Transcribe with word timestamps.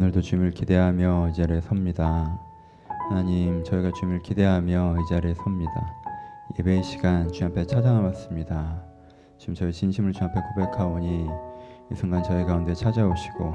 오늘도 0.00 0.20
주님을 0.20 0.52
기대하며 0.52 1.30
이 1.30 1.34
자리에 1.34 1.60
섭니다. 1.60 2.38
하나님, 3.08 3.64
저희가 3.64 3.90
주님을 3.90 4.22
기대하며 4.22 4.94
이 5.00 5.08
자리에 5.08 5.34
섭니다. 5.34 5.92
예배의 6.56 6.84
시간 6.84 7.28
주님 7.32 7.50
앞에 7.50 7.66
찾아나왔습니다. 7.66 8.80
지금 9.38 9.54
저희 9.54 9.72
진심을 9.72 10.12
주님 10.12 10.30
앞에 10.30 10.40
고백하오니 10.54 11.26
이 11.90 11.94
순간 11.96 12.22
저희 12.22 12.44
가운데 12.44 12.74
찾아오시고 12.74 13.54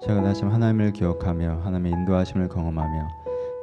제가 0.00 0.22
다시 0.22 0.44
하나님을 0.44 0.92
기억하며 0.92 1.62
하나님의 1.64 1.90
인도하심을 1.90 2.48
경험하며 2.50 3.08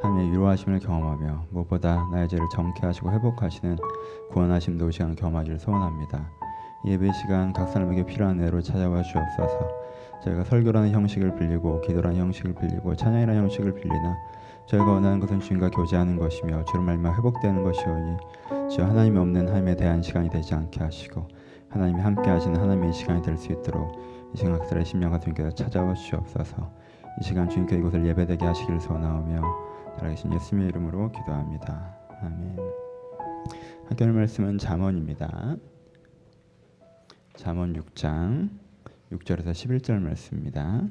하나님의 0.02 0.34
위로하심을 0.34 0.80
경험하며 0.80 1.46
무엇보다 1.52 2.10
나의 2.12 2.28
죄를 2.28 2.46
정케 2.54 2.86
하시고 2.86 3.10
회복하시는 3.10 3.78
구원하심도 4.32 4.92
시간 4.92 5.16
경험하기를 5.16 5.60
소원합니다. 5.60 6.30
예배 6.86 7.10
시간 7.14 7.54
각 7.54 7.70
사람에게 7.70 8.06
필요한 8.06 8.42
애로 8.42 8.62
찾아와 8.62 9.02
주옵소서. 9.02 9.87
저희가 10.24 10.44
설교라는 10.44 10.92
형식을 10.92 11.36
빌리고 11.36 11.82
기도라는 11.82 12.18
형식을 12.18 12.56
빌리고 12.56 12.96
찬양이라는 12.96 13.42
형식을 13.44 13.74
빌리나 13.76 14.18
저희가 14.68 14.86
원하는 14.86 15.20
것은 15.20 15.40
주님과 15.40 15.70
교제하는 15.70 16.18
것이며 16.18 16.66
주로 16.66 16.82
말마 16.84 17.14
회복되는 17.16 17.64
것이오니 17.64 18.18
주 18.70 18.84
하나님이 18.84 19.18
없는 19.18 19.48
하나님에 19.48 19.76
대한 19.76 20.02
시간이 20.02 20.30
되지 20.30 20.54
않게 20.56 20.84
하시고 20.84 21.28
하나님이 21.70 22.02
함께 22.02 22.30
하시는 22.30 22.60
하나님의 22.60 22.94
시간이 22.94 23.22
될 23.22 23.38
수 23.38 23.52
있도록 23.52 23.98
이 24.34 24.38
시간 24.38 24.58
각들의 24.58 24.84
심령과 24.86 25.20
주님께서 25.20 25.52
찾아와 25.52 25.94
주옵소서 25.94 26.72
이 27.20 27.24
시간 27.24 27.50
주님께 27.50 27.78
이곳을 27.78 28.06
예배되게 28.06 28.46
하시기를 28.46 28.80
소원하오며 28.82 29.42
살아계신 29.98 30.34
예수님의 30.34 30.70
이름으로 30.70 31.12
기도합니다. 31.12 31.96
아멘 32.22 32.58
함께 33.88 34.06
말씀은 34.06 34.58
잠언입니다. 34.58 35.56
잠언 37.36 37.74
6장 37.74 38.50
6절에서 39.12 39.52
11절 39.52 40.02
말씀입니다. 40.02 40.82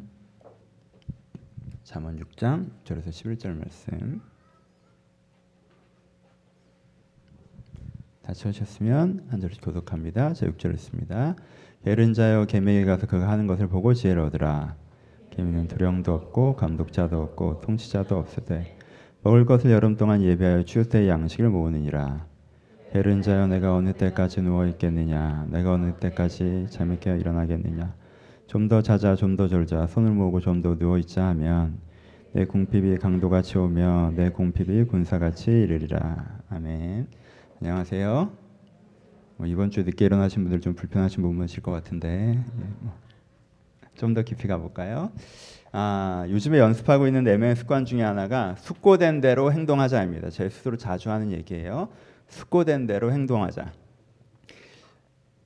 잠언 1.84 2.18
6장 2.18 2.70
6절에서 2.84 3.08
11절 3.08 3.58
말씀. 3.58 4.22
다 8.22 8.32
찾으셨으면 8.32 9.26
한 9.28 9.40
절씩 9.40 9.62
교독합니다. 9.62 10.32
자 10.32 10.46
6절 10.46 10.72
읽습니다. 10.74 11.36
게으른 11.84 12.14
자여 12.14 12.46
개미에게 12.46 12.86
가서 12.86 13.06
그가 13.06 13.28
하는 13.28 13.46
것을 13.46 13.68
보고 13.68 13.92
지혜를 13.92 14.22
얻으라. 14.22 14.76
개미는 15.28 15.68
두령도 15.68 16.14
없고 16.14 16.56
감독자도 16.56 17.20
없고 17.20 17.60
통치자도 17.60 18.16
없으되 18.16 18.78
먹을 19.22 19.44
것을 19.44 19.70
여름 19.70 19.96
동안 19.96 20.22
예비하여 20.22 20.64
추수 20.64 20.88
때 20.88 21.06
양식을 21.06 21.50
모으느니라. 21.50 22.26
게으른 22.92 23.20
자여 23.20 23.46
내가 23.48 23.74
어느 23.74 23.92
때까지 23.92 24.40
누워 24.40 24.64
있겠느냐 24.64 25.48
내가 25.50 25.74
어느 25.74 25.92
때까지 25.96 26.68
잠이 26.70 26.98
깨어 26.98 27.16
일어나겠느냐 27.16 28.05
좀 28.46 28.68
더 28.68 28.82
자자 28.82 29.14
좀 29.16 29.36
더 29.36 29.48
졸자 29.48 29.86
손을 29.86 30.12
모으고 30.12 30.40
좀 30.40 30.62
더 30.62 30.76
누워 30.78 30.98
있자 30.98 31.26
하면 31.28 31.78
내 32.32 32.44
궁핍이 32.44 32.98
강도같이 32.98 33.58
오며 33.58 34.12
내 34.14 34.30
궁핍이 34.30 34.84
군사같이 34.84 35.50
이르리라 35.50 36.40
아멘 36.50 37.08
안녕하세요 37.60 38.30
뭐 39.38 39.46
이번 39.46 39.70
주 39.70 39.82
늦게 39.82 40.04
일어나신 40.06 40.42
분들 40.44 40.60
좀 40.60 40.74
불편하신 40.74 41.22
부분이실 41.22 41.62
것 41.62 41.70
같은데 41.72 42.38
예, 42.38 42.64
뭐 42.80 42.92
좀더 43.96 44.22
깊이 44.22 44.46
가볼까요? 44.46 45.10
아, 45.72 46.26
요즘에 46.28 46.58
연습하고 46.58 47.06
있는 47.06 47.24
내면 47.24 47.54
습관 47.54 47.84
중에 47.86 48.02
하나가 48.02 48.54
숙고된 48.58 49.20
대로 49.22 49.52
행동하자입니다. 49.52 50.30
제 50.30 50.48
스스로 50.50 50.76
자주 50.76 51.10
하는 51.10 51.32
얘기예요. 51.32 51.88
숙고된 52.28 52.86
대로 52.86 53.10
행동하자. 53.12 53.72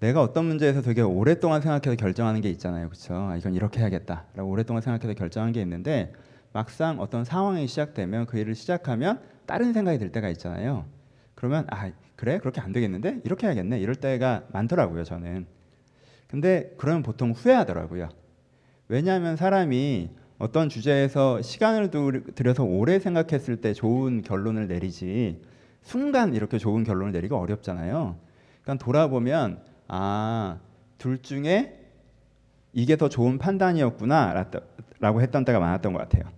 내가 0.01 0.23
어떤 0.23 0.47
문제에서 0.47 0.81
되게 0.81 1.03
오랫동안 1.03 1.61
생각해서 1.61 1.95
결정하는 1.95 2.41
게 2.41 2.49
있잖아요. 2.51 2.89
그렇죠? 2.89 3.15
아, 3.15 3.37
이건 3.37 3.55
이렇게 3.55 3.81
해야겠다라고 3.81 4.49
오랫동안 4.49 4.83
생각해서 4.83 5.13
결정한 5.15 5.53
게 5.53 5.61
있는데 5.61 6.13
막상 6.53 7.01
어떤 7.01 7.25
상황이 7.25 7.67
시작되면 7.67 8.27
그 8.27 8.39
일을 8.39 8.55
시작하면 8.55 9.21
다른 9.47 9.73
생각이 9.75 9.99
들 9.99 10.11
때가 10.11 10.31
있잖아요. 10.31 10.87
그러면 11.35 11.67
아, 11.71 11.91
그래? 12.17 12.39
그렇게 12.39 12.61
안 12.63 12.73
되겠는데? 12.73 13.21
이렇게 13.25 13.47
해야겠네. 13.47 13.79
이럴 13.79 13.95
때가 13.95 14.45
많더라고요, 14.53 15.05
저는. 15.05 15.47
근데 16.29 16.75
그러면 16.79 17.03
보통 17.03 17.33
후회하더라고요. 17.33 18.09
왜냐하면 18.89 19.37
사람이 19.37 20.11
어떤 20.39 20.71
주제에서 20.71 21.43
시간을 21.43 21.91
들여서 22.35 22.65
오래 22.65 22.99
생각했을 22.99 23.61
때 23.61 23.75
좋은 23.75 24.23
결론을 24.23 24.67
내리지 24.67 25.43
순간 25.83 26.35
이렇게 26.35 26.57
좋은 26.57 26.85
결론을 26.85 27.13
내리기 27.13 27.35
어렵잖아요. 27.35 28.17
그러니까 28.63 28.85
돌아보면 28.85 29.70
아, 29.93 30.59
둘 30.99 31.21
중에 31.21 31.77
이게 32.73 32.97
더 32.97 33.09
좋은 33.09 33.39
판단이었구나 33.39 34.47
라고 35.01 35.21
했던 35.21 35.45
때가 35.45 35.59
많았던 35.59 35.93
것 35.93 35.99
같아요. 35.99 36.31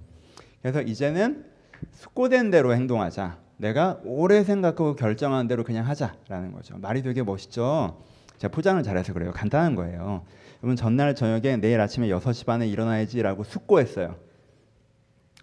그래서 0.63 0.81
이제는 0.81 1.45
숙고된 1.93 2.51
대로 2.51 2.75
행동하자. 2.75 3.39
내가 3.59 4.01
오래 4.05 4.43
생각하고 4.43 4.97
결정한 4.97 5.49
대로 5.49 5.65
그냥 5.65 5.87
하자라는 5.87 6.53
거죠. 6.53 6.79
말이 6.79 7.03
되게 7.03 7.23
멋있죠. 7.23 8.03
제가 8.39 8.51
포장을 8.53 8.83
잘해서 8.83 9.13
그래요. 9.13 9.33
간단한 9.33 9.75
거예요. 9.75 10.25
여러분 10.63 10.75
전날 10.77 11.15
저녁에 11.15 11.57
내일 11.59 11.79
아침에 11.81 12.09
6시 12.09 12.47
반에 12.47 12.67
일어나야지라고 12.67 13.45
숙고했어요. 13.45 14.17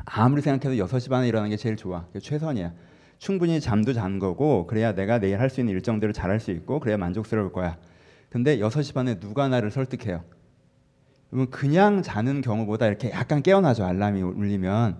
아무리 0.05 0.41
생각해도 0.41 0.83
6시 0.83 1.09
반에 1.11 1.27
일어나는 1.27 1.51
게 1.51 1.57
제일 1.57 1.75
좋아. 1.75 2.07
최선이야. 2.19 2.73
충분히 3.19 3.59
잠도 3.59 3.93
잔 3.93 4.17
거고 4.17 4.65
그래야 4.65 4.93
내가 4.95 5.19
내일 5.19 5.39
할 5.39 5.49
수 5.49 5.59
있는 5.59 5.73
일정들을 5.75 6.13
잘 6.13 6.31
할 6.31 6.39
수 6.39 6.51
있고 6.51 6.79
그래야 6.79 6.97
만족스러울 6.97 7.51
거야. 7.51 7.77
근데 8.29 8.59
6시 8.59 8.93
반에 8.93 9.19
누가 9.19 9.47
나를 9.47 9.71
설득해요? 9.71 10.23
그러면 11.29 11.49
그냥 11.51 12.01
자는 12.01 12.41
경우보다 12.41 12.87
이렇게 12.87 13.11
약간 13.11 13.41
깨어나죠. 13.41 13.85
알람이 13.85 14.21
울리면. 14.21 14.97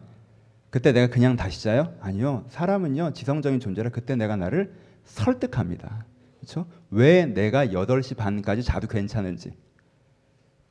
그때 0.70 0.92
내가 0.92 1.12
그냥 1.12 1.36
다시 1.36 1.64
자요? 1.64 1.94
아니요. 2.00 2.46
사람은요. 2.50 3.14
지성적인 3.14 3.60
존재라 3.60 3.90
그때 3.90 4.16
내가 4.16 4.36
나를 4.36 4.74
설득합니다. 5.04 6.06
그렇죠? 6.40 6.68
왜 6.92 7.26
내가 7.26 7.68
8시 7.68 8.16
반까지 8.16 8.64
자도 8.64 8.88
괜찮은지. 8.88 9.54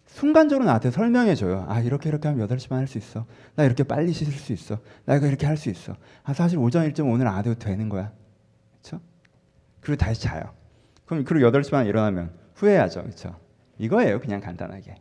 순간적으로 0.07 0.65
나한테 0.65 0.91
설명해 0.91 1.35
줘요. 1.35 1.67
아, 1.69 1.81
이렇게 1.81 2.09
이렇게 2.09 2.29
하면 2.29 2.47
8시 2.49 2.69
반 2.69 2.79
할 2.79 2.87
수 2.87 2.97
있어. 2.99 3.27
나 3.57 3.65
이렇게 3.65 3.83
빨리 3.83 4.13
씻을 4.13 4.33
수 4.33 4.53
있어. 4.53 4.79
나 5.05 5.17
이거 5.17 5.27
이렇게 5.27 5.47
할 5.47 5.57
수 5.57 5.69
있어. 5.69 5.97
아, 6.25 6.33
사실 6.33 6.59
오전 6.59 6.85
일정 6.85 7.11
오늘 7.11 7.27
안 7.29 7.39
해도 7.39 7.55
되는 7.55 7.89
거야. 7.89 8.13
그렇죠? 8.81 9.03
그리고 9.81 9.97
다시 9.99 10.23
자요. 10.23 10.55
그럼 11.05 11.25
그리고 11.25 11.51
8시 11.51 11.71
반에 11.73 11.89
일어나면 11.89 12.33
후회하죠. 12.59 13.03
그렇죠? 13.03 13.37
이거예요. 13.79 14.21
그냥 14.21 14.41
간단하게. 14.41 14.97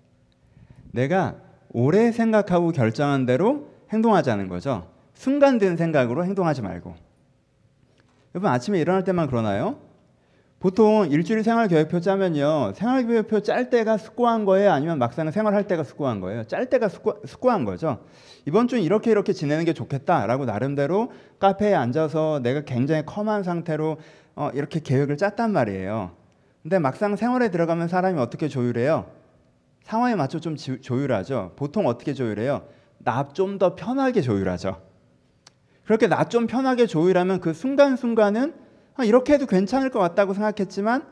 내가 0.91 1.35
오래 1.71 2.11
생각하고 2.11 2.71
결정한 2.71 3.25
대로 3.25 3.69
행동하자는 3.91 4.47
거죠. 4.47 4.87
순간 5.13 5.57
든 5.57 5.75
생각으로 5.75 6.23
행동하지 6.23 6.61
말고. 6.61 6.95
여러분 8.35 8.51
아침에 8.51 8.79
일어날 8.79 9.03
때만 9.03 9.27
그러나요? 9.27 9.79
보통 10.59 11.07
일주일 11.09 11.43
생활 11.43 11.67
계획표 11.67 11.99
짜면요. 11.99 12.73
생활 12.75 13.05
계획표 13.05 13.41
짤 13.41 13.69
때가 13.69 13.97
숙고한 13.97 14.45
거예요? 14.45 14.71
아니면 14.71 14.97
막상 14.97 15.29
생활할 15.29 15.67
때가 15.67 15.83
숙고한 15.83 16.19
거예요? 16.19 16.43
짤 16.45 16.67
때가 16.67 16.89
숙고, 16.89 17.21
숙고한 17.25 17.63
거죠. 17.63 18.05
이번 18.45 18.67
주는 18.67 18.83
이렇게 18.83 19.11
이렇게 19.11 19.33
지내는 19.33 19.65
게 19.65 19.73
좋겠다라고 19.73 20.45
나름대로 20.45 21.11
카페에 21.39 21.73
앉아서 21.73 22.39
내가 22.41 22.61
굉장히 22.61 23.05
컴한 23.05 23.43
상태로 23.43 23.97
어, 24.35 24.49
이렇게 24.53 24.79
계획을 24.79 25.17
짰단 25.17 25.51
말이에요. 25.51 26.11
근데 26.63 26.79
막상 26.79 27.15
생활에 27.15 27.49
들어가면 27.49 27.87
사람이 27.87 28.19
어떻게 28.19 28.47
조율해요? 28.47 29.09
상황에 29.83 30.15
맞춰 30.15 30.39
좀 30.39 30.55
지, 30.55 30.81
조율하죠. 30.81 31.53
보통 31.55 31.87
어떻게 31.87 32.13
조율해요? 32.13 32.67
나 32.99 33.29
좀 33.33 33.57
더 33.57 33.75
편하게 33.75 34.21
조율하죠. 34.21 34.81
그렇게 35.85 36.07
나 36.07 36.25
좀 36.25 36.47
편하게 36.47 36.85
조율하면 36.87 37.39
그 37.39 37.53
순간순간은 37.53 38.53
아, 38.95 39.03
이렇게 39.05 39.33
해도 39.33 39.45
괜찮을 39.45 39.89
것 39.91 39.99
같다고 39.99 40.33
생각했지만 40.33 41.05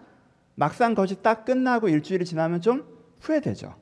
막상 0.55 0.95
것이 0.95 1.21
딱 1.21 1.45
끝나고 1.45 1.87
일주일이 1.87 2.25
지나면 2.25 2.59
좀 2.61 2.83
후회되죠. 3.21 3.75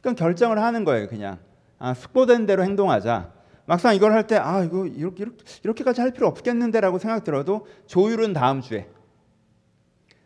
그럼 0.00 0.14
결정을 0.14 0.58
하는 0.62 0.84
거예요, 0.84 1.08
그냥. 1.08 1.38
아, 1.78 1.94
숙고된 1.94 2.46
대로 2.46 2.62
행동하자. 2.64 3.32
막상 3.66 3.94
이걸 3.94 4.12
할 4.12 4.26
때, 4.26 4.36
아, 4.36 4.62
이거 4.62 4.86
이렇게, 4.86 5.26
이렇게, 5.62 5.84
까지 5.84 6.00
할 6.00 6.12
필요 6.12 6.26
없겠는데라고 6.28 6.98
생각 6.98 7.24
들어도 7.24 7.66
조율은 7.86 8.32
다음 8.32 8.60
주에. 8.60 8.88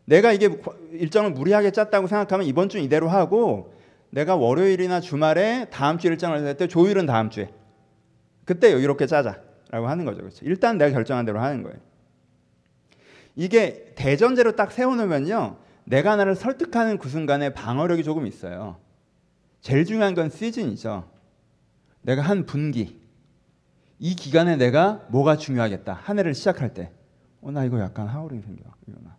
내가 0.06 0.32
이게 0.32 0.48
일정을 0.92 1.32
무리하게 1.32 1.72
짰다고 1.72 2.06
생각하면 2.06 2.46
이번 2.46 2.68
주 2.68 2.78
이대로 2.78 3.08
하고 3.08 3.74
내가 4.10 4.36
월요일이나 4.36 5.00
주말에 5.00 5.66
다음 5.70 5.98
주 5.98 6.06
일정을 6.06 6.44
할때 6.44 6.66
조율은 6.66 7.06
다음 7.06 7.28
주에. 7.28 7.52
그때 8.44 8.70
이렇게 8.70 9.06
짜자라고 9.06 9.88
하는 9.88 10.04
거죠. 10.04 10.20
그렇죠? 10.20 10.44
일단 10.44 10.78
내가 10.78 10.92
결정한 10.92 11.26
대로 11.26 11.40
하는 11.40 11.62
거예요. 11.62 11.76
이게 13.34 13.92
대전제로 13.96 14.56
딱 14.56 14.72
세워놓으면요. 14.72 15.58
내가 15.84 16.16
나를 16.16 16.34
설득하는 16.34 16.98
그 16.98 17.08
순간에 17.08 17.52
방어력이 17.52 18.02
조금 18.02 18.26
있어요. 18.26 18.78
제일 19.60 19.84
중요한 19.84 20.14
건 20.14 20.30
시즌이죠. 20.30 21.08
내가 22.02 22.22
한 22.22 22.46
분기. 22.46 23.00
이 23.98 24.14
기간에 24.14 24.56
내가 24.56 25.04
뭐가 25.08 25.36
중요하겠다. 25.36 25.92
한 25.92 26.18
해를 26.18 26.34
시작할 26.34 26.72
때. 26.72 26.92
어, 27.40 27.50
나 27.50 27.64
이거 27.64 27.80
약간 27.80 28.06
하울링 28.06 28.42
생겨. 28.42 28.62
일어나. 28.86 29.15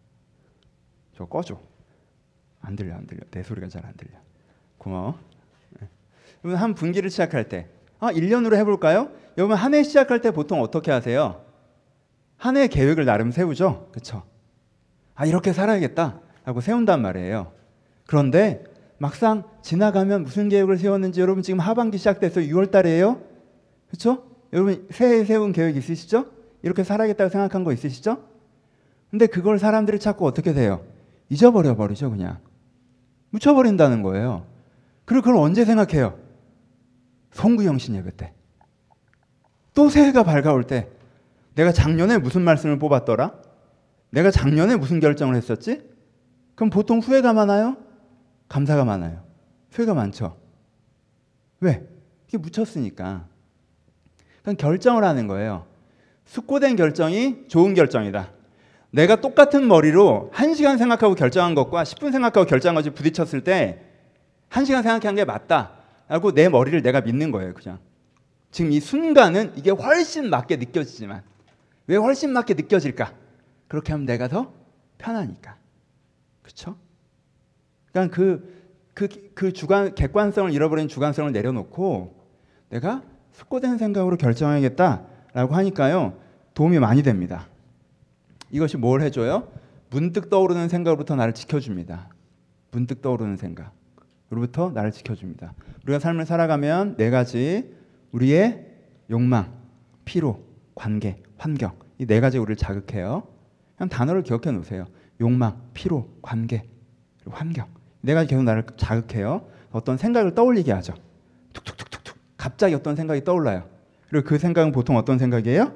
저 1.17 1.25
꺼줘. 1.25 1.59
안 2.61 2.75
들려, 2.75 2.93
안 2.95 3.07
들려. 3.07 3.21
내 3.31 3.41
소리가 3.41 3.67
잘 3.69 3.83
안 3.85 3.93
들려. 3.97 4.11
고마워. 4.77 5.17
네. 6.43 6.53
한 6.53 6.75
분기를 6.75 7.09
시작할 7.09 7.49
때. 7.49 7.67
아, 7.99 8.11
1년으로 8.11 8.55
해볼까요? 8.57 9.09
여러분 9.37 9.57
한 9.57 9.73
해 9.73 9.81
시작할 9.83 10.21
때 10.21 10.29
보통 10.31 10.61
어떻게 10.61 10.91
하세요? 10.91 11.43
한 12.37 12.55
해 12.55 12.67
계획을 12.67 13.05
나름 13.05 13.31
세우죠. 13.31 13.87
그렇죠? 13.91 14.23
아 15.15 15.25
이렇게 15.25 15.51
살아야겠다 15.53 16.19
라고 16.45 16.61
세운단 16.61 17.01
말이에요. 17.01 17.51
그런데 18.05 18.63
막상 18.99 19.43
지나가면 19.63 20.23
무슨 20.23 20.47
계획을 20.49 20.77
세웠는지 20.77 21.19
여러분 21.21 21.41
지금 21.41 21.59
하반기 21.59 21.97
시작돼서 21.97 22.41
6월 22.41 22.69
달이에요. 22.69 23.19
그렇죠? 23.87 24.23
여러분 24.53 24.87
새해 24.91 25.25
세운 25.25 25.51
계획 25.51 25.75
있으시죠? 25.77 26.27
이렇게 26.61 26.83
살아야겠다고 26.83 27.29
생각한 27.31 27.63
거 27.63 27.73
있으시죠? 27.73 28.23
근데 29.09 29.25
그걸 29.25 29.57
사람들이 29.57 29.99
자꾸 29.99 30.27
어떻게 30.27 30.53
돼요? 30.53 30.85
잊어버려 31.29 31.75
버리죠, 31.75 32.09
그냥. 32.09 32.39
묻혀버린다는 33.31 34.01
거예요. 34.01 34.45
그리고 35.06 35.24
그걸 35.24 35.41
언제 35.41 35.65
생각해요? 35.65 36.18
송구영신 37.31 37.95
예배 37.95 38.15
때. 38.15 38.33
또 39.74 39.89
새해가 39.89 40.24
밝아올 40.24 40.63
때 40.63 40.89
내가 41.56 41.71
작년에 41.71 42.18
무슨 42.18 42.41
말씀을 42.41 42.79
뽑았더라? 42.79 43.33
내가 44.09 44.31
작년에 44.31 44.75
무슨 44.75 45.00
결정을 45.00 45.35
했었지? 45.35 45.88
그럼 46.56 46.69
보통 46.69 47.00
후회가 47.00 47.33
많아요? 47.33 47.77
감사가 48.47 48.85
많아요. 48.85 49.23
후회가 49.71 49.94
많죠. 49.94 50.38
왜? 51.59 51.88
이게 52.27 52.38
묻혔으니까. 52.38 53.27
그럼 54.41 54.56
결정을 54.56 55.03
하는 55.03 55.27
거예요. 55.27 55.65
숙고된 56.25 56.75
결정이 56.75 57.47
좋은 57.47 57.73
결정이다. 57.73 58.31
내가 58.91 59.17
똑같은 59.17 59.67
머리로 59.67 60.31
1시간 60.33 60.77
생각하고 60.77 61.15
결정한 61.15 61.55
것과 61.55 61.83
10분 61.83 62.11
생각하고 62.11 62.45
결정한 62.45 62.75
것이 62.75 62.89
부딪혔을 62.89 63.43
때 63.43 63.81
1시간 64.49 64.83
생각한 64.83 65.15
게 65.15 65.25
맞다. 65.25 65.71
라고 66.07 66.31
내 66.31 66.47
머리를 66.47 66.81
내가 66.81 67.01
믿는 67.01 67.31
거예요, 67.31 67.53
그냥. 67.53 67.79
지금 68.49 68.71
이 68.71 68.79
순간은 68.79 69.53
이게 69.57 69.71
훨씬 69.71 70.29
맞게 70.29 70.55
느껴지지만 70.55 71.21
왜 71.87 71.97
훨씬 71.97 72.31
맞게 72.31 72.53
느껴질까? 72.53 73.13
그렇게 73.67 73.91
하면 73.91 74.05
내가 74.05 74.29
더 74.29 74.53
편하니까. 74.97 75.57
그렇죠? 76.41 76.77
그러니까 77.91 78.15
그, 78.15 78.67
그, 78.93 79.07
그 79.33 79.53
주관, 79.53 79.95
객관성을 79.95 80.51
잃어버린 80.51 80.87
주관성을 80.87 81.31
내려놓고 81.31 82.15
내가 82.69 83.03
숙고된 83.33 83.77
생각으로 83.77 84.17
결정해야겠다라고 84.17 85.55
하니까요. 85.55 86.17
도움이 86.53 86.79
많이 86.79 87.03
됩니다. 87.03 87.47
이것이 88.51 88.77
뭘 88.77 89.01
해줘요? 89.01 89.47
문득 89.89 90.29
떠오르는 90.29 90.69
생각으로부터 90.69 91.15
나를 91.15 91.33
지켜줍니다. 91.33 92.09
문득 92.71 93.01
떠오르는 93.01 93.38
생각으로부터 93.38 94.71
나를 94.71 94.91
지켜줍니다. 94.91 95.53
우리가 95.83 95.99
삶을 95.99 96.25
살아가면 96.25 96.97
네 96.97 97.09
가지 97.09 97.73
우리의 98.11 98.65
욕망, 99.09 99.53
피로, 100.05 100.44
관계, 100.75 101.21
환경 101.38 101.71
이 101.99 102.05
네 102.05 102.19
가지 102.19 102.38
우리를 102.38 102.55
자극해요. 102.57 103.23
그냥 103.77 103.89
단어를 103.89 104.23
기억해 104.23 104.51
놓으세요. 104.51 104.85
욕망, 105.21 105.61
피로, 105.73 106.09
관계, 106.21 106.63
환경 107.29 107.67
네 108.01 108.13
가지 108.13 108.29
계속 108.29 108.44
나를 108.44 108.63
자극해요. 108.77 109.47
어떤 109.71 109.97
생각을 109.97 110.35
떠올리게 110.35 110.71
하죠. 110.73 110.94
툭툭툭툭툭 111.53 112.17
갑자기 112.38 112.75
어떤 112.75 112.95
생각이 112.95 113.23
떠올라요. 113.23 113.67
그리고 114.09 114.27
그 114.27 114.38
생각은 114.38 114.71
보통 114.71 114.95
어떤 114.95 115.17
생각이에요? 115.17 115.73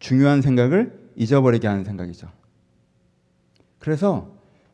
중요한 0.00 0.42
생각을 0.42 1.07
잊어버리게 1.18 1.66
하는 1.66 1.84
생각이죠. 1.84 2.28
그래서 3.78 4.30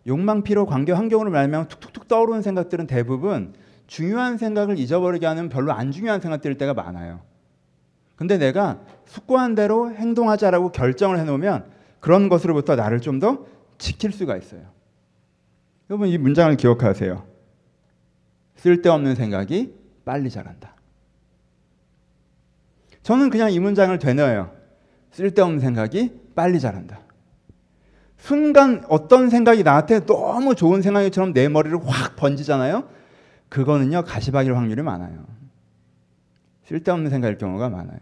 욕망, 0.06 0.42
피로, 0.42 0.66
관계, 0.66 0.92
환경으로 0.92 1.30
말하면 1.30 1.68
툭툭툭 1.68 2.06
떠오르는 2.06 2.42
생각들은 2.42 2.86
대부분 2.86 3.54
중요한 3.86 4.38
생각을 4.38 4.78
잊어버리게 4.78 5.26
하는 5.26 5.48
별로 5.48 5.72
안 5.72 5.90
중요한 5.90 6.20
생각들일 6.20 6.58
때가 6.58 6.74
많아요. 6.74 7.20
근데 8.16 8.38
내가 8.38 8.80
숙고한 9.06 9.54
대로 9.54 9.90
행동하자라고 9.90 10.70
결정을 10.72 11.18
해놓으면 11.18 11.66
그런 12.00 12.28
것으로부터 12.28 12.76
나를 12.76 13.00
좀 13.00 13.18
더 13.18 13.46
지킬 13.78 14.12
수가 14.12 14.36
있어요. 14.36 14.62
여러분 15.90 16.08
이 16.08 16.16
문장을 16.16 16.56
기억하세요. 16.56 17.26
쓸데없는 18.56 19.14
생각이 19.14 19.74
빨리 20.04 20.30
자란다. 20.30 20.74
저는 23.02 23.30
그냥 23.30 23.52
이 23.52 23.58
문장을 23.58 23.98
되뇌어요. 23.98 24.50
쓸데없는 25.10 25.60
생각이 25.60 26.23
빨리 26.34 26.60
자란다. 26.60 27.00
순간 28.16 28.84
어떤 28.88 29.28
생각이 29.28 29.62
나한테 29.62 30.06
너무 30.06 30.54
좋은 30.54 30.82
생각처럼 30.82 31.32
내 31.32 31.48
머리를 31.48 31.78
확 31.86 32.16
번지잖아요. 32.16 32.88
그거는요 33.48 34.02
가시박일 34.02 34.56
확률이 34.56 34.82
많아요. 34.82 35.26
쓸데없는 36.64 37.10
생각일 37.10 37.36
경우가 37.38 37.68
많아요. 37.68 37.98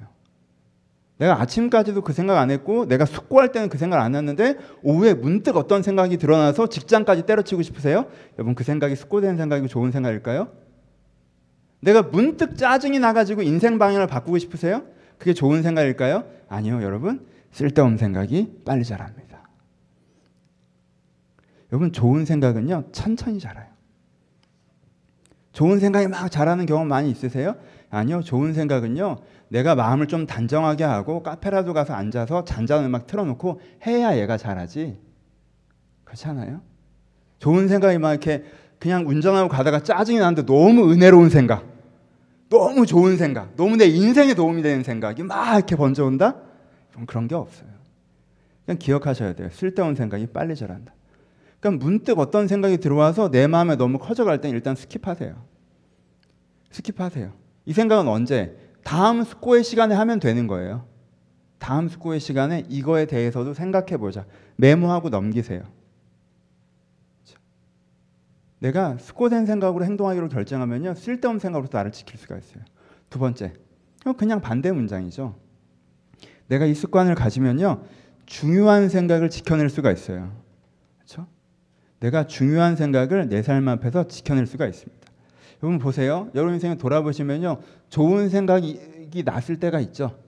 내가 1.19 1.41
아침까지도 1.41 2.03
그 2.03 2.13
생각 2.13 2.39
안 2.39 2.51
했고 2.51 2.87
내가 2.87 3.05
숙고할 3.05 3.53
때는 3.53 3.69
그 3.69 3.79
생각 3.79 4.01
안 4.01 4.15
했는데 4.15 4.57
오후에 4.83 5.15
문득 5.15 5.57
어떤 5.57 5.83
생각이 5.83 6.17
드러나서 6.17 6.69
직장까지 6.69 7.23
때려치고 7.23 7.63
싶으세요? 7.63 8.07
여러분 8.39 8.55
그 8.55 8.65
생각이 8.65 8.97
숙고된 8.97 9.37
생각이고 9.37 9.69
좋은 9.69 9.93
생각일까요? 9.93 10.49
내가 11.81 12.03
문득 12.03 12.57
짜증이 12.57 12.99
나가지고 12.99 13.43
인생 13.43 13.79
방향을 13.79 14.07
바꾸고 14.07 14.39
싶으세요? 14.39 14.83
그게 15.19 15.35
좋은 15.35 15.63
생각일까요? 15.63 16.25
아니요, 16.49 16.83
여러분. 16.83 17.27
쓸데없는 17.53 17.99
생각이 17.99 18.63
빨리 18.65 18.85
자랍니다. 18.85 19.49
여러분 21.71 21.93
좋은 21.93 22.25
생각은요 22.25 22.85
천천히 22.93 23.39
자라요. 23.39 23.73
좋은 25.53 25.79
생각이 25.79 26.09
막 26.09 26.31
자라는 26.31 26.67
경험 26.67 26.89
많이 26.89 27.11
있으세요? 27.11 27.57
아니요. 27.91 28.23
좋은 28.23 28.55
생각은요. 28.55 29.19
내가 29.49 29.75
마음을 29.75 30.07
좀 30.07 30.27
단정하게 30.27 30.85
하고 30.85 31.23
카페라도 31.23 31.75
가서 31.75 31.93
앉아서 31.93 32.45
잔잔한 32.45 32.87
음악 32.87 33.07
틀어놓고 33.07 33.61
해야 33.87 34.17
얘가 34.17 34.39
자라지. 34.39 34.99
그렇지 36.05 36.27
않아요? 36.29 36.63
좋은 37.39 37.69
생각이 37.69 37.99
막 37.99 38.13
이렇게 38.13 38.45
그냥 38.79 39.07
운전하고 39.07 39.49
가다가 39.49 39.83
짜증이 39.83 40.19
나는데 40.19 40.47
너무 40.47 40.91
은혜로운 40.91 41.29
생각. 41.29 41.67
너무 42.49 42.87
좋은 42.87 43.19
생각. 43.19 43.55
너무 43.57 43.77
내 43.77 43.87
인생에 43.87 44.35
도움이 44.35 44.63
되는 44.63 44.83
생각이 44.83 45.23
막 45.23 45.57
이렇게 45.57 45.77
번져온다? 45.77 46.37
그런 47.07 47.29
게 47.29 47.35
없어요. 47.35 47.69
그냥 48.65 48.79
기억하셔야 48.79 49.35
돼요. 49.35 49.49
쓸데없는 49.51 49.97
생각이 49.97 50.27
빨리 50.29 50.55
자란다. 50.55 50.95
그러니까 51.61 51.85
문득 51.85 52.19
어떤 52.19 52.49
생각이 52.49 52.79
들어와서 52.79 53.31
내 53.31 53.47
마음에 53.47 53.77
너무 53.77 53.99
커져갈 53.99 54.41
땐 54.41 54.51
일단 54.53 54.75
skip하세요. 54.75 55.37
skip하세요. 56.71 57.33
이 57.67 57.73
생각은 57.73 58.09
언제? 58.09 58.57
다음 58.83 59.23
숙고의 59.23 59.63
시간에 59.63 59.95
하면 59.95 60.19
되는 60.21 60.47
거예요. 60.47 60.87
다음 61.59 61.89
숙고의 61.89 62.19
시간에 62.19 62.65
이거에 62.69 63.07
대해서도 63.07 63.55
생각해 63.55 63.97
보자. 63.97 64.27
메모하고 64.57 65.11
넘기세요. 65.11 65.63
그렇죠? 67.23 67.41
내가 68.59 68.99
숙고된 68.99 69.47
생각으로 69.47 69.85
행동하기로 69.85 70.29
결정하면요. 70.29 70.95
쓸데없는 70.95 71.39
생각으로서 71.39 71.77
나를 71.77 71.93
지킬 71.93 72.19
수가 72.19 72.37
있어요. 72.37 72.65
두 73.09 73.21
번째. 73.21 73.53
그냥 74.17 74.41
반대 74.41 74.73
문장이죠. 74.73 75.37
내가 76.49 76.67
이 76.67 76.75
습관을 76.75 77.15
가지면요. 77.15 77.83
중요한 78.27 78.89
생각을 78.89 79.31
지켜낼 79.31 79.69
수가 79.71 79.91
있어요. 79.93 80.33
그렇죠? 80.99 81.27
내가 82.01 82.27
중요한 82.27 82.77
생각을 82.77 83.29
내 83.29 83.43
삶 83.43 83.67
앞에서 83.69 84.09
지켜낼 84.09 84.47
수가 84.47 84.67
있습니다. 84.67 85.03
여러분 85.63 85.79
보세요. 85.79 86.29
여러분 86.35 86.55
인생을 86.55 86.79
돌아보시면요. 86.79 87.61
좋은 87.89 88.29
생각이 88.29 89.23
났을 89.25 89.61
때가 89.61 89.81
있죠. 89.81 90.19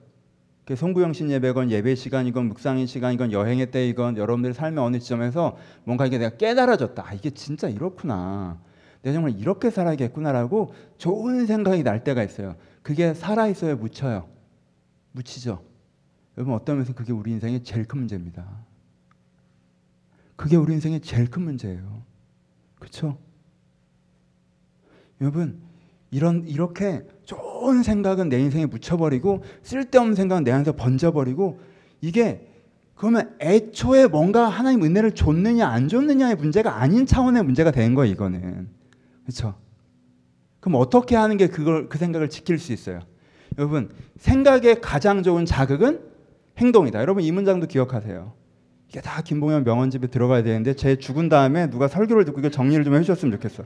송구영신 0.73 1.29
예배건 1.29 1.69
예배 1.69 1.93
시간이건 1.93 2.47
묵상의 2.47 2.87
시간이건 2.87 3.31
여행의 3.31 3.69
때이건 3.69 4.17
여러분들 4.17 4.53
삶의 4.53 4.83
어느 4.83 4.97
지점에서 4.97 5.57
뭔가 5.83 6.07
이게 6.07 6.17
내가 6.17 6.37
깨달아졌다. 6.37 7.05
아, 7.05 7.13
이게 7.13 7.29
진짜 7.29 7.67
이렇구나. 7.69 8.59
내가 9.03 9.13
정말 9.13 9.37
이렇게 9.39 9.69
살아야겠구나라고 9.69 10.73
좋은 10.97 11.45
생각이 11.45 11.83
날 11.83 12.03
때가 12.03 12.23
있어요. 12.23 12.55
그게 12.81 13.13
살아있어야 13.13 13.75
묻혀요. 13.75 14.27
묻히죠. 15.11 15.61
여러분 16.37 16.53
어떤 16.53 16.75
면에서 16.77 16.93
그게 16.93 17.13
우리 17.13 17.31
인생의 17.31 17.63
제일 17.63 17.85
큰 17.85 17.99
문제입니다. 17.99 18.45
그게 20.35 20.55
우리 20.57 20.73
인생의 20.73 21.01
제일 21.01 21.29
큰 21.29 21.43
문제예요. 21.43 22.03
그렇죠? 22.79 23.17
여러분 25.21 25.61
이런 26.11 26.45
이렇게 26.47 27.05
좋은 27.23 27.83
생각은 27.83 28.29
내 28.29 28.39
인생에 28.39 28.65
묻혀버리고 28.65 29.43
쓸데없는 29.63 30.15
생각은 30.15 30.43
내 30.43 30.51
안에서 30.51 30.73
번져버리고 30.73 31.59
이게 32.01 32.51
그러면 32.95 33.35
애초에 33.41 34.07
뭔가 34.07 34.47
하나님 34.47 34.83
은혜를 34.83 35.11
줬느냐 35.11 35.67
안 35.67 35.87
줬느냐의 35.87 36.35
문제가 36.35 36.81
아닌 36.81 37.05
차원의 37.05 37.43
문제가 37.43 37.71
된 37.71 37.95
거예요 37.95 38.11
이거는 38.13 38.69
그렇죠? 39.23 39.55
그럼 40.59 40.79
어떻게 40.79 41.15
하는 41.15 41.37
게 41.37 41.47
그걸 41.47 41.89
그 41.89 41.97
생각을 41.97 42.29
지킬 42.29 42.59
수 42.59 42.73
있어요? 42.73 42.99
여러분 43.57 43.89
생각의 44.17 44.81
가장 44.81 45.23
좋은 45.23 45.45
자극은 45.45 46.14
행동이다. 46.57 46.99
여러분 46.99 47.23
이 47.23 47.31
문장도 47.31 47.67
기억하세요. 47.67 48.33
이게 48.89 49.01
다 49.01 49.21
김봉현 49.21 49.63
명언집에 49.63 50.07
들어가야 50.07 50.43
되는데 50.43 50.73
제 50.73 50.95
죽은 50.95 51.29
다음에 51.29 51.69
누가 51.69 51.87
설교를 51.87 52.25
듣고 52.25 52.39
이거 52.39 52.49
정리를 52.49 52.83
좀 52.83 52.95
해주셨으면 52.95 53.33
좋겠어. 53.33 53.63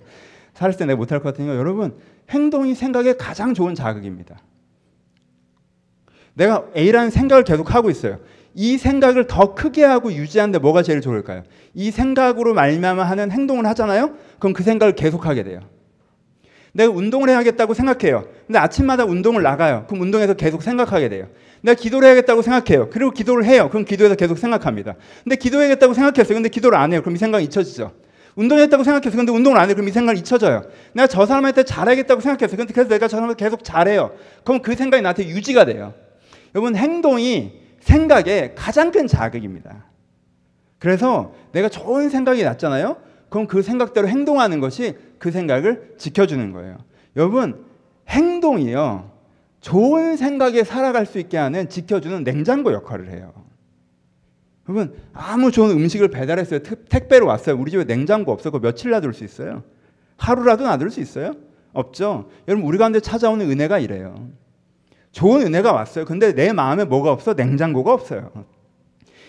살을 0.53 0.75
때 0.75 0.85
내가 0.85 0.97
못할 0.97 1.19
것 1.19 1.29
같으니까 1.29 1.55
여러분 1.55 1.97
행동이 2.29 2.73
생각의 2.75 3.17
가장 3.17 3.53
좋은 3.53 3.75
자극입니다. 3.75 4.39
내가 6.33 6.65
A라는 6.75 7.09
생각을 7.11 7.43
계속 7.43 7.75
하고 7.75 7.89
있어요. 7.89 8.19
이 8.55 8.77
생각을 8.77 9.27
더 9.27 9.53
크게 9.53 9.83
하고 9.83 10.11
유지하는데 10.11 10.59
뭐가 10.59 10.81
제일 10.81 11.01
좋을까요? 11.01 11.43
이 11.73 11.91
생각으로 11.91 12.53
말미암아 12.53 13.03
하는 13.03 13.31
행동을 13.31 13.65
하잖아요. 13.67 14.15
그럼 14.39 14.53
그 14.53 14.63
생각을 14.63 14.95
계속하게 14.95 15.43
돼요. 15.43 15.59
내가 16.73 16.91
운동을 16.91 17.29
해야겠다고 17.29 17.73
생각해요. 17.73 18.25
근데 18.47 18.59
아침마다 18.59 19.05
운동을 19.05 19.43
나가요. 19.43 19.85
그럼 19.87 20.01
운동에서 20.01 20.33
계속 20.33 20.61
생각하게 20.63 21.09
돼요. 21.09 21.27
내가 21.61 21.79
기도를 21.79 22.07
해야겠다고 22.07 22.41
생각해요. 22.41 22.89
그리고 22.89 23.11
기도를 23.11 23.45
해요. 23.45 23.69
그럼 23.69 23.85
기도에서 23.85 24.15
계속 24.15 24.37
생각합니다. 24.37 24.95
근데 25.23 25.35
기도해야겠다고 25.35 25.93
생각했어요. 25.93 26.35
근데 26.35 26.49
기도를 26.49 26.77
안 26.77 26.93
해요. 26.93 27.01
그럼 27.01 27.15
이 27.15 27.19
생각이 27.19 27.45
잊혀지죠. 27.45 27.91
운동했다고 28.35 28.83
생각했어. 28.83 29.17
근데 29.17 29.31
운동을 29.31 29.59
안 29.59 29.69
해. 29.69 29.73
그럼 29.73 29.89
이 29.89 29.91
생각이 29.91 30.19
잊혀져요. 30.19 30.63
내가 30.93 31.07
저 31.07 31.25
사람한테 31.25 31.63
잘하겠다고 31.63 32.21
생각했어. 32.21 32.55
근데 32.55 32.73
그래서 32.73 32.89
내가 32.89 33.07
저 33.07 33.17
사람한테 33.17 33.43
계속 33.43 33.63
잘해요. 33.63 34.11
그럼 34.43 34.61
그 34.61 34.75
생각이 34.75 35.01
나한테 35.01 35.27
유지가 35.27 35.65
돼요. 35.65 35.93
여러분 36.55 36.75
행동이 36.75 37.53
생각의 37.81 38.55
가장 38.55 38.91
큰 38.91 39.07
자극입니다. 39.07 39.85
그래서 40.77 41.33
내가 41.51 41.67
좋은 41.67 42.09
생각이 42.09 42.43
났잖아요. 42.43 42.97
그럼 43.29 43.47
그 43.47 43.61
생각대로 43.61 44.07
행동하는 44.07 44.59
것이 44.59 44.95
그 45.19 45.31
생각을 45.31 45.95
지켜주는 45.97 46.51
거예요. 46.51 46.77
여러분 47.15 47.65
행동이요. 48.07 49.18
좋은 49.61 50.15
생각에 50.17 50.63
살아갈 50.63 51.05
수 51.05 51.19
있게 51.19 51.37
하는 51.37 51.69
지켜주는 51.69 52.23
냉장고 52.23 52.71
역할을 52.73 53.09
해요. 53.09 53.33
여러분 54.67 54.95
아무 55.13 55.51
좋은 55.51 55.71
음식을 55.71 56.09
배달했어요. 56.09 56.59
택배로 56.89 57.25
왔어요. 57.25 57.57
우리 57.57 57.71
집에 57.71 57.83
냉장고. 57.85 58.37
그 58.37 58.59
며칠 58.59 58.91
놔둘 58.91 59.13
수 59.13 59.23
있어요? 59.23 59.63
하루라도 60.17 60.63
놔둘 60.65 60.91
수 60.91 60.99
있어요? 60.99 61.33
없죠. 61.73 62.29
여러분 62.47 62.67
우리 62.67 62.77
가운데 62.77 62.99
찾아오는 62.99 63.49
은혜가 63.49 63.79
이래요. 63.79 64.29
좋은 65.11 65.41
은혜가 65.41 65.73
왔어요. 65.73 66.05
근데 66.05 66.33
내 66.33 66.53
마음에 66.53 66.85
뭐가 66.85 67.11
없어? 67.11 67.33
냉장고가 67.33 67.93
없어요. 67.93 68.31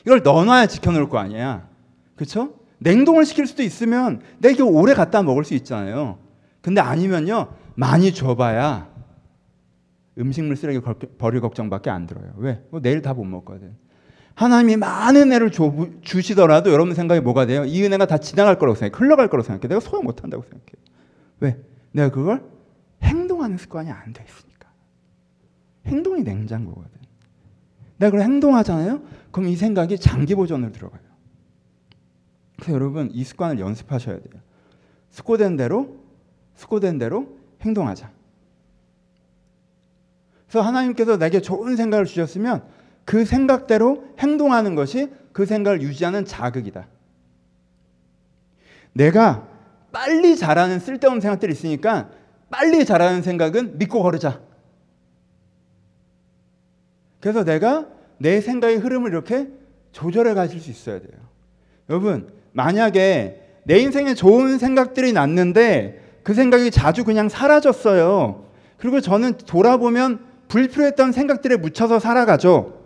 이걸 0.07 0.23
넣어놔야 0.23 0.67
지켜놓을 0.67 1.09
거 1.09 1.19
아니야. 1.19 1.69
그렇죠? 2.17 2.55
냉동을 2.79 3.25
시킬 3.25 3.47
수도 3.47 3.63
있으면 3.63 4.21
내가 4.39 4.55
이거 4.55 4.65
오래 4.67 4.95
갖다 4.95 5.23
먹을 5.23 5.45
수 5.45 5.55
있잖아요. 5.55 6.19
근데 6.61 6.81
아니면요 6.81 7.49
많이 7.75 8.13
줘봐야 8.13 8.90
음식물 10.21 10.57
쓰레기 10.57 10.81
버릴 11.19 11.41
걱정밖에 11.41 11.91
안 11.91 12.07
들어요. 12.07 12.33
왜? 12.37 12.63
뭐 12.71 12.81
내일 12.81 13.03
다 13.03 13.15
못 13.15 13.25
먹거든. 13.25 13.75
하나님이 14.35 14.77
많은 14.77 15.23
은혜를 15.23 15.51
줘, 15.51 15.73
주시더라도 16.03 16.73
여러분 16.73 16.95
생각이 16.95 17.21
뭐가 17.21 17.47
돼요? 17.47 17.65
이 17.65 17.83
은혜가 17.85 18.07
다 18.07 18.19
지나갈 18.19 18.59
거라고 18.59 18.77
생각해. 18.77 18.99
흘러갈 18.99 19.29
거라고 19.29 19.47
생각해. 19.47 19.69
내가 19.69 19.81
소용 19.81 20.05
못 20.05 20.23
한다고 20.23 20.43
생각해. 20.45 20.65
왜? 21.41 21.59
내가 21.93 22.11
그걸 22.11 22.43
행동하는 23.03 23.57
습관이 23.59 23.91
안 23.91 24.13
돼 24.13 24.25
있으니까. 24.27 24.69
행동이 25.87 26.23
냉장고거든. 26.23 26.91
내가 27.99 28.11
그걸 28.13 28.25
행동하잖아요? 28.25 29.03
그럼 29.31 29.49
이 29.49 29.57
생각이 29.57 29.99
장기 29.99 30.35
보존으로 30.35 30.73
들어가요. 30.73 31.01
그래서 32.57 32.73
여러분 32.73 33.11
이 33.13 33.25
습관을 33.25 33.59
연습하셔야 33.59 34.17
돼요. 34.17 34.43
숙고된 35.11 35.57
대로 35.57 35.97
숙고된 36.55 36.99
대로 36.99 37.37
행동하자. 37.63 38.11
그래서 40.51 40.67
하나님께서 40.67 41.17
내게 41.17 41.41
좋은 41.41 41.77
생각을 41.77 42.07
주셨으면 42.07 42.65
그 43.05 43.25
생각대로 43.25 44.05
행동하는 44.19 44.75
것이 44.75 45.09
그 45.33 45.47
생각을 45.47 45.81
유지하는 45.81 46.25
자극이다. 46.25 46.89
내가 48.93 49.47
빨리 49.93 50.37
잘하는 50.37 50.81
쓸데없는 50.81 51.21
생각들이 51.21 51.53
있으니까 51.53 52.11
빨리 52.51 52.85
잘하는 52.85 53.23
생각은 53.23 53.79
믿고 53.79 54.03
거르자. 54.03 54.41
그래서 57.21 57.45
내가 57.45 57.87
내 58.19 58.41
생각의 58.41 58.79
흐름을 58.79 59.13
이렇게 59.13 59.49
조절해 59.93 60.35
가실 60.35 60.61
수 60.61 60.69
있어야 60.71 60.99
돼요. 60.99 61.13
여러분, 61.89 62.29
만약에 62.53 63.61
내 63.65 63.79
인생에 63.79 64.15
좋은 64.15 64.59
생각들이 64.59 65.13
났는데 65.13 66.03
그 66.25 66.35
생각이 66.35 66.73
자주 66.73 67.05
그냥 67.05 67.29
사라졌어요. 67.29 68.47
그리고 68.79 69.01
저는 69.01 69.37
돌아보면 69.37 70.30
불필요했던 70.51 71.13
생각들에 71.13 71.57
묻혀서 71.57 72.01
살아가죠. 72.01 72.79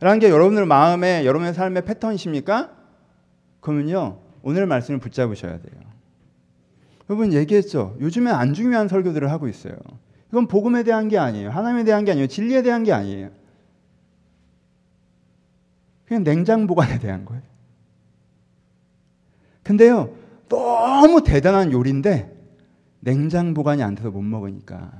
라는 0.00 0.18
게 0.18 0.28
여러분들 0.28 0.66
마음에 0.66 1.24
여러분의 1.24 1.54
삶의 1.54 1.84
패턴이십니까? 1.84 2.72
그러면요 3.60 4.18
오늘 4.42 4.66
말씀을 4.66 4.98
붙잡으셔야 4.98 5.58
돼요. 5.58 5.80
여러분 7.08 7.32
얘기했죠. 7.32 7.96
요즘에 8.00 8.30
안 8.30 8.54
중요한 8.54 8.88
설교들을 8.88 9.30
하고 9.30 9.46
있어요. 9.46 9.76
이건 10.30 10.48
복음에 10.48 10.82
대한 10.82 11.08
게 11.08 11.18
아니에요. 11.18 11.50
하나님에 11.50 11.84
대한 11.84 12.04
게 12.04 12.10
아니에요. 12.10 12.26
진리에 12.26 12.62
대한 12.62 12.82
게 12.82 12.92
아니에요. 12.92 13.30
그냥 16.06 16.24
냉장 16.24 16.66
보관에 16.66 16.98
대한 16.98 17.24
거예요. 17.24 17.42
근데요 19.62 20.14
너무 20.48 21.22
대단한 21.22 21.72
요리인데 21.72 22.30
냉장 23.00 23.54
보관이 23.54 23.82
안 23.82 23.94
돼서 23.94 24.10
못 24.10 24.22
먹으니까 24.22 24.92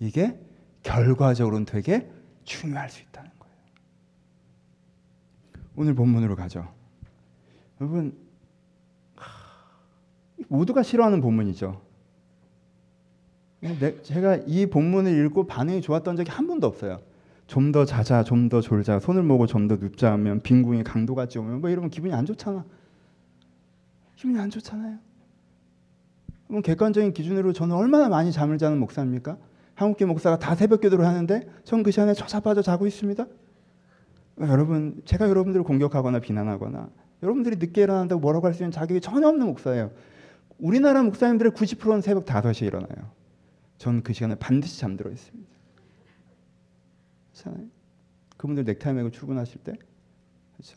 이게 0.00 0.38
결과적으로는 0.86 1.66
되게 1.66 2.08
중요할 2.44 2.88
수 2.88 3.02
있다는 3.02 3.28
거예요. 3.38 3.54
오늘 5.74 5.94
본문으로 5.94 6.36
가죠. 6.36 6.68
여러분 7.80 8.16
모두가 10.48 10.82
싫어하는 10.82 11.20
본문이죠. 11.20 11.82
제가 14.04 14.36
이 14.46 14.66
본문을 14.66 15.26
읽고 15.26 15.46
반응이 15.48 15.82
좋았던 15.82 16.16
적이 16.16 16.30
한 16.30 16.46
번도 16.46 16.66
없어요. 16.68 17.00
좀 17.48 17.72
더 17.72 17.84
자자, 17.84 18.22
좀 18.24 18.48
더 18.48 18.60
졸자, 18.60 19.00
손을 19.00 19.22
모고 19.22 19.46
좀 19.46 19.66
더 19.68 19.76
눕자 19.76 20.12
하면 20.12 20.40
빈궁이 20.40 20.84
강도같이 20.84 21.38
오면 21.38 21.60
뭐 21.60 21.70
이러면 21.70 21.90
기분이 21.90 22.12
안 22.14 22.24
좋잖아. 22.26 22.64
기분이 24.14 24.38
안 24.38 24.50
좋잖아요. 24.50 24.98
그럼 26.46 26.62
객관적인 26.62 27.12
기준으로 27.12 27.52
저는 27.52 27.74
얼마나 27.74 28.08
많이 28.08 28.30
잠을 28.30 28.56
자는 28.58 28.78
목사입니까? 28.78 29.36
한국교 29.76 30.06
목사가 30.06 30.38
다 30.38 30.54
새벽 30.54 30.80
기도를 30.80 31.06
하는데 31.06 31.48
전 31.64 31.82
그 31.82 31.90
시간에 31.90 32.12
처자빠져 32.14 32.62
자고 32.62 32.86
있습니다. 32.86 33.24
여러분, 34.40 35.00
제가 35.04 35.28
여러분들을 35.28 35.64
공격하거나 35.64 36.18
비난하거나 36.20 36.90
여러분들이 37.22 37.56
늦게 37.56 37.82
일어난다고 37.82 38.20
뭐라고 38.20 38.46
할 38.46 38.54
수 38.54 38.62
있는 38.62 38.72
자격이 38.72 39.00
전혀 39.00 39.28
없는 39.28 39.46
목사예요. 39.46 39.92
우리나라 40.58 41.02
목사님들의 41.02 41.52
90%는 41.52 42.00
새벽 42.02 42.24
5시에 42.24 42.66
일어나요. 42.66 43.12
전 43.78 44.02
그 44.02 44.12
시간에 44.14 44.34
반드시 44.34 44.80
잠들어 44.80 45.10
있습니다. 45.10 45.50
그렇잖아요. 47.32 47.66
그분들 48.38 48.64
넥타이 48.64 48.94
매고 48.94 49.10
출근하실 49.10 49.60
때 49.62 49.74
그렇죠. 50.54 50.76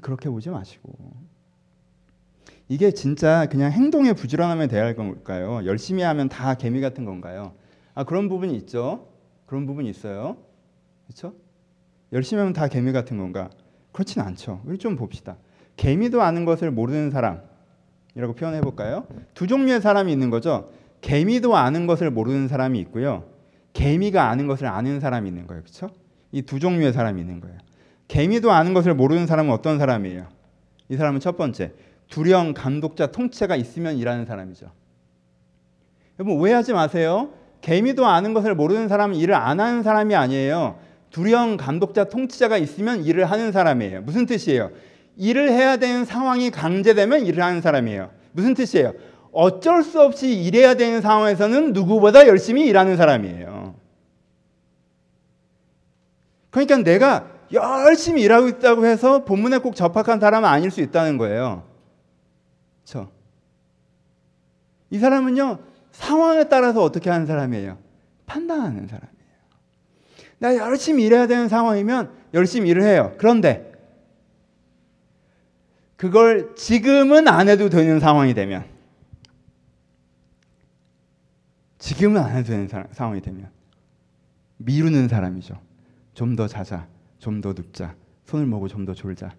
그렇게 0.00 0.28
보지 0.30 0.48
마시고 0.50 0.92
이게 2.70 2.92
진짜 2.92 3.46
그냥 3.50 3.72
행동의 3.72 4.14
부지런함에 4.14 4.68
대할 4.68 4.94
건가요? 4.94 5.60
열심히 5.66 6.04
하면 6.04 6.28
다 6.28 6.54
개미 6.54 6.80
같은 6.80 7.04
건가요? 7.04 7.52
아 7.94 8.04
그런 8.04 8.28
부분이 8.28 8.54
있죠. 8.58 9.08
그런 9.46 9.66
부분이 9.66 9.90
있어요. 9.90 10.36
그렇죠? 11.04 11.34
열심히 12.12 12.38
하면 12.38 12.52
다 12.52 12.68
개미 12.68 12.92
같은 12.92 13.18
건가? 13.18 13.50
그렇진 13.90 14.22
않죠. 14.22 14.62
우리 14.64 14.78
좀 14.78 14.94
봅시다. 14.94 15.36
개미도 15.74 16.22
아는 16.22 16.44
것을 16.44 16.70
모르는 16.70 17.10
사람이라고 17.10 18.34
표현해 18.36 18.60
볼까요? 18.60 19.04
두 19.34 19.48
종류의 19.48 19.80
사람이 19.80 20.12
있는 20.12 20.30
거죠. 20.30 20.70
개미도 21.00 21.56
아는 21.56 21.88
것을 21.88 22.12
모르는 22.12 22.46
사람이 22.46 22.78
있고요. 22.82 23.24
개미가 23.72 24.28
아는 24.28 24.46
것을 24.46 24.68
아는 24.68 25.00
사람이 25.00 25.28
있는 25.28 25.48
거예요. 25.48 25.64
그렇죠? 25.64 25.90
이 26.30 26.42
두 26.42 26.60
종류의 26.60 26.92
사람이 26.92 27.20
있는 27.20 27.40
거예요. 27.40 27.58
개미도 28.06 28.52
아는 28.52 28.74
것을 28.74 28.94
모르는 28.94 29.26
사람은 29.26 29.50
어떤 29.50 29.80
사람이에요? 29.80 30.28
이 30.88 30.96
사람은 30.96 31.18
첫 31.18 31.36
번째 31.36 31.72
두령 32.10 32.52
감독자 32.54 33.06
통치자가 33.06 33.56
있으면 33.56 33.96
일하는 33.96 34.26
사람이죠. 34.26 34.70
여러분 36.18 36.38
오해하지 36.38 36.74
마세요. 36.74 37.30
개미도 37.62 38.06
아는 38.06 38.34
것을 38.34 38.54
모르는 38.54 38.88
사람은 38.88 39.16
일을 39.16 39.34
안 39.34 39.60
하는 39.60 39.82
사람이 39.82 40.14
아니에요. 40.14 40.78
두령 41.10 41.56
감독자 41.56 42.04
통치자가 42.04 42.58
있으면 42.58 43.04
일을 43.04 43.24
하는 43.24 43.52
사람이에요. 43.52 44.02
무슨 44.02 44.26
뜻이에요? 44.26 44.70
일을 45.16 45.50
해야 45.50 45.76
되는 45.76 46.04
상황이 46.04 46.50
강제되면 46.50 47.26
일을 47.26 47.42
하는 47.42 47.60
사람이에요. 47.60 48.10
무슨 48.32 48.54
뜻이에요? 48.54 48.92
어쩔 49.32 49.82
수 49.82 50.00
없이 50.00 50.42
일해야 50.42 50.74
되는 50.74 51.00
상황에서는 51.00 51.72
누구보다 51.72 52.26
열심히 52.26 52.66
일하는 52.66 52.96
사람이에요. 52.96 53.74
그러니까 56.50 56.76
내가 56.78 57.28
열심히 57.52 58.22
일하고 58.22 58.48
있다고 58.48 58.86
해서 58.86 59.24
본문에 59.24 59.58
꼭 59.58 59.76
접합한 59.76 60.18
사람은 60.18 60.48
아닐 60.48 60.70
수 60.70 60.80
있다는 60.80 61.18
거예요. 61.18 61.69
그렇죠? 62.90 63.12
이 64.90 64.98
사람은요 64.98 65.60
상황에 65.92 66.48
따라서 66.48 66.82
어떻게 66.82 67.08
하는 67.10 67.26
사람이에요? 67.26 67.78
판단하는 68.26 68.88
사람이에요. 68.88 69.20
나 70.38 70.56
열심히 70.56 71.04
일해야 71.04 71.26
되는 71.26 71.48
상황이면 71.48 72.12
열심히 72.34 72.70
일을 72.70 72.82
해요. 72.82 73.14
그런데 73.18 73.70
그걸 75.96 76.54
지금은 76.56 77.28
안 77.28 77.48
해도 77.48 77.68
되는 77.68 78.00
상황이 78.00 78.34
되면 78.34 78.64
지금은 81.78 82.20
안 82.20 82.36
해도 82.36 82.48
되는 82.48 82.68
상황이 82.92 83.20
되면 83.20 83.50
미루는 84.58 85.08
사람이죠. 85.08 85.58
좀 86.14 86.36
더 86.36 86.46
자자, 86.48 86.86
좀 87.18 87.40
더 87.40 87.52
눕자, 87.52 87.94
손을 88.24 88.46
모고 88.46 88.68
좀 88.68 88.84
더 88.84 88.94
졸자. 88.94 89.34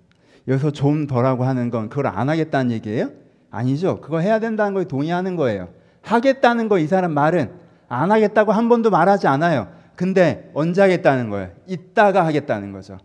여기서 0.48 0.72
좀 0.72 1.05
더라고 1.05 1.43
하는 1.43 1.70
건 1.70 1.89
그걸 1.89 2.08
안 2.08 2.29
하겠다는 2.29 2.72
얘기예요? 2.72 3.12
아니죠. 3.51 4.01
그거 4.01 4.20
해야 4.20 4.39
된다는 4.39 4.74
거에 4.74 4.86
동의하는 4.86 5.36
거예요. 5.36 5.70
하겠다는 6.01 6.67
거 6.70 6.79
이 6.79 6.88
사람 6.88 7.13
말은 7.13 7.51
안 7.88 8.12
하겠다고 8.12 8.51
한 8.53 8.70
번도 8.70 8.89
말하지 8.89 9.27
않아요. 9.27 9.67
근데 9.96 10.50
언제 10.53 10.81
하겠다는 10.81 11.29
거예요? 11.29 11.51
이따가 11.67 12.25
하겠다는 12.25 12.72
거죠. 12.72 12.98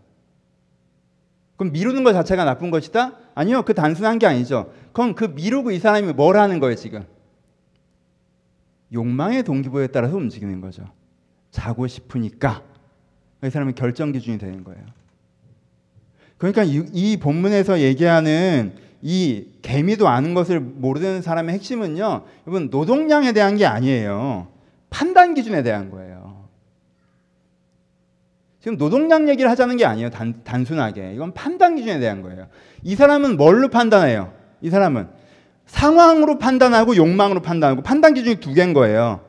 그럼 1.57 1.73
미루는 1.73 2.03
것 2.03 2.13
자체가 2.13 2.45
나쁜 2.45 2.71
것이다? 2.71 3.13
아니요. 3.35 3.63
그 3.63 3.73
단순한 3.73 4.19
게 4.19 4.25
아니죠. 4.25 4.71
그럼 4.93 5.13
그 5.13 5.25
미루고 5.25 5.71
이 5.71 5.79
사람이 5.79 6.13
뭘 6.13 6.37
하는 6.37 6.59
거예요, 6.59 6.75
지금? 6.75 7.05
욕망의 8.93 9.43
동기부여에 9.43 9.87
따라서 9.87 10.15
움직이는 10.15 10.61
거죠. 10.61 10.85
자고 11.51 11.87
싶으니까. 11.87 12.63
이 13.43 13.49
사람은 13.49 13.75
결정 13.75 14.11
기준이 14.11 14.37
되는 14.37 14.63
거예요. 14.63 14.81
그러니까 16.37 16.63
이, 16.63 16.85
이 16.93 17.17
본문에서 17.17 17.79
얘기하는 17.81 18.75
이 19.01 19.45
개미도 19.61 20.07
아는 20.07 20.33
것을 20.33 20.59
모르는 20.59 21.21
사람의 21.21 21.55
핵심은요. 21.55 22.23
여러분 22.47 22.69
노동량에 22.69 23.31
대한 23.33 23.55
게 23.55 23.65
아니에요. 23.65 24.47
판단 24.89 25.33
기준에 25.33 25.63
대한 25.63 25.91
거예요. 25.91 26.47
지금 28.59 28.77
노동량 28.77 29.29
얘기를 29.29 29.49
하자는 29.49 29.77
게 29.77 29.85
아니에요. 29.85 30.09
단, 30.09 30.41
단순하게. 30.43 31.13
이건 31.13 31.33
판단 31.33 31.75
기준에 31.75 31.99
대한 31.99 32.21
거예요. 32.21 32.47
이 32.83 32.95
사람은 32.95 33.37
뭘로 33.37 33.69
판단해요? 33.69 34.33
이 34.61 34.69
사람은 34.69 35.07
상황으로 35.67 36.37
판단하고 36.37 36.95
욕망으로 36.95 37.41
판단하고 37.41 37.81
판단 37.81 38.13
기준이 38.13 38.37
두 38.37 38.53
개인 38.53 38.73
거예요. 38.73 39.21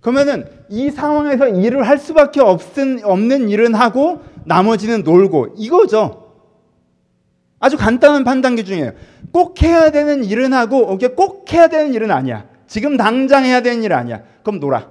그러면은 0.00 0.46
이 0.68 0.90
상황에서 0.90 1.48
일을 1.48 1.86
할 1.86 1.98
수밖에 1.98 2.40
없은, 2.40 3.00
없는 3.04 3.48
일은 3.48 3.74
하고 3.74 4.22
나머지는 4.44 5.02
놀고 5.02 5.54
이거죠. 5.56 6.25
아주 7.58 7.76
간단한 7.76 8.24
판단 8.24 8.56
기준이에요. 8.56 8.92
꼭 9.32 9.62
해야 9.62 9.90
되는 9.90 10.24
일은 10.24 10.52
하고 10.52 10.92
이게 10.94 11.08
꼭 11.08 11.52
해야 11.52 11.68
되는 11.68 11.94
일은 11.94 12.10
아니야. 12.10 12.46
지금 12.66 12.96
당장 12.96 13.44
해야 13.44 13.62
되는 13.62 13.82
일 13.82 13.92
아니야. 13.92 14.22
그럼 14.42 14.60
놀아. 14.60 14.90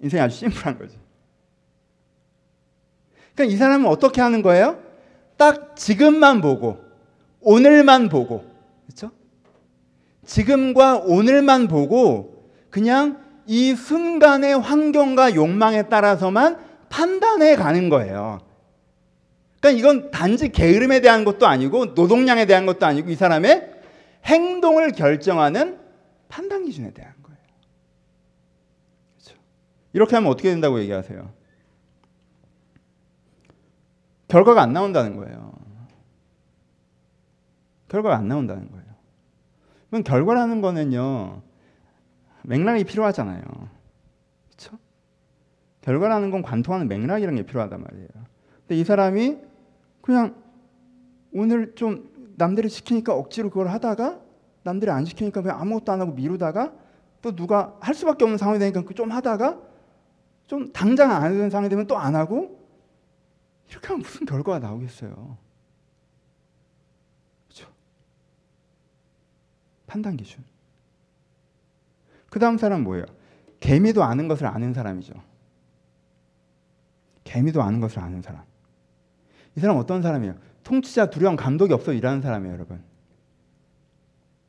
인생이 0.00 0.20
아주 0.20 0.36
심플한 0.36 0.78
거지. 0.78 0.98
그러니까 3.34 3.54
이 3.54 3.56
사람은 3.56 3.86
어떻게 3.86 4.20
하는 4.20 4.42
거예요? 4.42 4.78
딱 5.36 5.76
지금만 5.76 6.40
보고 6.40 6.78
오늘만 7.40 8.08
보고 8.08 8.44
그렇죠? 8.86 9.10
지금과 10.24 10.98
오늘만 11.04 11.68
보고 11.68 12.48
그냥 12.70 13.20
이 13.46 13.74
순간의 13.74 14.58
환경과 14.58 15.34
욕망에 15.34 15.88
따라서만 15.88 16.58
판단해 16.88 17.56
가는 17.56 17.88
거예요. 17.88 18.40
그러니까 19.62 19.78
이건 19.78 20.10
단지 20.10 20.48
게으름에 20.48 21.00
대한 21.00 21.24
것도 21.24 21.46
아니고 21.46 21.86
노동량에 21.86 22.46
대한 22.46 22.66
것도 22.66 22.84
아니고 22.84 23.10
이 23.10 23.14
사람의 23.14 23.72
행동을 24.24 24.90
결정하는 24.90 25.78
판단 26.28 26.64
기준에 26.64 26.90
대한 26.90 27.14
거예요. 27.22 27.38
그렇죠? 29.14 29.40
이렇게 29.92 30.16
하면 30.16 30.32
어떻게 30.32 30.50
된다고 30.50 30.80
얘기하세요? 30.80 31.32
결과가 34.26 34.62
안 34.62 34.72
나온다는 34.72 35.16
거예요. 35.16 35.52
결과가 37.88 38.16
안 38.16 38.26
나온다는 38.26 38.68
거예요. 38.68 38.86
그럼 39.90 40.02
결과라는 40.02 40.60
거는요. 40.60 41.40
맥락이 42.42 42.82
필요하잖아요. 42.82 43.42
그렇죠? 44.48 44.76
결과라는 45.82 46.32
건 46.32 46.42
관통하는 46.42 46.88
맥락이라는 46.88 47.36
게 47.36 47.46
필요하단 47.46 47.80
말이에요. 47.80 48.08
근데 48.66 48.80
이 48.80 48.82
사람이 48.82 49.51
그냥 50.02 50.34
오늘 51.32 51.74
좀 51.74 52.10
남들이 52.36 52.68
시키니까 52.68 53.14
억지로 53.14 53.48
그걸 53.48 53.68
하다가 53.68 54.20
남들이 54.64 54.90
안 54.90 55.04
시키니까 55.04 55.40
그냥 55.42 55.60
아무것도 55.60 55.90
안 55.92 56.00
하고 56.00 56.12
미루다가 56.12 56.74
또 57.22 57.34
누가 57.34 57.76
할 57.80 57.94
수밖에 57.94 58.24
없는 58.24 58.36
상황이 58.36 58.58
되니까 58.58 58.82
좀 58.94 59.10
하다가 59.10 59.60
좀 60.46 60.72
당장 60.72 61.10
안 61.10 61.22
하는 61.22 61.48
상황이 61.50 61.68
되면 61.70 61.86
또 61.86 61.96
안 61.96 62.14
하고 62.14 62.60
이렇게 63.70 63.88
하면 63.88 64.02
무슨 64.02 64.26
결과가 64.26 64.58
나오겠어요? 64.58 65.38
그렇죠? 67.48 67.68
판단 69.86 70.16
기준. 70.16 70.44
그 72.28 72.38
다음 72.38 72.58
사람 72.58 72.82
뭐예요? 72.82 73.06
개미도 73.60 74.02
아는 74.02 74.28
것을 74.28 74.46
아는 74.46 74.74
사람이죠. 74.74 75.14
개미도 77.24 77.62
아는 77.62 77.80
것을 77.80 78.00
아는 78.00 78.20
사람. 78.20 78.44
이 79.56 79.60
사람 79.60 79.76
어떤 79.76 80.02
사람이에요? 80.02 80.34
통치자 80.64 81.06
두려움 81.10 81.36
감독이 81.36 81.72
없어 81.72 81.92
일하는 81.92 82.20
사람이에요, 82.22 82.54
여러분. 82.54 82.80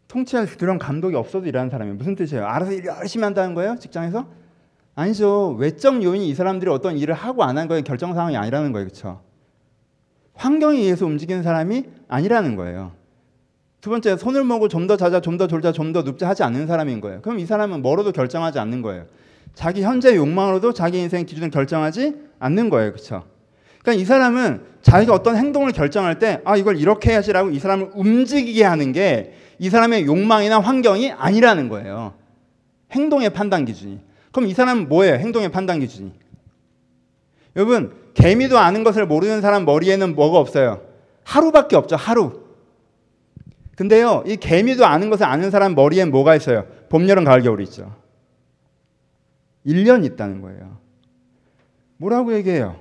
통치자 0.08 0.46
두려움 0.46 0.78
감독이 0.78 1.16
없어도 1.16 1.48
일하는 1.48 1.70
사람이에요. 1.70 1.98
무슨 1.98 2.16
뜻이에요? 2.16 2.46
알아서 2.46 2.72
일 2.72 2.86
열심히 2.86 3.24
한다는 3.24 3.56
거예요? 3.56 3.78
직장에서? 3.80 4.28
아니죠. 4.96 5.56
외적 5.58 6.04
요인이 6.04 6.30
이 6.30 6.36
사람들이 6.36 6.70
어떤 6.70 6.98
일을 6.98 7.16
하고 7.16 7.44
안 7.44 7.58
한 7.58 7.68
거에 7.68 7.82
결정 7.82 8.14
상황이 8.14 8.38
아니라는 8.38 8.72
거예요. 8.74 8.88
그렇죠? 8.88 9.22
환경에 10.36 10.78
의해서 10.80 11.06
움직이는 11.08 11.42
사람이 11.42 11.86
아니라는 12.08 12.56
거예요. 12.56 12.92
두 13.82 13.90
번째, 13.90 14.16
손을 14.18 14.44
모고 14.44 14.68
좀 14.68 14.88
더 14.88 14.98
자자, 14.98 15.20
좀 15.20 15.38
더 15.38 15.48
졸자, 15.48 15.72
좀 15.72 15.94
더 15.94 16.04
눕자 16.04 16.30
하지 16.30 16.44
않는 16.44 16.68
사람인 16.68 17.02
거예요. 17.02 17.22
그럼 17.22 17.40
이 17.40 17.46
사람은 17.46 17.82
뭐로도 17.82 18.12
결정하지 18.12 18.60
않는 18.60 18.82
거예요. 18.84 19.08
자기 19.56 19.82
현재 19.84 20.16
욕망으로도 20.16 20.74
자기 20.74 21.00
인생 21.00 21.26
기준을 21.26 21.50
결정하지 21.50 22.16
않는 22.40 22.70
거예요. 22.70 22.92
그렇죠? 22.92 23.24
그러니까 23.82 24.02
이 24.02 24.06
사람은 24.06 24.73
자기가 24.84 25.14
어떤 25.14 25.36
행동을 25.36 25.72
결정할 25.72 26.20
때, 26.20 26.42
아, 26.46 26.56
이걸 26.56 26.78
이렇게 26.78 27.12
해야지라고 27.12 27.50
이 27.50 27.60
사람을 27.60 27.92
움직이게 27.96 28.64
하는 28.64 28.92
게 28.92 29.44
이 29.64 29.70
사람의 29.70 30.06
욕망이나 30.06 30.60
환경이 30.60 31.12
아니라는 31.12 31.70
거예요. 31.70 32.16
행동의 32.92 33.30
판단 33.32 33.64
기준이. 33.64 34.02
그럼 34.32 34.50
이 34.50 34.54
사람은 34.54 34.90
뭐예요? 34.90 35.16
행동의 35.16 35.50
판단 35.52 35.80
기준이. 35.80 36.12
여러분, 37.56 37.94
개미도 38.14 38.58
아는 38.58 38.84
것을 38.84 39.06
모르는 39.06 39.42
사람 39.42 39.66
머리에는 39.66 40.16
뭐가 40.16 40.40
없어요? 40.40 40.82
하루밖에 41.24 41.76
없죠. 41.76 41.96
하루. 41.96 42.44
근데요, 43.78 44.24
이 44.28 44.36
개미도 44.36 44.86
아는 44.86 45.10
것을 45.10 45.26
아는 45.26 45.50
사람 45.50 45.76
머리엔 45.76 46.12
뭐가 46.12 46.36
있어요? 46.36 46.66
봄, 46.90 47.08
여름, 47.08 47.24
가을, 47.24 47.42
겨울이 47.42 47.64
있죠. 47.64 47.96
1년 49.66 50.04
있다는 50.04 50.42
거예요. 50.42 50.78
뭐라고 51.98 52.34
얘기해요? 52.34 52.76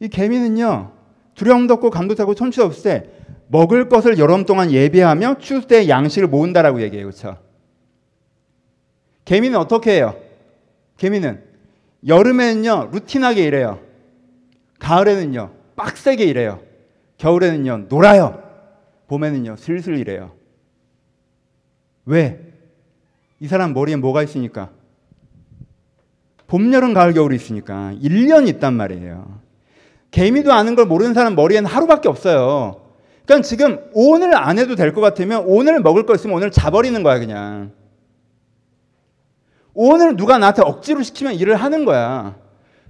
이 0.00 0.08
개미는요, 0.08 0.90
두려움도 1.34 1.74
없고 1.74 1.90
감도 1.90 2.14
타고 2.14 2.34
천추도 2.34 2.64
없을 2.64 2.82
때 2.82 3.10
먹을 3.48 3.88
것을 3.88 4.18
여름 4.18 4.44
동안 4.44 4.70
예비하며 4.70 5.38
추수 5.38 5.66
때 5.66 5.88
양식을 5.88 6.28
모은다라고 6.28 6.82
얘기해요. 6.82 7.06
그렇죠? 7.06 7.38
개미는 9.24 9.58
어떻게 9.58 9.96
해요? 9.96 10.16
개미는 10.96 11.42
여름에는요 12.06 12.90
루틴하게 12.92 13.44
일해요. 13.44 13.80
가을에는요 14.78 15.50
빡세게 15.76 16.24
일해요. 16.24 16.60
겨울에는요 17.18 17.86
놀아요. 17.88 18.42
봄에는요 19.08 19.56
슬슬 19.56 19.98
일해요. 19.98 20.32
왜? 22.06 22.40
이 23.40 23.48
사람 23.48 23.72
머리에 23.72 23.96
뭐가 23.96 24.22
있으니까? 24.22 24.70
봄, 26.46 26.72
여름, 26.72 26.94
가을, 26.94 27.14
겨울이 27.14 27.36
있으니까 27.36 27.94
1년 28.02 28.46
있단 28.48 28.74
말이에요. 28.74 29.40
개미도 30.14 30.52
아는 30.52 30.76
걸 30.76 30.86
모르는 30.86 31.12
사람 31.12 31.34
머리에는 31.34 31.68
하루밖에 31.68 32.08
없어요. 32.08 32.82
그러니까 33.26 33.44
지금 33.44 33.80
오늘 33.94 34.36
안 34.36 34.60
해도 34.60 34.76
될 34.76 34.92
것 34.94 35.00
같으면 35.00 35.42
오늘 35.44 35.80
먹을 35.80 36.06
거 36.06 36.14
있으면 36.14 36.36
오늘 36.36 36.52
자버리는 36.52 37.02
거야 37.02 37.18
그냥. 37.18 37.72
오늘 39.72 40.14
누가 40.16 40.38
나한테 40.38 40.62
억지로 40.62 41.02
시키면 41.02 41.34
일을 41.34 41.56
하는 41.56 41.84
거야. 41.84 42.36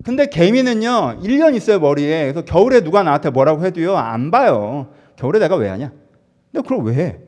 근데 0.04 0.26
개미는요, 0.26 1.20
1년 1.22 1.54
있어요, 1.54 1.78
머리에. 1.78 2.24
그래서 2.24 2.44
겨울에 2.44 2.82
누가 2.82 3.02
나한테 3.02 3.30
뭐라고 3.30 3.64
해도요, 3.64 3.96
안 3.96 4.30
봐요. 4.30 4.92
겨울에 5.16 5.38
내가 5.38 5.56
왜 5.56 5.70
하냐? 5.70 5.92
근데 6.52 6.68
그걸 6.68 6.84
왜 6.84 6.94
해? 6.94 7.20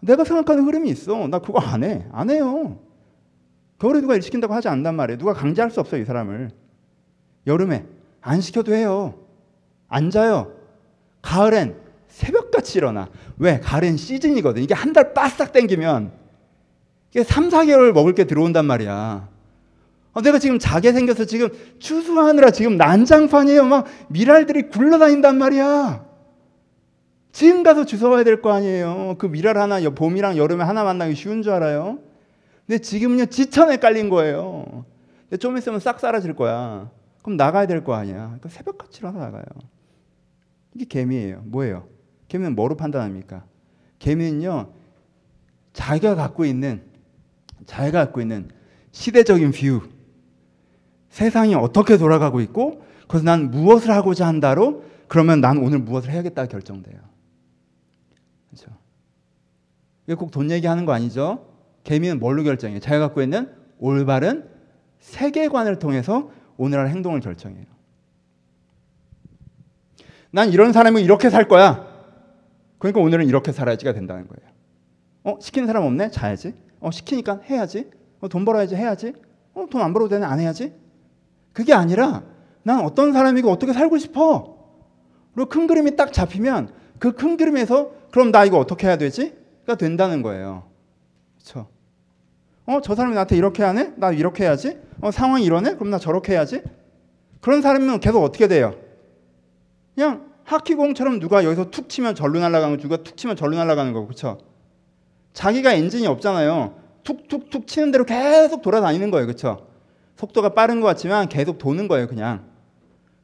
내가 0.00 0.24
생각하는 0.24 0.64
흐름이 0.64 0.88
있어. 0.88 1.28
나 1.28 1.40
그거 1.40 1.60
안 1.60 1.84
해. 1.84 2.06
안 2.10 2.30
해요. 2.30 2.78
겨울에 3.78 4.00
누가 4.00 4.14
일 4.14 4.22
시킨다고 4.22 4.54
하지 4.54 4.68
않단 4.68 4.94
말이에요. 4.94 5.18
누가 5.18 5.34
강제할 5.34 5.70
수 5.70 5.78
없어요, 5.78 6.00
이 6.00 6.06
사람을. 6.06 6.52
여름에 7.46 7.84
안 8.28 8.42
시켜도 8.42 8.74
해요. 8.74 9.14
안 9.88 10.10
자요. 10.10 10.52
가을엔 11.22 11.76
새벽같이 12.08 12.76
일어나. 12.78 13.08
왜? 13.38 13.58
가을엔 13.58 13.96
시즌이거든. 13.96 14.62
이게 14.62 14.74
한달 14.74 15.14
바싹 15.14 15.52
땡기면 15.52 16.12
이게 17.10 17.24
3, 17.24 17.48
4개월 17.48 17.92
먹을 17.92 18.14
게 18.14 18.24
들어온단 18.24 18.66
말이야. 18.66 19.28
어, 20.12 20.20
내가 20.20 20.38
지금 20.38 20.58
자게 20.58 20.92
생겨서 20.92 21.24
지금 21.24 21.48
추수하느라 21.78 22.50
지금 22.50 22.76
난장판이에요. 22.76 23.64
막 23.64 23.86
미랄들이 24.08 24.68
굴러다닌단 24.68 25.38
말이야. 25.38 26.04
지금 27.32 27.62
가서 27.62 27.86
주워와야 27.86 28.24
될 28.24 28.42
거 28.42 28.52
아니에요. 28.52 29.14
그 29.18 29.24
미랄 29.24 29.56
하나 29.56 29.80
봄이랑 29.88 30.36
여름에 30.36 30.64
하나 30.64 30.84
만나기 30.84 31.14
쉬운 31.14 31.40
줄 31.42 31.52
알아요? 31.52 31.98
근데 32.66 32.78
지금은요 32.78 33.26
지천에 33.26 33.78
깔린 33.78 34.10
거예요. 34.10 34.84
근데 35.30 35.38
좀 35.38 35.56
있으면 35.56 35.80
싹 35.80 35.98
사라질 35.98 36.34
거야. 36.36 36.90
그럼 37.28 37.36
나가야 37.36 37.66
될 37.66 37.84
거 37.84 37.92
아니야. 37.92 38.24
그러니까 38.24 38.48
새벽 38.48 38.78
같이 38.78 39.00
일어나 39.00 39.18
나가요. 39.18 39.44
이게 40.74 40.86
개미예요. 40.86 41.42
뭐예요? 41.44 41.86
개미는 42.28 42.54
뭐로 42.54 42.74
판단합니까? 42.74 43.44
개미는요. 43.98 44.72
자기가 45.74 46.14
갖고 46.14 46.46
있는 46.46 46.82
자기가 47.66 48.06
갖고 48.06 48.22
있는 48.22 48.48
시대적인 48.92 49.50
view, 49.50 49.82
세상이 51.10 51.54
어떻게 51.54 51.98
돌아가고 51.98 52.40
있고, 52.40 52.82
그래서 53.06 53.26
난 53.26 53.50
무엇을 53.50 53.90
하고자 53.90 54.26
한다로 54.26 54.84
그러면 55.06 55.42
난 55.42 55.58
오늘 55.58 55.80
무엇을 55.80 56.10
해야겠다 56.10 56.46
결정돼요. 56.46 56.98
그렇죠? 58.48 58.70
이게 60.06 60.14
꼭 60.14 60.30
돈 60.30 60.50
얘기하는 60.50 60.86
거 60.86 60.92
아니죠? 60.92 61.46
개미는 61.84 62.20
뭘로 62.20 62.42
결정해요? 62.42 62.80
자기가 62.80 63.08
갖고 63.08 63.20
있는 63.20 63.52
올바른 63.78 64.48
세계관을 65.00 65.78
통해서 65.78 66.30
오늘 66.58 66.78
할 66.80 66.88
행동을 66.88 67.20
결정해요. 67.20 67.64
난 70.30 70.50
이런 70.50 70.72
사람이 70.72 71.02
이렇게 71.02 71.30
살 71.30 71.48
거야. 71.48 71.86
그러니까 72.78 73.00
오늘은 73.00 73.26
이렇게 73.26 73.50
살아야지가 73.52 73.94
된다는 73.94 74.28
거예요. 74.28 74.50
어, 75.24 75.38
시키는 75.40 75.66
사람 75.66 75.84
없네? 75.84 76.10
자야지. 76.10 76.54
어, 76.80 76.90
시키니까 76.90 77.40
해야지. 77.48 77.90
어, 78.20 78.28
돈 78.28 78.44
벌어야지 78.44 78.74
해야지. 78.76 79.14
어, 79.54 79.66
돈 79.70 79.80
안 79.80 79.92
벌어도 79.94 80.10
되네 80.10 80.26
안 80.26 80.38
해야지. 80.40 80.74
그게 81.52 81.72
아니라 81.72 82.22
난 82.62 82.80
어떤 82.84 83.12
사람이고 83.12 83.50
어떻게 83.50 83.72
살고 83.72 83.96
싶어. 83.98 84.58
그리고 85.34 85.48
큰 85.48 85.66
그림이 85.66 85.96
딱 85.96 86.12
잡히면 86.12 86.72
그 86.98 87.12
큰 87.12 87.36
그림에서 87.36 87.92
그럼 88.10 88.30
나 88.32 88.44
이거 88.44 88.58
어떻게 88.58 88.86
해야 88.86 88.96
되지?가 88.98 89.76
된다는 89.76 90.22
거예요. 90.22 90.64
그렇죠? 91.36 91.68
어, 92.68 92.82
저 92.82 92.94
사람이 92.94 93.14
나한테 93.14 93.34
이렇게 93.34 93.62
하네? 93.62 93.94
나 93.96 94.12
이렇게 94.12 94.44
해야지. 94.44 94.76
어, 95.00 95.10
상황이 95.10 95.42
이러네? 95.42 95.76
그럼 95.76 95.88
나 95.88 95.98
저렇게 95.98 96.34
해야지. 96.34 96.60
그런 97.40 97.62
사람이면 97.62 98.00
계속 98.00 98.22
어떻게 98.22 98.46
돼요? 98.46 98.74
그냥 99.94 100.26
하키공처럼 100.44 101.18
누가 101.18 101.44
여기서 101.44 101.70
툭 101.70 101.88
치면 101.88 102.14
절로 102.14 102.38
날아가는 102.40 102.76
거, 102.76 102.82
누가 102.82 102.98
툭 102.98 103.16
치면 103.16 103.36
절로 103.36 103.56
날아가는 103.56 103.94
거, 103.94 104.04
그렇죠? 104.04 104.38
자기가 105.32 105.72
엔진이 105.72 106.06
없잖아요. 106.06 106.74
툭툭툭 107.04 107.66
치는 107.66 107.90
대로 107.90 108.04
계속 108.04 108.60
돌아다니는 108.60 109.10
거예요, 109.10 109.26
그렇죠? 109.26 109.66
속도가 110.16 110.50
빠른 110.50 110.82
것 110.82 110.88
같지만 110.88 111.30
계속 111.30 111.56
도는 111.56 111.88
거예요, 111.88 112.06
그냥. 112.06 112.44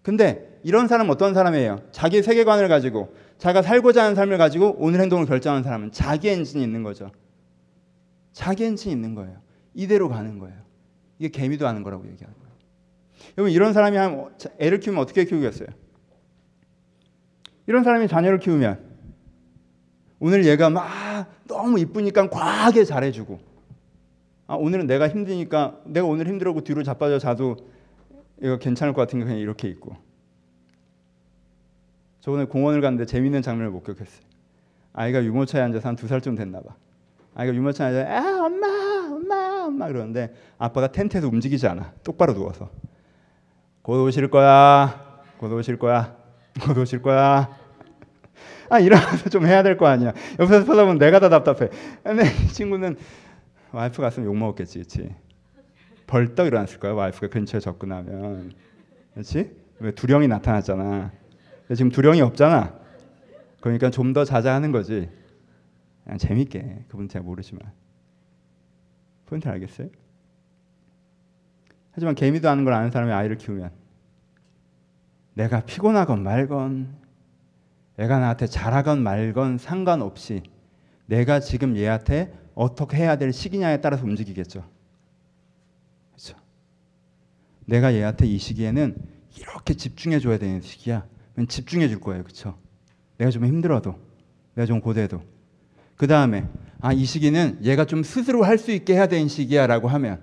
근데 0.02 0.58
이런 0.62 0.88
사람은 0.88 1.10
어떤 1.10 1.34
사람이에요? 1.34 1.82
자기 1.92 2.22
세계관을 2.22 2.68
가지고 2.68 3.14
자기가 3.36 3.60
살고자 3.60 4.04
하는 4.04 4.14
삶을 4.14 4.38
가지고 4.38 4.76
오늘 4.78 5.02
행동을 5.02 5.26
결정하는 5.26 5.62
사람은 5.62 5.92
자기 5.92 6.30
엔진이 6.30 6.62
있는 6.62 6.82
거죠. 6.82 7.10
자기 8.34 8.64
엔진이 8.64 8.92
있는 8.92 9.14
거예요. 9.14 9.40
이대로 9.72 10.10
가는 10.10 10.38
거예요. 10.38 10.56
이게 11.18 11.28
개미도 11.30 11.66
하는 11.66 11.82
거라고 11.82 12.06
얘기하는 12.06 12.36
거예요. 12.38 12.54
여러분 13.38 13.52
이런 13.52 13.72
사람이 13.72 13.96
한 13.96 14.34
애를 14.58 14.80
키우면 14.80 15.00
어떻게 15.00 15.24
키우겠어요? 15.24 15.68
이런 17.66 17.82
사람이 17.82 18.08
자녀를 18.08 18.40
키우면 18.40 18.94
오늘 20.18 20.44
얘가 20.44 20.68
막 20.68 21.32
너무 21.46 21.78
이쁘니까 21.78 22.28
과하게 22.28 22.84
잘해주고 22.84 23.38
아 24.48 24.54
오늘은 24.56 24.86
내가 24.86 25.08
힘드니까 25.08 25.80
내가 25.86 26.06
오늘 26.06 26.26
힘들고 26.28 26.62
뒤로 26.64 26.82
자빠져 26.82 27.18
자도 27.18 27.56
이거 28.42 28.58
괜찮을 28.58 28.92
것 28.92 29.00
같은 29.00 29.20
게 29.20 29.24
그냥 29.24 29.38
이렇게 29.38 29.68
있고 29.68 29.96
저 32.20 32.32
오늘 32.32 32.46
공원을 32.46 32.80
갔는데 32.80 33.06
재밌는 33.06 33.42
장면을 33.42 33.70
목격했어요. 33.70 34.24
아이가 34.92 35.24
유모차에 35.24 35.62
앉아서 35.62 35.88
한 35.88 35.96
두 35.96 36.06
살쯤 36.08 36.34
됐나 36.34 36.60
봐. 36.60 36.74
아이가 37.34 37.54
유모차에 37.54 37.88
앉아서 37.88 38.10
아 38.10 38.44
엄마 38.44 38.66
엄마 39.10 39.64
엄마 39.64 39.88
그러는데 39.88 40.32
아빠가 40.58 40.88
텐트에서 40.92 41.28
움직이지 41.28 41.66
않아. 41.66 41.92
똑바로 42.04 42.32
누워서 42.34 42.70
곧 43.82 44.04
오실 44.04 44.28
거야. 44.30 45.22
곧 45.38 45.52
오실 45.52 45.78
거야. 45.78 46.16
곧 46.62 46.78
오실 46.78 47.02
거야. 47.02 47.56
아 48.70 48.78
일어나서 48.78 49.28
좀 49.30 49.46
해야 49.46 49.62
될 49.62 49.76
거 49.76 49.86
아니야. 49.86 50.12
옆에서 50.38 50.64
보다 50.64 50.82
보면 50.84 50.98
내가 50.98 51.20
다 51.20 51.28
답답해. 51.28 51.70
근데 52.02 52.24
이 52.44 52.48
친구는 52.48 52.96
와이프 53.72 54.00
갔으면 54.00 54.28
욕 54.28 54.36
먹었겠지, 54.36 54.78
그렇지? 54.78 55.14
벌떡 56.06 56.46
일어났을 56.46 56.78
거야. 56.78 56.92
와이프가 56.92 57.28
근처에 57.28 57.60
접근하면, 57.60 58.52
그렇지? 59.14 59.50
왜 59.80 59.90
두령이 59.90 60.28
나타났잖아. 60.28 61.10
지금 61.74 61.90
두령이 61.90 62.20
없잖아. 62.20 62.74
그러니까 63.60 63.90
좀 63.90 64.12
더 64.12 64.24
자자하는 64.24 64.70
거지. 64.70 65.08
그냥 66.04 66.18
재밌게. 66.18 66.84
그분 66.88 67.08
잘 67.08 67.22
모르지만. 67.22 67.72
포인트 69.26 69.48
알겠어요? 69.48 69.88
하지만 71.92 72.14
개미도 72.14 72.48
하는 72.48 72.64
걸 72.64 72.74
아는 72.74 72.90
사람이 72.90 73.12
아이를 73.12 73.36
키우면 73.38 73.70
내가 75.34 75.60
피곤하건 75.64 76.22
말건 76.22 76.96
애가 77.98 78.18
나한테 78.18 78.46
잘하건 78.46 79.02
말건 79.02 79.58
상관없이 79.58 80.42
내가 81.06 81.40
지금 81.40 81.76
얘한테 81.76 82.36
어떻게 82.54 82.96
해야 82.96 83.16
될 83.16 83.32
시기냐에 83.32 83.80
따라서 83.80 84.04
움직이겠죠. 84.04 84.68
그렇죠? 86.10 86.36
내가 87.66 87.94
얘한테 87.94 88.26
이 88.26 88.38
시기에는 88.38 88.96
이렇게 89.38 89.74
집중해 89.74 90.18
줘야 90.18 90.38
되는 90.38 90.60
시기야. 90.60 91.06
집중해 91.48 91.88
줄 91.88 92.00
거예요. 92.00 92.22
그렇죠? 92.22 92.58
내가 93.16 93.30
좀 93.30 93.44
힘들어도 93.44 93.98
내가 94.54 94.66
좀 94.66 94.80
고대도 94.80 95.22
그 96.04 96.08
다음에 96.08 96.46
아 96.82 96.92
이 96.92 97.06
시기는 97.06 97.60
얘가 97.62 97.86
좀 97.86 98.02
스스로 98.02 98.42
할 98.42 98.58
수 98.58 98.70
있게 98.72 98.92
해야 98.92 99.06
되는 99.06 99.26
시기야 99.26 99.66
라고 99.66 99.88
하면 99.88 100.20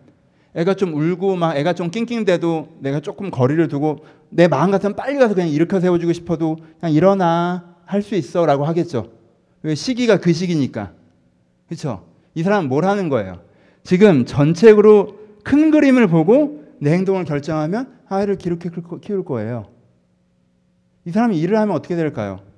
애가 0.53 0.75
좀 0.75 0.93
울고 0.93 1.35
막 1.37 1.57
애가 1.57 1.73
좀 1.73 1.89
낑낑대도 1.89 2.77
내가 2.81 2.99
조금 2.99 3.31
거리를 3.31 3.67
두고 3.67 4.05
내 4.29 4.47
마음 4.47 4.69
같으면 4.69 4.95
빨리 4.95 5.17
가서 5.17 5.33
그냥 5.33 5.49
일으켜 5.49 5.79
세워주고 5.79 6.13
싶어도 6.13 6.57
그냥 6.79 6.93
일어나 6.93 7.73
할 7.85 8.03
수 8.03 8.13
있어 8.13 8.45
라고 8.45 8.63
하겠죠. 8.65 9.09
왜 9.63 9.73
시기가 9.73 10.19
그 10.19 10.31
시기니까 10.33 10.91
그렇죠. 11.67 12.05
이 12.35 12.43
사람은 12.43 12.69
뭘 12.69 12.85
하는 12.85 13.09
거예요? 13.09 13.41
지금 13.81 14.25
전체적으로 14.25 15.17
큰 15.43 15.71
그림을 15.71 16.05
보고 16.05 16.63
내 16.79 16.93
행동을 16.93 17.25
결정하면 17.25 17.91
아이를 18.07 18.35
기록해 18.37 18.69
키울 19.01 19.25
거예요. 19.25 19.65
이 21.05 21.09
사람이 21.11 21.39
일을 21.39 21.57
하면 21.57 21.75
어떻게 21.75 21.95
될까요? 21.95 22.50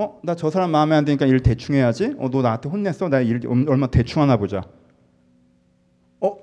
어, 0.00 0.20
나 0.22 0.34
저 0.36 0.48
사람 0.48 0.70
마음에 0.70 0.94
안 0.94 1.04
드니까 1.04 1.26
일 1.26 1.40
대충 1.42 1.74
해야지. 1.74 2.14
어, 2.18 2.30
너 2.30 2.40
나한테 2.40 2.68
혼냈어. 2.68 3.08
나 3.08 3.20
일 3.20 3.40
얼마 3.68 3.88
대충 3.88 4.22
하나 4.22 4.36
보자. 4.36 4.62
어, 6.20 6.36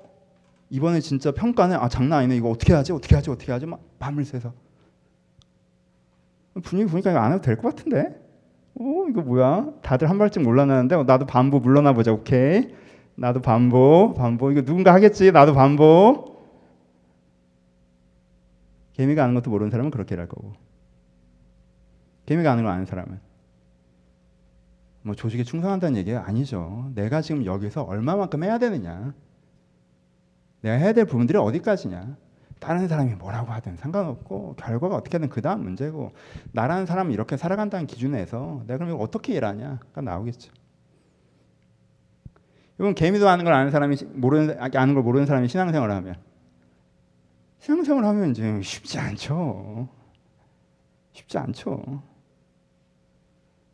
이번에 0.68 1.00
진짜 1.00 1.32
평가는 1.32 1.74
아 1.76 1.88
장난 1.88 2.18
아니네. 2.18 2.36
이거 2.36 2.50
어떻게 2.50 2.74
하지? 2.74 2.92
어떻게 2.92 3.14
하지? 3.16 3.30
어떻게 3.30 3.52
하지? 3.52 3.64
막 3.66 3.80
밤을 3.98 4.24
새서 4.26 4.52
분위기 6.62 6.90
보니까 6.90 7.10
이거 7.12 7.18
안 7.20 7.32
해도 7.32 7.40
될 7.42 7.56
것 7.56 7.74
같은데. 7.74 8.20
어, 8.78 9.06
이거 9.08 9.22
뭐야? 9.22 9.70
다들 9.82 10.10
한 10.10 10.18
발쯤 10.18 10.46
올라나는데 10.46 10.94
어, 10.94 11.04
나도 11.04 11.24
반보 11.26 11.60
물러나 11.60 11.94
보자. 11.94 12.12
오케이. 12.12 12.74
나도 13.14 13.40
반보, 13.40 14.12
반보. 14.18 14.50
이거 14.52 14.60
누군가 14.62 14.92
하겠지. 14.92 15.32
나도 15.32 15.54
반보. 15.54 16.36
개미가 18.92 19.24
아는 19.24 19.34
것도 19.34 19.50
모르는 19.50 19.70
사람은 19.70 19.90
그렇게 19.90 20.14
할 20.14 20.28
거고. 20.28 20.52
개미가 22.26 22.52
아는 22.52 22.64
걸 22.64 22.72
아는 22.72 22.84
사람은 22.84 23.18
뭐 25.06 25.14
조직에 25.14 25.44
충성한다는 25.44 25.96
얘기가 25.98 26.26
아니죠. 26.26 26.90
내가 26.96 27.22
지금 27.22 27.44
여기서 27.44 27.84
얼마만큼 27.84 28.42
해야 28.42 28.58
되느냐. 28.58 29.14
내가 30.62 30.74
해야 30.74 30.92
될 30.92 31.04
부분들이 31.04 31.38
어디까지냐. 31.38 32.16
다른 32.58 32.88
사람이 32.88 33.14
뭐라고 33.14 33.52
하든 33.52 33.76
상관없고 33.76 34.56
결과가 34.56 34.96
어떻게든 34.96 35.28
그 35.28 35.40
다음 35.42 35.62
문제고 35.62 36.10
나라는 36.50 36.86
사람은 36.86 37.12
이렇게 37.12 37.36
살아간다는 37.36 37.86
기준에서 37.86 38.64
내가 38.66 38.84
그럼 38.84 39.00
어떻게 39.00 39.34
일하냐가 39.34 40.00
나오겠죠. 40.00 40.52
이건 42.80 42.96
개미도 42.96 43.28
아는 43.28 43.44
걸 43.44 43.54
아는 43.54 43.70
사람이 43.70 43.96
모르는 44.14 44.58
아는 44.58 44.94
걸 44.94 45.04
모르는 45.04 45.26
사람이 45.26 45.46
신앙생활을 45.46 45.94
하면 45.94 46.16
신앙생활을 47.60 48.08
하면 48.08 48.30
이제 48.32 48.60
쉽지 48.60 48.98
않죠. 48.98 49.88
쉽지 51.12 51.38
않죠. 51.38 52.02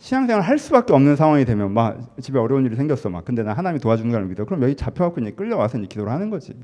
신앙생활 0.03 0.43
할 0.43 0.59
수밖에 0.59 0.93
없는 0.93 1.15
상황이 1.15 1.45
되면 1.45 1.73
막 1.73 2.17
집에 2.21 2.37
어려운 2.37 2.67
일이 2.67 2.75
생겼어. 2.75 3.09
막 3.09 3.25
근데 3.25 3.45
나 3.45 3.53
하나님이 3.53 3.81
걸 4.11 4.27
믿어. 4.27 4.45
그럼 4.45 4.61
여기 4.65 4.75
잡혀갖고 4.75 5.21
이제 5.21 5.31
끌려와서 5.31 5.79
이제 5.79 5.87
기도를 5.87 6.13
하는 6.13 6.29
거지. 6.29 6.61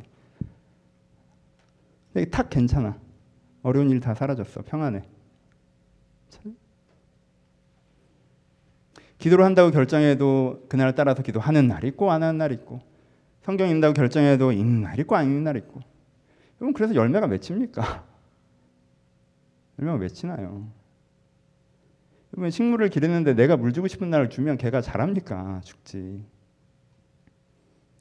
여기 2.17 2.29
탁 2.31 2.51
괜찮아. 2.51 2.99
어려운 3.63 3.91
일 3.91 4.01
다 4.01 4.13
사라졌어. 4.13 4.63
평안해. 4.63 5.03
기도를 9.19 9.45
한다고 9.45 9.71
결정해도 9.71 10.65
그날 10.69 10.97
따라서 10.97 11.23
기도하는 11.23 11.69
날 11.69 11.85
있고 11.85 12.11
안 12.11 12.25
하는 12.25 12.39
날 12.39 12.51
있고 12.51 12.81
성경 13.43 13.69
읽는다고 13.69 13.95
결정해도 13.95 14.51
읽는 14.51 14.83
날 14.83 14.99
있고 14.99 15.15
안 15.15 15.27
읽는 15.27 15.45
날 15.45 15.57
있고. 15.59 15.81
그럼 16.59 16.73
그래서 16.73 16.93
열매가 16.93 17.29
맺힙니까? 17.29 18.05
열매가 19.79 19.99
맺히나요? 19.99 20.78
그러면 22.31 22.51
식물을 22.51 22.89
기르는데 22.91 23.35
내가 23.35 23.57
물 23.57 23.73
주고 23.73 23.89
싶은 23.89 24.11
날을 24.11 24.31
주면 24.31 24.59
걔가 24.59 24.81
잘합니까? 24.81 25.61
죽지. 25.65 26.23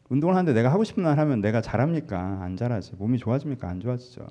운동을 0.09 0.35
하는데 0.35 0.53
내가 0.53 0.71
하고 0.71 0.83
싶은 0.83 1.03
날 1.03 1.19
하면 1.19 1.41
내가 1.41 1.61
잘합니까? 1.61 2.39
안 2.41 2.55
잘하지. 2.55 2.93
몸이 2.97 3.17
좋아집니까? 3.17 3.67
안 3.67 3.79
좋아지죠. 3.79 4.27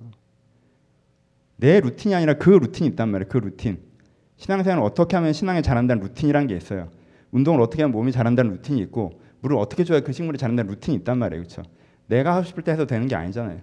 내 1.57 1.81
루틴이 1.81 2.15
아니라 2.15 2.35
그 2.35 2.51
루틴이 2.51 2.91
있단 2.91 3.09
말이에요. 3.11 3.29
그 3.29 3.39
루틴. 3.39 3.79
신앙생활을 4.37 4.83
어떻게 4.83 5.17
하면 5.17 5.33
신앙에 5.33 5.63
잘한다는 5.63 6.03
루틴이란 6.03 6.47
게 6.47 6.57
있어요. 6.57 6.91
운동을 7.31 7.61
어떻게 7.61 7.83
하면 7.83 7.93
몸이 7.93 8.13
잘한다는 8.13 8.53
루틴이 8.53 8.81
있고 8.83 9.21
물을 9.41 9.57
어떻게 9.57 9.85
줘야 9.85 10.01
그 10.01 10.13
식물이 10.13 10.39
잘한다는 10.39 10.71
루틴이 10.73 10.97
있단 10.99 11.19
말이에요. 11.19 11.43
그렇죠? 11.43 11.63
내가 12.07 12.35
하고 12.35 12.45
싶을 12.45 12.63
때 12.63 12.73
해서 12.73 12.87
되는 12.87 13.07
게 13.07 13.17
아니잖아요. 13.17 13.61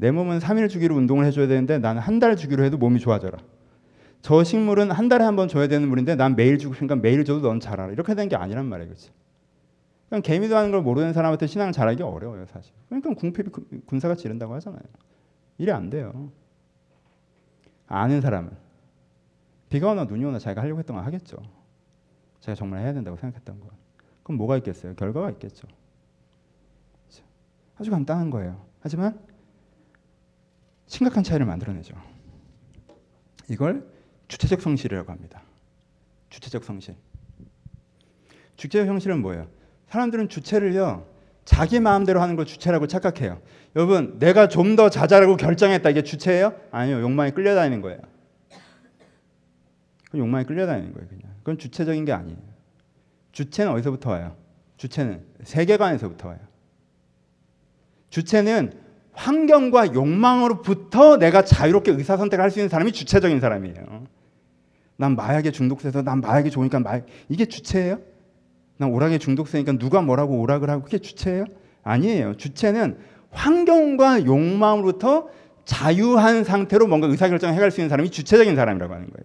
내 0.00 0.10
몸은 0.10 0.38
3일 0.38 0.68
주기로 0.70 0.96
운동을 0.96 1.26
해줘야 1.26 1.46
되는데 1.46 1.78
나는 1.78 2.00
한 2.00 2.18
달 2.20 2.34
주기로 2.36 2.64
해도 2.64 2.78
몸이 2.78 3.00
좋아져라. 3.00 3.38
저 4.22 4.42
식물은 4.44 4.90
한 4.90 5.08
달에 5.08 5.24
한 5.24 5.36
번 5.36 5.46
줘야 5.48 5.68
되는 5.68 5.88
물인데 5.88 6.14
난 6.16 6.36
매일 6.36 6.58
주고 6.58 6.74
싶으니까 6.74 6.96
매일 6.96 7.24
줘도 7.24 7.46
넌 7.46 7.60
잘하라. 7.60 7.92
이렇게 7.92 8.14
되는 8.14 8.28
게 8.28 8.36
아니란 8.36 8.66
말이에요. 8.66 8.88
그렇지? 8.88 9.10
그냥 10.08 10.22
개미도 10.22 10.56
하는 10.56 10.70
걸 10.70 10.82
모르는 10.82 11.12
사람한테 11.12 11.46
신앙을 11.46 11.72
잘하기 11.72 12.02
어려워요. 12.02 12.46
사실. 12.46 12.72
그러니까 12.88 13.14
궁핍이 13.14 13.48
군사같이 13.86 14.26
이른다고 14.26 14.54
하잖아요. 14.54 14.82
일이 15.58 15.70
안 15.70 15.90
돼요. 15.90 16.30
아는 17.86 18.20
사람은 18.22 18.50
비가 19.68 19.90
오나 19.90 20.04
눈이 20.04 20.24
오나 20.24 20.38
자기가 20.38 20.62
하려고 20.62 20.78
했던 20.78 20.96
거 20.96 21.02
하겠죠. 21.02 21.36
제가 22.40 22.56
정말 22.56 22.80
해야 22.80 22.92
된다고 22.94 23.16
생각했던 23.18 23.60
거. 23.60 23.68
그럼 24.22 24.38
뭐가 24.38 24.56
있겠어요? 24.58 24.94
결과가 24.94 25.30
있겠죠. 25.32 25.68
아주 27.78 27.90
간단한 27.90 28.30
거예요. 28.30 28.64
하지만 28.80 29.18
심각한 30.90 31.22
차이를 31.22 31.46
만들어내죠. 31.46 31.94
이걸 33.48 33.88
주체적 34.26 34.60
성실이라고 34.60 35.10
합니다. 35.10 35.40
주체적 36.30 36.64
성실. 36.64 36.96
주체적 38.56 38.86
성실은 38.88 39.22
뭐예요? 39.22 39.48
사람들은 39.88 40.28
주체를요 40.28 41.06
자기 41.44 41.78
마음대로 41.80 42.20
하는 42.20 42.34
걸 42.34 42.44
주체라고 42.44 42.88
착각해요. 42.88 43.40
여러분, 43.76 44.18
내가 44.18 44.48
좀 44.48 44.74
더 44.76 44.90
자잘하고 44.90 45.36
결정했다 45.36 45.88
이게 45.90 46.02
주체예요? 46.02 46.54
아니요, 46.72 47.00
욕망에 47.00 47.30
끌려다니는 47.30 47.80
거예요. 47.82 48.00
그 50.10 50.18
욕망에 50.18 50.44
끌려다니는 50.44 50.92
거예요, 50.92 51.08
그냥. 51.08 51.22
그건 51.38 51.56
주체적인 51.58 52.04
게 52.04 52.12
아니에요. 52.12 52.38
주체는 53.30 53.72
어디서부터 53.72 54.10
와요? 54.10 54.36
주체는 54.76 55.24
세계관에서부터 55.44 56.28
와요. 56.28 56.40
주체는 58.10 58.89
환경과 59.12 59.94
욕망으로부터 59.94 61.16
내가 61.18 61.44
자유롭게 61.44 61.92
의사 61.92 62.16
선택을 62.16 62.42
할 62.42 62.50
수 62.50 62.58
있는 62.58 62.68
사람이 62.68 62.92
주체적인 62.92 63.40
사람이에요. 63.40 64.06
난 64.96 65.16
마약에 65.16 65.50
중독돼서 65.50 66.02
난 66.02 66.20
마약이 66.20 66.50
좋으니까 66.50 66.80
마약 66.80 67.06
이게 67.28 67.46
주체예요? 67.46 68.00
난 68.76 68.90
오락에 68.90 69.18
중독세니까 69.18 69.72
누가 69.72 70.00
뭐라고 70.00 70.38
오락을 70.40 70.70
하고 70.70 70.84
그게 70.84 70.98
주체예요? 70.98 71.44
아니에요. 71.82 72.36
주체는 72.36 72.98
환경과 73.30 74.24
욕망으로부터 74.24 75.28
자유한 75.64 76.44
상태로 76.44 76.86
뭔가 76.86 77.06
의사결정을 77.06 77.54
해갈 77.54 77.70
수 77.70 77.80
있는 77.80 77.88
사람이 77.88 78.10
주체적인 78.10 78.56
사람이라고 78.56 78.92
하는 78.92 79.06
거예요. 79.10 79.24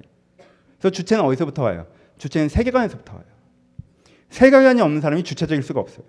그래서 0.79 0.91
주체는 0.91 1.23
어디서부터 1.23 1.63
와요? 1.63 1.87
주체는 2.17 2.49
세계관에서부터 2.49 3.13
와요. 3.13 3.25
세계관이 4.29 4.81
없는 4.81 5.01
사람이 5.01 5.23
주체적일 5.23 5.63
수가 5.63 5.79
없어요. 5.79 6.05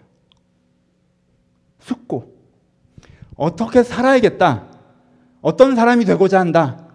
숙고. 1.81 2.36
어떻게 3.37 3.83
살아야겠다. 3.83 4.65
어떤 5.43 5.77
사람이 5.77 6.05
되고자 6.05 6.41
한다. 6.41 6.89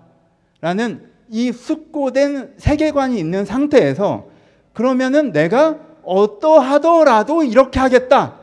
라는 0.60 1.10
이 1.30 1.52
숙고된 1.52 2.56
세계관이 2.58 3.18
있는 3.18 3.46
상태에서 3.46 4.28
그러면은 4.74 5.32
내가 5.32 5.80
어떠하더라도 6.04 7.44
이렇게 7.44 7.80
하겠다. 7.80 8.40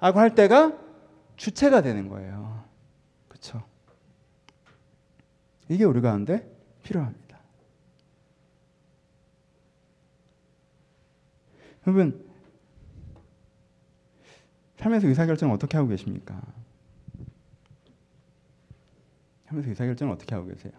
라고 0.00 0.18
할 0.18 0.34
때가 0.34 0.72
주체가 1.36 1.82
되는 1.82 2.08
거예요. 2.08 2.64
그렇죠? 3.28 3.62
이게 5.68 5.84
우리 5.84 6.00
가운데 6.00 6.50
필요합니다. 6.82 7.24
여러분 11.86 12.24
삶에서 14.78 15.06
의사결정을 15.08 15.54
어떻게 15.54 15.76
하고 15.76 15.88
계십니까? 15.88 16.40
삶에서 19.54 19.70
의사결정을 19.70 20.12
어떻게 20.12 20.34
하고 20.34 20.48
계세요? 20.48 20.72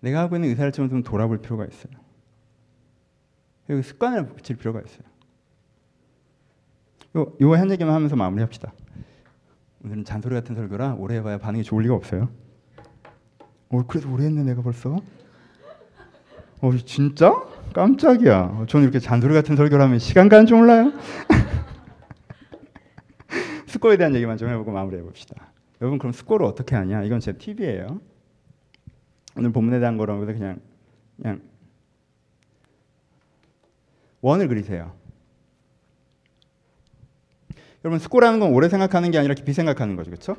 내가 0.00 0.20
하고 0.20 0.36
있는 0.36 0.50
의사결정을 0.50 0.90
좀 0.90 1.02
돌아볼 1.02 1.38
필요가 1.38 1.64
있어요. 1.64 1.92
여기 3.70 3.82
습관을 3.82 4.28
붙일 4.28 4.56
필요가 4.56 4.80
있어요. 4.80 5.04
요, 7.16 7.32
요 7.40 7.54
한 7.54 7.70
얘기만 7.70 7.94
하면서 7.94 8.14
마무리합시다. 8.16 8.72
오늘은 9.84 10.04
잔소리 10.04 10.34
같은 10.34 10.54
설교라 10.54 10.94
오래 10.94 11.16
해봐야 11.16 11.38
반응이 11.38 11.64
좋을 11.64 11.84
리가 11.84 11.94
없어요. 11.94 12.28
어, 13.70 13.86
그래도 13.86 14.12
오래 14.12 14.24
했네 14.24 14.42
내가 14.42 14.62
벌써. 14.62 14.96
어, 16.60 16.76
진짜? 16.84 17.32
깜짝이야. 17.72 18.66
저는 18.68 18.84
이렇게 18.84 18.98
잔소리 19.00 19.34
같은 19.34 19.56
설교를 19.56 19.84
하면 19.84 19.98
시간 19.98 20.28
가는 20.28 20.46
줄 20.46 20.58
몰라요. 20.58 20.92
스코어에 23.66 23.96
대한 23.96 24.14
얘기만 24.14 24.36
좀 24.36 24.48
해보고 24.48 24.70
마무리해 24.70 25.02
봅시다. 25.02 25.52
여러분 25.84 25.98
그럼 25.98 26.12
스코어를 26.12 26.46
어떻게 26.46 26.74
하냐? 26.76 27.02
이건 27.02 27.20
제 27.20 27.34
팁이에요. 27.34 28.00
오늘 29.36 29.52
본문에 29.52 29.80
대한 29.80 29.98
거라고 29.98 30.22
해서 30.22 30.32
그냥 30.32 30.58
그냥 31.20 31.42
원을 34.22 34.48
그리세요. 34.48 34.94
여러분 37.84 37.98
스코라는 37.98 38.40
건 38.40 38.54
오래 38.54 38.70
생각하는 38.70 39.10
게 39.10 39.18
아니라 39.18 39.34
깊이 39.34 39.52
생각하는 39.52 39.94
거죠, 39.94 40.10
그렇죠? 40.10 40.36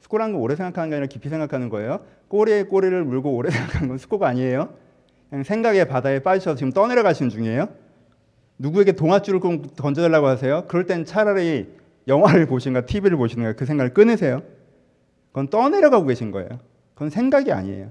스코라는 0.00 0.34
건 0.34 0.42
오래 0.42 0.56
생각하는 0.56 0.90
게 0.90 0.96
아니라 0.96 1.06
깊이 1.06 1.30
생각하는 1.30 1.70
거예요. 1.70 2.04
꼬리에 2.28 2.64
꼬리를 2.64 3.02
물고 3.02 3.34
오래 3.34 3.48
생각하는 3.50 3.88
건 3.88 3.96
스코가 3.96 4.28
아니에요. 4.28 4.74
그냥 5.30 5.42
생각의 5.42 5.88
바다에 5.88 6.18
빠지셔서 6.18 6.56
지금 6.58 6.70
떠내려가시는 6.70 7.30
중이에요. 7.30 7.70
누구에게 8.58 8.92
동아줄을 8.92 9.40
꼭 9.40 9.74
던져달라고 9.74 10.26
하세요. 10.26 10.66
그럴 10.68 10.84
땐 10.84 11.06
차라리 11.06 11.74
영화를 12.06 12.46
보시는가 12.46 12.86
TV를 12.86 13.16
보시는가 13.16 13.54
그 13.54 13.66
생각을 13.66 13.92
끊으세요. 13.92 14.42
그건 15.28 15.48
떠내려가고 15.48 16.06
계신 16.06 16.30
거예요. 16.30 16.48
그건 16.94 17.10
생각이 17.10 17.52
아니에요. 17.52 17.90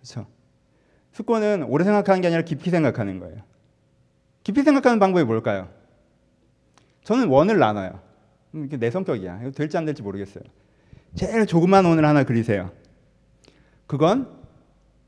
그렇죠? 0.00 0.26
스코는 1.12 1.64
오래 1.64 1.84
생각하는 1.84 2.20
게 2.20 2.28
아니라 2.28 2.42
깊이 2.42 2.70
생각하는 2.70 3.18
거예요. 3.20 3.42
깊이 4.42 4.62
생각하는 4.62 4.98
방법이 4.98 5.24
뭘까요? 5.24 5.68
저는 7.04 7.28
원을 7.28 7.58
나눠요. 7.58 8.00
이게 8.54 8.76
내 8.76 8.90
성격이야. 8.90 9.40
이거 9.42 9.50
될지 9.50 9.76
안 9.76 9.84
될지 9.84 10.02
모르겠어요. 10.02 10.44
제일 11.14 11.46
조그만 11.46 11.84
원을 11.84 12.04
하나 12.04 12.24
그리세요. 12.24 12.72
그건 13.86 14.28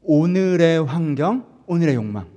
오늘의 0.03 0.85
환경, 0.85 1.47
오늘의 1.67 1.95
욕망. 1.95 2.29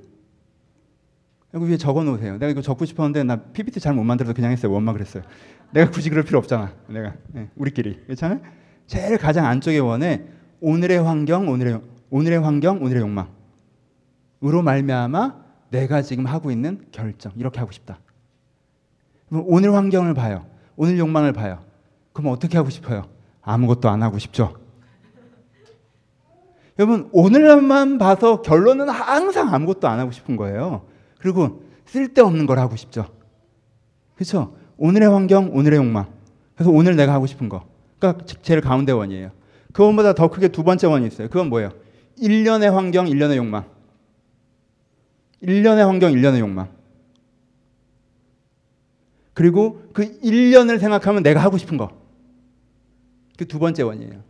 여기 1.53 1.69
위에 1.69 1.77
적어 1.77 2.03
놓으세요. 2.03 2.33
내가 2.33 2.47
이거 2.47 2.61
적고 2.61 2.85
싶었는데 2.85 3.23
나 3.23 3.37
PPT 3.37 3.79
잘 3.79 3.93
못 3.93 4.03
만들어서 4.03 4.33
그냥 4.33 4.51
했어요. 4.51 4.71
원만 4.71 4.93
그랬어요. 4.93 5.23
내가 5.71 5.91
굳이 5.91 6.09
그럴 6.09 6.23
필요 6.23 6.39
없잖아. 6.39 6.73
내가 6.87 7.13
네, 7.27 7.49
우리끼리 7.55 8.05
괜찮아? 8.07 8.39
제일 8.87 9.17
가장 9.17 9.45
안쪽에 9.45 9.77
원에 9.79 10.27
오늘의 10.61 11.01
환경, 11.03 11.47
오늘의 11.47 11.81
오늘의 12.09 12.39
환경, 12.39 12.81
오늘의 12.81 13.01
욕망으로 13.01 14.63
말미암아 14.63 15.35
내가 15.69 16.01
지금 16.01 16.25
하고 16.25 16.51
있는 16.51 16.85
결정 16.91 17.31
이렇게 17.35 17.59
하고 17.59 17.71
싶다. 17.71 17.99
오늘 19.31 19.73
환경을 19.75 20.15
봐요. 20.15 20.47
오늘 20.75 20.97
욕망을 20.97 21.33
봐요. 21.33 21.63
그럼 22.13 22.31
어떻게 22.31 22.57
하고 22.57 22.69
싶어요? 22.71 23.07
아무것도 23.41 23.89
안 23.89 24.01
하고 24.01 24.17
싶죠. 24.17 24.57
여러분 26.79 27.09
오늘만 27.11 27.97
봐서 27.97 28.41
결론은 28.41 28.89
항상 28.89 29.53
아무것도 29.53 29.87
안 29.87 29.99
하고 29.99 30.11
싶은 30.11 30.35
거예요. 30.35 30.87
그리고 31.19 31.63
쓸데없는 31.85 32.45
걸 32.47 32.57
하고 32.57 32.75
싶죠. 32.75 33.05
그렇죠? 34.15 34.55
오늘의 34.79 35.09
환경, 35.09 35.53
오늘의 35.53 35.77
욕망. 35.77 36.07
그래서 36.55 36.71
오늘 36.71 36.95
내가 36.95 37.13
하고 37.13 37.27
싶은 37.27 37.49
거. 37.49 37.65
그러니까 37.99 38.25
제일 38.41 38.61
가운데 38.61 38.91
원이에요. 38.91 39.31
그원보다 39.73 40.13
더 40.13 40.29
크게 40.29 40.47
두 40.47 40.63
번째 40.63 40.87
원이 40.87 41.05
있어요. 41.07 41.27
그건 41.27 41.49
뭐예요? 41.49 41.71
1년의 42.19 42.71
환경, 42.71 43.05
1년의 43.05 43.35
욕망. 43.35 43.65
1년의 45.43 45.85
환경, 45.85 46.11
1년의 46.11 46.39
욕망. 46.39 46.69
그리고 49.33 49.83
그 49.93 50.19
1년을 50.21 50.79
생각하면 50.79 51.23
내가 51.23 51.41
하고 51.41 51.57
싶은 51.57 51.77
거. 51.77 51.97
그 53.37 53.45
두 53.45 53.57
번째 53.57 53.83
원이에요. 53.83 54.21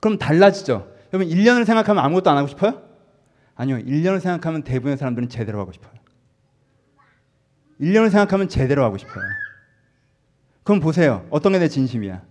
그럼 0.00 0.18
달라지죠. 0.18 0.92
여러분 1.12 1.34
1년을 1.34 1.64
생각하면 1.64 2.04
아무것도 2.04 2.30
안 2.30 2.36
하고 2.36 2.48
싶어요? 2.48 2.82
아니요. 3.54 3.78
1년을 3.78 4.20
생각하면 4.20 4.62
대부분의 4.62 4.98
사람들은 4.98 5.30
제대로 5.30 5.58
하고 5.58 5.72
싶어요. 5.72 5.95
1년을 7.80 8.10
생각하면 8.10 8.48
제대로 8.48 8.84
하고 8.84 8.96
싶어요. 8.98 9.24
그럼 10.62 10.80
보세요. 10.80 11.26
어떤 11.30 11.52
게 11.52 11.58
내 11.58 11.68
진심이야? 11.68 12.22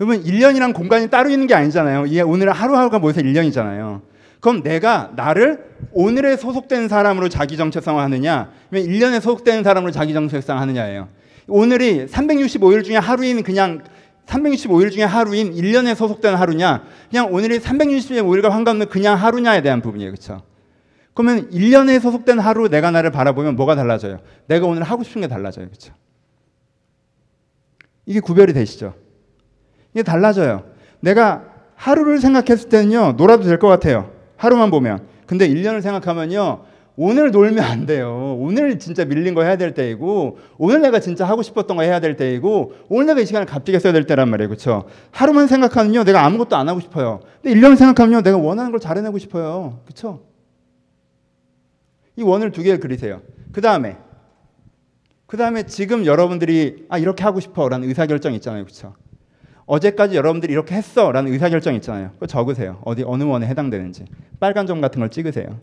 여러분 0.00 0.24
1년이란 0.24 0.74
공간이 0.74 1.08
따로 1.08 1.30
있는 1.30 1.46
게 1.46 1.54
아니잖아요. 1.54 2.06
오늘 2.26 2.50
하루하루가 2.50 2.98
모여서 2.98 3.20
1년이잖아요. 3.20 4.02
그럼 4.40 4.62
내가 4.62 5.12
나를 5.14 5.64
오늘에 5.92 6.36
소속된 6.36 6.88
사람으로 6.88 7.28
자기 7.28 7.56
정체성을 7.56 8.02
하느냐, 8.02 8.50
아니면 8.72 8.90
1년에 8.90 9.20
소속된 9.20 9.62
사람으로 9.62 9.92
자기 9.92 10.12
정체성을 10.12 10.60
하느냐예요. 10.60 11.08
오늘이 11.46 12.06
365일 12.06 12.84
중에 12.84 12.96
하루인 12.96 13.42
그냥 13.42 13.84
365일 14.26 14.90
중에 14.90 15.04
하루인 15.04 15.54
1년에 15.54 15.94
소속된 15.94 16.34
하루냐, 16.34 16.82
그냥 17.08 17.32
오늘이 17.32 17.60
365일과 17.60 18.50
상관없는 18.50 18.88
그냥 18.88 19.16
하루냐에 19.16 19.62
대한 19.62 19.80
부분이에요. 19.80 20.10
그렇죠? 20.10 20.42
그러면 21.14 21.48
1년에 21.50 22.00
소속된 22.00 22.38
하루 22.40 22.68
내가 22.68 22.90
나를 22.90 23.10
바라보면 23.10 23.56
뭐가 23.56 23.76
달라져요? 23.76 24.18
내가 24.46 24.66
오늘 24.66 24.82
하고 24.82 25.04
싶은 25.04 25.20
게 25.22 25.28
달라져요. 25.28 25.66
그렇죠? 25.66 25.94
이게 28.06 28.20
구별이 28.20 28.52
되시죠? 28.52 28.94
이게 29.94 30.02
달라져요. 30.02 30.64
내가 31.00 31.44
하루를 31.76 32.18
생각했을 32.18 32.68
때는요, 32.68 33.12
놀아도 33.16 33.44
될 33.44 33.58
것 33.58 33.68
같아요. 33.68 34.10
하루만 34.36 34.70
보면. 34.70 35.06
근데 35.26 35.48
1년을 35.48 35.80
생각하면요, 35.82 36.64
오늘 36.96 37.30
놀면 37.30 37.64
안 37.64 37.86
돼요. 37.86 38.36
오늘 38.38 38.78
진짜 38.78 39.04
밀린 39.04 39.34
거 39.34 39.42
해야 39.42 39.56
될 39.56 39.74
때이고, 39.74 40.38
오늘 40.58 40.80
내가 40.82 41.00
진짜 41.00 41.24
하고 41.24 41.42
싶었던 41.42 41.76
거 41.76 41.82
해야 41.82 41.98
될 42.00 42.16
때이고, 42.16 42.72
오늘 42.88 43.06
내가 43.06 43.20
이 43.20 43.26
시간을 43.26 43.46
값지게 43.46 43.78
써야 43.78 43.92
될 43.92 44.06
때란 44.06 44.28
말이에요. 44.28 44.48
그렇죠? 44.48 44.84
하루만 45.10 45.46
생각하면요, 45.46 46.04
내가 46.04 46.24
아무것도 46.24 46.56
안 46.56 46.68
하고 46.68 46.80
싶어요. 46.80 47.20
근데 47.42 47.58
1년을 47.58 47.76
생각하면요, 47.76 48.22
내가 48.22 48.36
원하는 48.36 48.70
걸 48.70 48.80
잘 48.80 48.96
해내고 48.98 49.18
싶어요. 49.18 49.80
그렇죠? 49.84 50.20
이 52.16 52.22
원을 52.22 52.52
두 52.52 52.62
개를 52.62 52.80
그리세요. 52.80 53.22
그 53.52 53.60
다음에, 53.60 53.96
그 55.26 55.36
다음에 55.36 55.64
지금 55.64 56.06
여러분들이 56.06 56.86
아 56.88 56.98
이렇게 56.98 57.24
하고 57.24 57.40
싶어라는 57.40 57.88
의사결정 57.88 58.34
있잖아요, 58.34 58.64
그렇죠? 58.64 58.94
어제까지 59.66 60.16
여러분들이 60.16 60.52
이렇게 60.52 60.74
했어라는 60.74 61.32
의사결정 61.32 61.74
있잖아요. 61.76 62.10
그거 62.12 62.26
적으세요. 62.26 62.80
어디 62.84 63.02
어느 63.06 63.24
원에 63.24 63.46
해당되는지 63.46 64.04
빨간 64.38 64.66
점 64.66 64.80
같은 64.80 65.00
걸 65.00 65.10
찍으세요. 65.10 65.58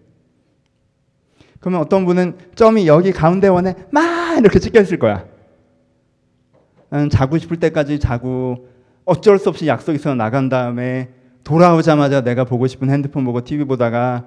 그러면 1.60 1.82
어떤 1.82 2.06
분은 2.06 2.38
점이 2.56 2.88
여기 2.88 3.12
가운데 3.12 3.48
원에 3.48 3.76
막 3.92 4.40
이렇게 4.40 4.60
찍혀 4.60 4.82
있을 4.82 4.98
거야. 4.98 5.26
나는 6.90 7.10
자고 7.10 7.38
싶을 7.38 7.58
때까지 7.58 8.00
자고 8.00 8.68
어쩔 9.06 9.38
수 9.38 9.50
없이 9.50 9.68
약속 9.68 9.94
있어 9.94 10.16
나간 10.16 10.50
다음에 10.50 11.10
돌아오자마자 11.44 12.22
내가 12.22 12.44
보고 12.44 12.68
싶은 12.68 12.90
핸드폰 12.90 13.24
보고 13.24 13.44
TV 13.44 13.66
보다가 13.66 14.26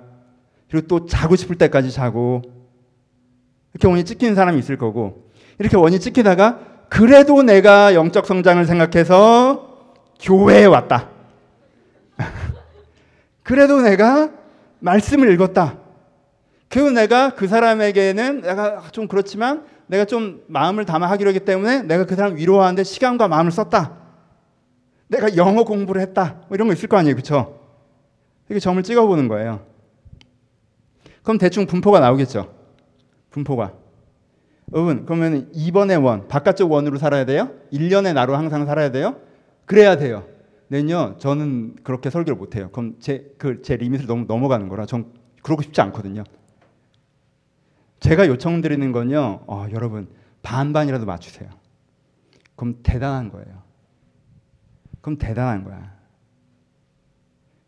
그리고 0.70 0.86
또 0.86 1.06
자고 1.06 1.36
싶을 1.36 1.56
때까지 1.56 1.90
자고 1.90 2.42
이렇게 3.72 3.88
원이 3.88 4.04
찍히는 4.04 4.34
사람이 4.34 4.58
있을 4.58 4.78
거고 4.78 5.30
이렇게 5.58 5.76
원이 5.76 6.00
찍히다가 6.00 6.60
그래도 6.88 7.42
내가 7.42 7.94
영적 7.94 8.26
성장을 8.26 8.64
생각해서 8.64 9.92
교회에 10.20 10.64
왔다. 10.64 11.08
그래도 13.42 13.80
내가 13.80 14.30
말씀을 14.80 15.32
읽었다. 15.32 15.78
그리고 16.68 16.90
내가 16.90 17.30
그 17.30 17.46
사람에게는 17.46 18.42
내가 18.42 18.82
좀 18.92 19.08
그렇지만 19.08 19.64
내가 19.86 20.04
좀 20.04 20.42
마음을 20.46 20.84
담아 20.84 21.06
하기로 21.10 21.28
했기 21.28 21.44
때문에 21.44 21.82
내가 21.82 22.06
그 22.06 22.16
사람 22.16 22.36
위로하는데 22.36 22.84
시간과 22.84 23.28
마음을 23.28 23.52
썼다. 23.52 23.96
내가 25.08 25.36
영어 25.36 25.64
공부를 25.64 26.00
했다. 26.02 26.42
뭐 26.48 26.54
이런 26.54 26.68
거 26.68 26.74
있을 26.74 26.88
거 26.88 26.96
아니에요. 26.96 27.14
그렇죠? 27.14 27.60
이렇게 28.48 28.60
점을 28.60 28.82
찍어 28.82 29.06
보는 29.06 29.28
거예요. 29.28 29.73
그럼 31.24 31.38
대충 31.38 31.66
분포가 31.66 31.98
나오겠죠. 31.98 32.54
분포가. 33.30 33.72
여러분, 34.72 35.04
그러면 35.04 35.50
2번의 35.52 36.04
원, 36.04 36.28
바깥쪽 36.28 36.70
원으로 36.70 36.98
살아야 36.98 37.24
돼요? 37.24 37.50
1년의 37.72 38.14
나로 38.14 38.36
항상 38.36 38.64
살아야 38.66 38.92
돼요? 38.92 39.16
그래야 39.64 39.96
돼요. 39.96 40.24
는요, 40.70 41.16
저는 41.18 41.76
그렇게 41.82 42.10
설교를 42.10 42.36
못 42.36 42.56
해요. 42.56 42.70
그럼 42.72 42.96
제, 43.00 43.34
그, 43.38 43.62
제 43.62 43.76
리밋을 43.76 44.06
너무 44.06 44.24
넘어가는 44.26 44.68
거라 44.68 44.86
전 44.86 45.12
그러고 45.42 45.62
싶지 45.62 45.80
않거든요. 45.80 46.24
제가 48.00 48.26
요청드리는 48.28 48.92
건요, 48.92 49.44
어, 49.46 49.66
여러분, 49.72 50.08
반반이라도 50.42 51.06
맞추세요. 51.06 51.48
그럼 52.56 52.76
대단한 52.82 53.30
거예요. 53.30 53.62
그럼 55.00 55.18
대단한 55.18 55.64
거야. 55.64 55.94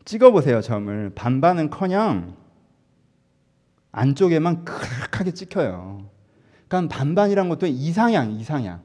찍어보세요, 0.05 0.61
점을. 0.61 1.11
반반은 1.15 1.71
커녕 1.71 2.37
안쪽에만 3.97 4.65
크게 4.65 5.33
찍혀요. 5.33 6.05
그러니까 6.69 6.97
반반이란 6.97 7.49
것도 7.49 7.67
이상향, 7.67 8.33
이상향. 8.33 8.81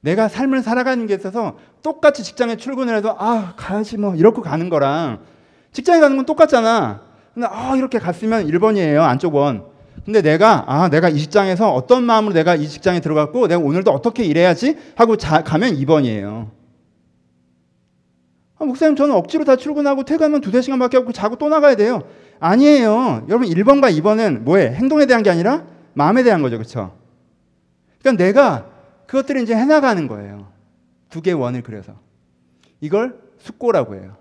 내가 0.00 0.28
삶을 0.28 0.62
살아가는 0.62 1.06
게 1.06 1.14
있어서 1.14 1.58
똑같이 1.82 2.24
직장에 2.24 2.56
출근을 2.56 2.96
해도 2.96 3.14
아 3.18 3.54
가야지 3.56 3.98
뭐 3.98 4.14
이렇게 4.14 4.40
가는 4.40 4.68
거랑 4.68 5.20
직장에 5.72 6.00
가는 6.00 6.16
건 6.16 6.26
똑같잖아. 6.26 7.02
근데 7.34 7.46
아 7.50 7.76
이렇게 7.76 7.98
갔으면 7.98 8.46
1번이에요 8.46 9.00
안쪽 9.00 9.34
원. 9.34 9.66
근데 10.04 10.22
내가 10.22 10.64
아 10.66 10.88
내가 10.88 11.08
이 11.08 11.18
직장에서 11.18 11.72
어떤 11.72 12.02
마음으로 12.04 12.32
내가 12.34 12.56
이 12.56 12.66
직장에 12.66 13.00
들어갔고 13.00 13.46
내가 13.46 13.60
오늘도 13.60 13.90
어떻게 13.92 14.24
일해야지 14.24 14.76
하고 14.96 15.16
자, 15.16 15.44
가면 15.44 15.74
2번이에요. 15.76 16.50
아, 18.58 18.64
목사님 18.64 18.96
저는 18.96 19.14
억지로 19.14 19.44
다 19.44 19.56
출근하고 19.56 20.04
퇴근하면 20.04 20.40
두세 20.40 20.62
시간밖에 20.62 20.96
없고 20.96 21.12
자고 21.12 21.36
또 21.36 21.48
나가야 21.48 21.76
돼요. 21.76 22.02
아니에요. 22.40 23.26
여러분 23.28 23.48
1번과 23.48 23.96
2번은 24.00 24.40
뭐에 24.40 24.72
행동에 24.72 25.06
대한 25.06 25.22
게 25.22 25.30
아니라 25.30 25.64
마음에 25.94 26.22
대한 26.22 26.42
거죠. 26.42 26.56
그렇죠? 26.56 26.96
그러니까 28.00 28.24
내가 28.24 28.66
그것들을 29.06 29.42
이제 29.42 29.54
해나가는 29.54 30.06
거예요. 30.08 30.48
두 31.10 31.20
개의 31.20 31.34
원을 31.34 31.62
그려서. 31.62 31.94
이걸 32.80 33.20
숙고라고 33.38 33.94
해요. 33.96 34.16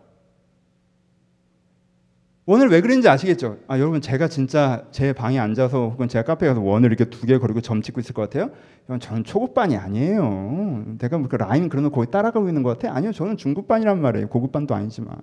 원을 2.45 2.69
왜 2.69 2.81
그린지 2.81 3.07
아시겠죠? 3.07 3.57
아, 3.67 3.77
여러분, 3.77 4.01
제가 4.01 4.27
진짜 4.27 4.83
제 4.89 5.13
방에 5.13 5.37
앉아서 5.37 5.89
혹은 5.89 6.07
제가 6.07 6.23
카페에 6.25 6.49
가서 6.49 6.61
원을 6.61 6.89
이렇게 6.91 7.05
두 7.05 7.27
개 7.27 7.37
그리고 7.37 7.61
점 7.61 7.83
찍고 7.83 7.99
있을 7.99 8.15
것 8.15 8.23
같아요? 8.23 8.49
여러분, 8.89 8.99
저는 8.99 9.23
초급반이 9.23 9.77
아니에요. 9.77 10.83
내가 10.97 11.19
뭐그 11.19 11.35
라인 11.35 11.69
그런 11.69 11.83
거 11.83 11.91
거의 11.91 12.07
따라가고 12.09 12.47
있는 12.47 12.63
것 12.63 12.79
같아? 12.79 12.95
아니요, 12.95 13.11
저는 13.11 13.37
중급반이란 13.37 14.01
말이에요. 14.01 14.29
고급반도 14.29 14.73
아니지만. 14.73 15.15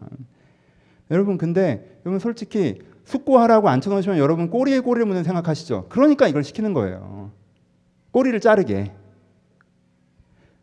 여러분, 1.10 1.38
근데 1.38 1.98
여러분 2.04 2.18
솔직히 2.18 2.80
숙고하라고 3.04 3.68
앉혀놓으시면 3.68 4.18
여러분 4.18 4.50
꼬리에 4.50 4.80
꼬리를 4.80 5.06
무는 5.06 5.22
생각하시죠? 5.24 5.86
그러니까 5.88 6.26
이걸 6.26 6.42
시키는 6.42 6.72
거예요. 6.72 7.30
꼬리를 8.10 8.38
자르게. 8.40 8.92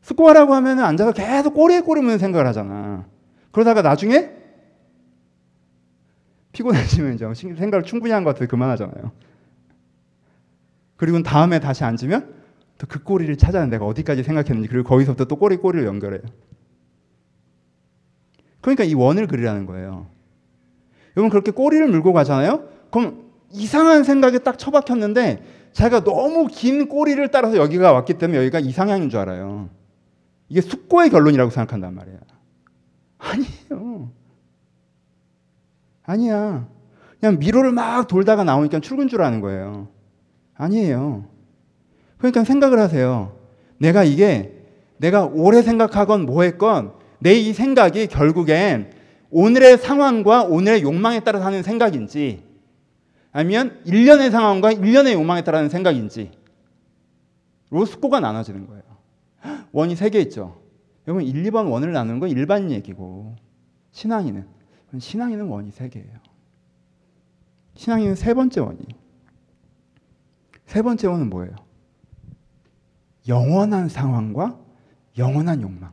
숙고하라고 0.02 0.54
하면 0.56 0.80
앉아서 0.80 1.14
계속 1.14 1.54
꼬리에 1.54 1.80
꼬리 1.80 2.02
무는 2.02 2.18
생각을 2.18 2.46
하잖아. 2.48 3.06
그러다가 3.52 3.82
나중에 3.82 4.32
피곤해지면 6.52 7.16
이제 7.16 7.26
생각을 7.34 7.84
충분히 7.84 8.12
한 8.14 8.24
것 8.24 8.32
같아서 8.32 8.48
그만하잖아요. 8.50 9.12
그리고 10.98 11.24
다음에 11.24 11.60
다시 11.60 11.84
앉으면 11.84 12.34
또 12.78 12.88
그 12.88 13.02
꼬리를 13.02 13.34
찾아는 13.38 13.70
내가 13.70 13.86
어디까지 13.86 14.24
생각했는지 14.24 14.68
그리고 14.68 14.90
거기서부터 14.90 15.26
또 15.26 15.38
꼬리 15.38 15.56
꼬리를 15.56 15.86
연결해요. 15.88 16.22
그러니까 18.60 18.84
이 18.84 18.94
원을 18.94 19.28
그리라는 19.28 19.66
거예요. 19.66 20.08
여러분 21.16 21.30
그렇게 21.30 21.52
꼬리를 21.52 21.86
물고 21.88 22.14
가잖아요. 22.14 22.68
그럼 22.92 23.24
이상한 23.52 24.04
생각에 24.04 24.40
딱 24.40 24.58
처박혔는데 24.58 25.44
자기가 25.74 26.04
너무 26.04 26.48
긴 26.48 26.88
꼬리를 26.88 27.26
따라서 27.30 27.58
여기가 27.58 27.92
왔기 27.94 28.16
때문에 28.16 28.40
여기가 28.40 28.60
이상향인 28.60 29.10
줄 29.10 29.20
알아요. 29.20 29.70
이게 30.50 30.62
숙고의 30.62 31.10
결론이라고 31.10 31.52
생각한단 31.52 31.94
말이야. 31.96 32.18
아니에요. 33.18 34.10
아니야. 36.04 36.68
그냥 37.20 37.40
미로를 37.40 37.72
막 37.72 38.08
돌다가 38.08 38.44
나오니까 38.44 38.80
출근 38.80 39.08
줄 39.08 39.22
아는 39.22 39.40
거예요. 39.40 39.88
아니에요. 40.56 41.26
그러니까 42.18 42.44
생각을 42.44 42.80
하세요. 42.80 43.36
내가 43.78 44.04
이게 44.04 44.54
내가 44.98 45.26
오래 45.26 45.62
생각하건 45.62 46.26
뭐 46.26 46.44
했건 46.44 46.94
내 47.20 47.34
이 47.36 47.54
생각이 47.54 48.08
결국엔 48.08 48.92
오늘의 49.34 49.80
상황과 49.80 50.44
오늘의 50.44 50.84
욕망에 50.84 51.22
따라서 51.22 51.44
하는 51.46 51.64
생각인지 51.64 52.44
아니면 53.32 53.82
1년의 53.86 54.30
상황과 54.30 54.74
1년의 54.74 55.14
욕망에 55.14 55.44
따라 55.44 55.58
하는 55.58 55.70
생각인지 55.70 56.32
로스코가 57.72 58.20
나눠지는 58.20 58.68
거예요. 58.68 58.84
원이 59.72 59.96
세 59.96 60.10
개 60.12 60.20
있죠. 60.22 60.62
여러분 61.08 61.24
1, 61.26 61.44
2번 61.46 61.70
원을 61.70 61.92
나누는 61.92 62.20
건 62.20 62.30
일반 62.30 62.70
얘기고 62.70 63.36
신앙인은 63.92 64.48
신앙인은 65.00 65.48
원이 65.48 65.72
세 65.72 65.90
개예요. 65.90 66.20
신앙인은 67.76 68.14
세 68.14 68.36
번째 68.36 68.62
원이. 68.62 68.80
세 70.68 70.84
번째 70.84 71.08
원은 71.08 71.30
뭐예요? 71.32 71.56
영원한 73.28 73.90
상황과 73.90 74.60
영원한 75.18 75.62
욕망. 75.64 75.92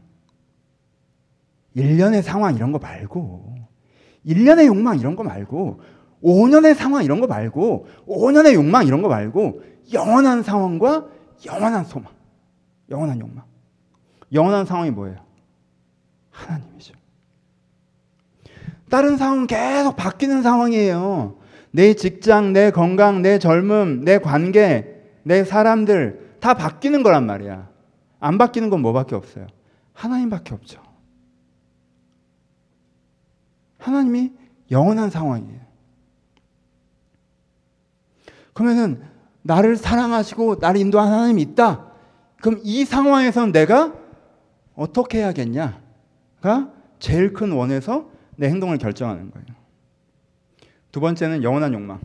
1년의 1.77 2.23
상황 2.23 2.55
이런 2.55 2.73
거 2.73 2.79
말고 2.79 3.55
1년의 4.27 4.67
욕망 4.67 4.99
이런 4.99 5.17
거 5.17 5.23
말고 5.23 5.81
5년의 6.23 6.75
상황 6.75 7.05
이런 7.05 7.21
거 7.21 7.27
말고 7.27 7.87
5년의 8.07 8.55
욕망 8.55 8.87
이런 8.87 9.03
거 9.03 9.09
말고 9.09 9.63
영원한 9.93 10.43
상황과 10.43 11.07
영원한 11.47 11.85
소망. 11.85 12.13
영원한 12.91 13.21
욕망. 13.21 13.45
영원한 14.33 14.67
상황이 14.67 14.91
뭐예요? 14.91 15.25
하나님이죠. 16.31 16.95
다른 18.91 19.17
상황은 19.17 19.47
계속 19.47 19.97
바뀌는 19.97 20.43
상황이에요. 20.43 21.39
내 21.71 21.95
직장, 21.95 22.53
내 22.53 22.71
건강, 22.71 23.23
내 23.23 23.39
젊음, 23.39 24.05
내 24.05 24.19
관계, 24.19 25.01
내 25.23 25.45
사람들 25.45 26.37
다 26.41 26.55
바뀌는 26.55 27.03
거란 27.03 27.27
말이야. 27.27 27.69
안 28.19 28.39
바뀌는 28.39 28.71
건 28.71 28.81
뭐밖에 28.81 29.15
없어요? 29.15 29.47
하나님밖에 29.93 30.55
없죠. 30.55 30.83
하나님이 33.81 34.33
영원한 34.71 35.11
상황이에요. 35.11 35.61
그러면은 38.53 39.03
나를 39.43 39.77
사랑하시고 39.77 40.57
나를 40.61 40.81
인도하는 40.81 41.13
하나님이 41.13 41.43
있다. 41.43 41.87
그럼 42.41 42.61
이 42.63 42.85
상황에서는 42.85 43.53
내가 43.53 43.95
어떻게 44.75 45.19
해야겠냐가 45.19 46.71
제일 46.99 47.33
큰 47.33 47.53
원에서 47.53 48.11
내 48.37 48.49
행동을 48.49 48.79
결정하는 48.79 49.31
거예요. 49.31 49.47
두 50.93 51.01
번째는 51.01 51.43
영원한 51.43 51.73
욕망. 51.73 52.01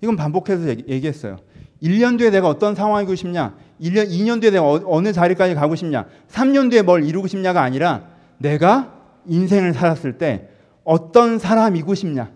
이건 0.00 0.16
반복해서 0.16 0.68
얘기, 0.68 1.06
했어요 1.06 1.38
1년 1.82 2.18
뒤에 2.18 2.30
내가 2.30 2.48
어떤 2.48 2.74
상황이고 2.74 3.14
싶냐? 3.14 3.54
1년, 3.80 4.08
2년 4.08 4.40
뒤에 4.40 4.50
내가 4.50 4.64
어, 4.64 4.80
어느 4.86 5.12
자리까지 5.12 5.54
가고 5.54 5.74
싶냐? 5.74 6.06
3년 6.28 6.70
뒤에 6.70 6.82
뭘 6.82 7.04
이루고 7.04 7.26
싶냐가 7.28 7.62
아니라 7.62 8.08
내가 8.38 8.94
인생을 9.26 9.74
살았을 9.74 10.18
때 10.18 10.48
어떤 10.84 11.38
사람이고 11.38 11.94
싶냐? 11.94 12.30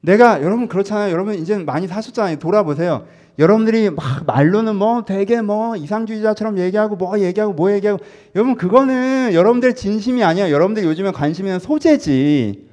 내가 0.00 0.42
여러분 0.42 0.68
그렇잖아요. 0.68 1.12
여러분 1.12 1.34
이제 1.34 1.56
많이 1.56 1.86
사셨잖아요. 1.86 2.38
돌아보세요. 2.38 3.06
여러분들이 3.38 3.88
막 3.90 4.26
말로는 4.26 4.76
뭐 4.76 5.04
되게 5.04 5.40
뭐 5.40 5.76
이상주의자처럼 5.76 6.58
얘기하고 6.58 6.96
뭐 6.96 7.18
얘기하고 7.18 7.54
뭐 7.54 7.72
얘기하고 7.72 8.00
여러분 8.34 8.56
그거는 8.56 9.32
여러분들 9.32 9.74
진심이 9.74 10.22
아니야. 10.22 10.50
여러분들 10.50 10.84
요즘에 10.84 11.12
관심 11.12 11.46
있는 11.46 11.58
소재지. 11.58 12.68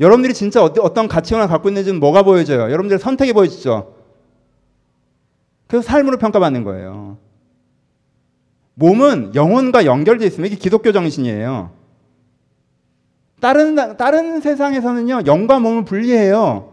여러분들이 0.00 0.34
진짜 0.34 0.62
어떤 0.62 1.08
가치관을 1.08 1.48
갖고 1.48 1.68
있는지는 1.68 2.00
뭐가 2.00 2.24
보여져요? 2.24 2.62
여러분들 2.62 2.98
선택이 2.98 3.32
보여지죠. 3.32 3.94
그래서 5.68 5.86
삶으로 5.86 6.18
평가받는 6.18 6.64
거예요. 6.64 7.16
몸은 8.74 9.34
영혼과 9.34 9.84
연결되어 9.84 10.26
있으면 10.26 10.48
이게 10.48 10.56
기독교 10.56 10.92
정신이에요. 10.92 11.81
다른 13.42 13.74
다른 13.96 14.40
세상에서는요 14.40 15.22
영과 15.26 15.58
몸을 15.58 15.84
분리해요. 15.84 16.72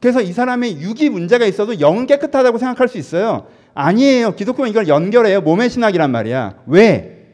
그래서 0.00 0.22
이 0.22 0.32
사람의 0.32 0.80
육이 0.80 1.10
문제가 1.10 1.44
있어도 1.44 1.78
영은 1.78 2.06
깨끗하다고 2.06 2.56
생각할 2.56 2.88
수 2.88 2.96
있어요. 2.96 3.48
아니에요. 3.74 4.34
기독교는 4.34 4.70
이걸 4.70 4.88
연결해요. 4.88 5.42
몸의 5.42 5.68
신학이란 5.68 6.10
말이야. 6.10 6.62
왜? 6.68 7.26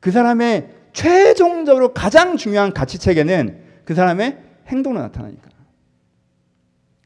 그 0.00 0.10
사람의 0.10 0.70
최종적으로 0.92 1.94
가장 1.94 2.36
중요한 2.36 2.72
가치 2.72 2.98
체계는 2.98 3.60
그 3.84 3.94
사람의 3.94 4.38
행동으로 4.66 5.00
나타나니까. 5.02 5.50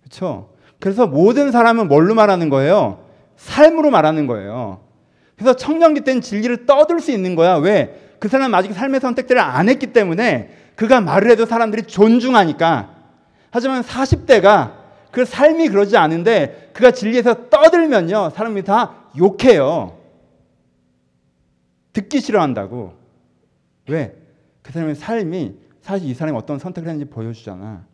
그렇죠? 0.00 0.54
그래서 0.80 1.06
모든 1.06 1.52
사람은 1.52 1.86
뭘로 1.86 2.14
말하는 2.14 2.48
거예요? 2.48 3.04
삶으로 3.36 3.90
말하는 3.90 4.26
거예요. 4.26 4.80
그래서 5.36 5.54
청년기 5.54 6.00
때는 6.00 6.22
진리를 6.22 6.64
떠들 6.64 7.00
수 7.00 7.11
있는 7.11 7.34
거야. 7.34 7.56
왜? 7.56 8.07
그 8.18 8.28
사람은 8.28 8.54
아직 8.54 8.72
삶의 8.72 9.00
선택들을 9.00 9.40
안 9.40 9.68
했기 9.68 9.88
때문에 9.88 10.50
그가 10.74 11.00
말을 11.00 11.30
해도 11.30 11.46
사람들이 11.46 11.82
존중하니까 11.84 12.94
하지만 13.50 13.82
40대가 13.82 14.78
그 15.10 15.24
삶이 15.24 15.68
그러지 15.68 15.96
않은데 15.96 16.70
그가 16.72 16.90
진리에서 16.90 17.48
떠들면요. 17.48 18.30
사람이 18.30 18.62
다 18.62 18.94
욕해요. 19.18 19.98
듣기 21.92 22.20
싫어한다고. 22.20 22.94
왜? 23.88 24.14
그 24.62 24.72
사람의 24.72 24.94
삶이 24.94 25.56
사실 25.80 26.08
이 26.08 26.14
사람이 26.14 26.36
어떤 26.36 26.58
선택을 26.58 26.88
했는지 26.88 27.10
보여주잖아. 27.10 27.84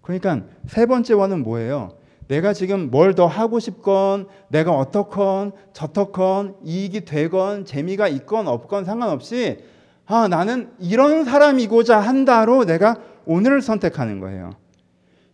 그러니까 0.00 0.42
세 0.68 0.86
번째 0.86 1.14
원은 1.14 1.42
뭐예요? 1.42 1.96
내가 2.28 2.52
지금 2.52 2.90
뭘 2.90 3.14
더 3.14 3.26
하고 3.26 3.60
싶건 3.60 4.26
내가 4.48 4.72
어떻건 4.72 5.52
저떻건 5.72 6.54
이익이 6.64 7.04
되건 7.04 7.64
재미가 7.64 8.08
있건 8.08 8.48
없건 8.48 8.84
상관없이 8.84 9.58
아 10.06 10.26
나는 10.28 10.70
이런 10.80 11.24
사람이고자 11.24 11.98
한다로 12.00 12.64
내가 12.64 12.96
오늘을 13.26 13.62
선택하는 13.62 14.20
거예요. 14.20 14.50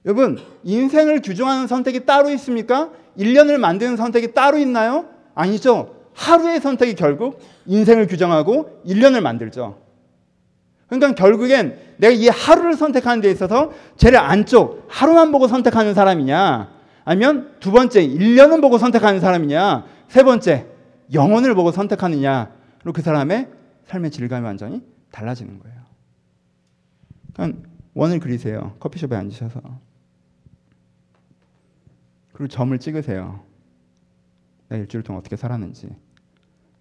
여러분, 0.06 0.38
인생을 0.64 1.20
규정하는 1.22 1.66
선택이 1.66 2.06
따로 2.06 2.30
있습니까? 2.30 2.90
1년을 3.18 3.58
만드는 3.58 3.96
선택이 3.96 4.32
따로 4.32 4.58
있나요? 4.58 5.06
아니죠. 5.34 5.94
하루의 6.14 6.60
선택이 6.60 6.94
결국 6.94 7.40
인생을 7.66 8.06
규정하고 8.06 8.82
1년을 8.86 9.20
만들죠. 9.20 9.78
그러니까 10.86 11.14
결국엔 11.14 11.78
내가 11.98 12.12
이 12.12 12.28
하루를 12.28 12.74
선택하는 12.74 13.20
데 13.20 13.30
있어서 13.30 13.72
제일 13.96 14.16
안쪽 14.16 14.84
하루만 14.88 15.30
보고 15.32 15.46
선택하는 15.48 15.94
사람이냐 15.94 16.79
아니면 17.04 17.56
두 17.60 17.72
번째 17.72 18.06
1년은 18.06 18.60
보고 18.60 18.78
선택하는 18.78 19.20
사람이냐 19.20 19.86
세 20.08 20.22
번째 20.22 20.66
영혼을 21.12 21.54
보고 21.54 21.72
선택하느냐로 21.72 22.92
그 22.94 23.02
사람의 23.02 23.50
삶의 23.84 24.10
질감이 24.10 24.44
완전히 24.44 24.84
달라지는 25.10 25.58
거예요. 25.58 25.80
그러니까 27.32 27.68
원을 27.94 28.20
그리세요. 28.20 28.76
커피숍에 28.78 29.16
앉으셔서. 29.16 29.60
그리고 32.32 32.48
점을 32.48 32.76
찍으세요. 32.78 33.44
내가 34.68 34.80
일주일 34.80 35.02
동안 35.02 35.18
어떻게 35.18 35.36
살았는지, 35.36 35.88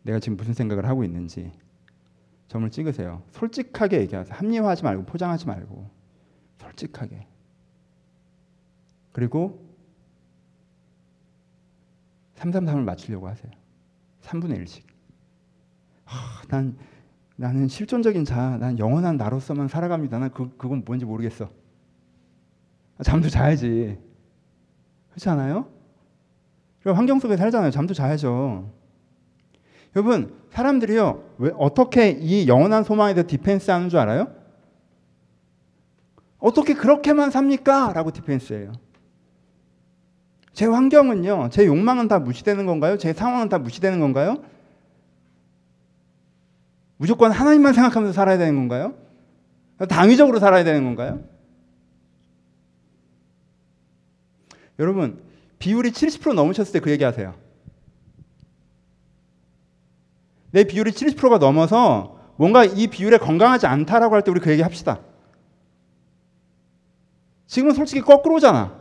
내가 0.03 0.19
지금 0.19 0.37
무슨 0.37 0.53
생각을 0.53 0.85
하고 0.85 1.03
있는지 1.03 1.51
점을 2.47 2.69
찍으세요. 2.69 3.23
솔직하게 3.31 4.01
얘기하세요. 4.01 4.35
합리화하지 4.35 4.83
말고 4.83 5.05
포장하지 5.05 5.47
말고 5.47 5.89
솔직하게. 6.57 7.27
그리고 9.11 9.68
333을 12.39 12.83
맞추려고 12.83 13.27
하세요. 13.27 13.51
3분의 14.23 14.63
1씩. 14.63 14.83
아, 16.05 16.41
난 16.47 16.77
나는 17.35 17.67
실존적인 17.67 18.25
자, 18.25 18.57
난 18.57 18.77
영원한 18.79 19.17
나로서만 19.17 19.67
살아갑니다. 19.67 20.19
난 20.19 20.29
그, 20.31 20.49
그건 20.57 20.83
뭔지 20.85 21.05
모르겠어. 21.05 21.49
잠도 23.01 23.29
자야지. 23.29 23.97
그렇지 25.11 25.29
않아요? 25.29 25.69
환경 26.83 27.19
속에 27.19 27.37
살잖아요. 27.37 27.71
잠도 27.71 27.93
자야죠. 27.93 28.69
여러분, 29.95 30.35
사람들이요, 30.49 31.23
왜, 31.37 31.51
어떻게 31.57 32.09
이 32.09 32.47
영원한 32.47 32.83
소망에 32.83 33.13
대해 33.13 33.25
defense 33.25 33.71
하는 33.71 33.89
줄 33.89 33.99
알아요? 33.99 34.33
어떻게 36.39 36.73
그렇게만 36.73 37.31
삽니까? 37.31 37.93
라고 37.93 38.11
defense 38.11 38.53
해요. 38.53 38.71
제 40.53 40.65
환경은요, 40.65 41.49
제 41.51 41.65
욕망은 41.65 42.07
다 42.07 42.19
무시되는 42.19 42.65
건가요? 42.65 42.97
제 42.97 43.13
상황은 43.13 43.49
다 43.49 43.59
무시되는 43.59 43.99
건가요? 43.99 44.43
무조건 46.97 47.31
하나님만 47.31 47.73
생각하면서 47.73 48.13
살아야 48.13 48.37
되는 48.37 48.55
건가요? 48.55 48.93
당위적으로 49.87 50.39
살아야 50.39 50.63
되는 50.63 50.83
건가요? 50.83 51.21
여러분, 54.79 55.21
비율이 55.59 55.91
70% 55.91 56.33
넘으셨을 56.33 56.73
때 56.73 56.79
그 56.79 56.89
얘기 56.91 57.03
하세요. 57.03 57.35
내 60.51 60.63
비율이 60.63 60.91
70%가 60.91 61.37
넘어서 61.37 62.17
뭔가 62.37 62.63
이 62.65 62.87
비율에 62.87 63.17
건강하지 63.17 63.67
않다라고 63.67 64.15
할 64.15 64.21
때 64.23 64.31
우리 64.31 64.39
그 64.39 64.49
얘기 64.51 64.61
합시다. 64.61 64.99
지금은 67.47 67.73
솔직히 67.75 68.01
거꾸로잖아. 68.01 68.77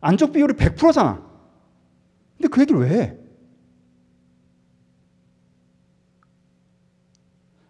안쪽 0.00 0.32
비율이 0.32 0.54
100%잖아. 0.54 1.22
근데 2.36 2.48
그 2.48 2.60
얘기를 2.62 2.80
왜 2.80 2.88
해? 2.88 3.16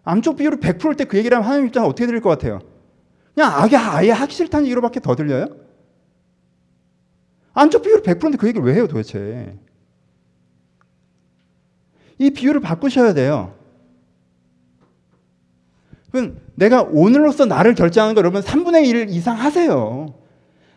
암쪽 0.04 0.36
비율이 0.36 0.56
100%일 0.56 0.96
때 0.96 1.04
그 1.04 1.18
얘기를 1.18 1.36
하면 1.36 1.46
하나님 1.48 1.66
입장에 1.68 1.86
어떻게 1.86 2.06
들릴 2.06 2.20
것 2.20 2.30
같아요? 2.30 2.60
그냥 3.34 3.52
아예, 3.54 3.76
아예 3.76 4.10
하기 4.10 4.34
싫다는 4.34 4.66
얘기로밖에 4.66 5.00
더 5.00 5.14
들려요? 5.14 5.46
안쪽 7.52 7.82
비율이 7.82 8.02
100%인데 8.02 8.36
그 8.38 8.46
얘기를 8.48 8.64
왜 8.66 8.74
해요 8.74 8.86
도대체? 8.86 9.58
이 12.18 12.30
비율을 12.30 12.60
바꾸셔야 12.60 13.14
돼요. 13.14 13.54
그럼 16.10 16.40
내가 16.54 16.82
오늘로서 16.82 17.46
나를 17.46 17.74
결정하는 17.74 18.14
거 18.14 18.18
여러분 18.18 18.42
3분의 18.42 18.86
1 18.86 19.08
이상 19.10 19.36
하세요. 19.38 20.14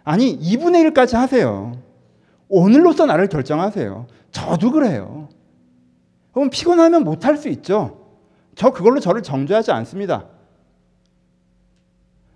아니 0.03 0.37
2분의 0.37 0.91
1까지 0.91 1.15
하세요. 1.15 1.77
오늘로서 2.49 3.05
나를 3.05 3.27
결정하세요. 3.27 4.07
저도 4.31 4.71
그래요. 4.71 5.29
그럼 6.33 6.49
피곤하면 6.49 7.03
못할 7.03 7.37
수 7.37 7.47
있죠. 7.49 7.99
저 8.55 8.71
그걸로 8.71 8.99
저를 8.99 9.23
정죄하지 9.23 9.71
않습니다. 9.71 10.25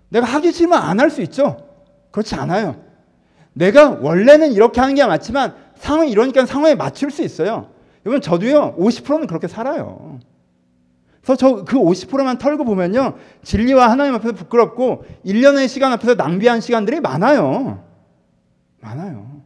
내가 0.08 0.26
하기 0.26 0.52
싫으면 0.52 0.78
안 0.80 0.98
할 1.00 1.10
수 1.10 1.20
있죠. 1.22 1.56
그렇지 2.10 2.34
않아요. 2.36 2.76
내가 3.52 3.90
원래는 3.90 4.52
이렇게 4.52 4.80
하는 4.80 4.94
게 4.94 5.04
맞지만 5.04 5.54
상황이 5.76 6.10
이러니까 6.10 6.46
상황에 6.46 6.74
맞출 6.74 7.10
수 7.10 7.22
있어요. 7.22 7.70
여러분 8.06 8.20
저도요 8.20 8.76
50%는 8.78 9.26
그렇게 9.26 9.48
살아요. 9.48 10.18
그래서 11.28 11.36
저그 11.36 11.76
50%만 11.76 12.38
털고 12.38 12.64
보면요. 12.64 13.18
진리와 13.42 13.90
하나님 13.90 14.14
앞에서 14.14 14.32
부끄럽고 14.32 15.04
1년의 15.26 15.68
시간 15.68 15.92
앞에서 15.92 16.14
낭비한 16.14 16.62
시간들이 16.62 17.00
많아요. 17.00 17.84
많아요. 18.80 19.42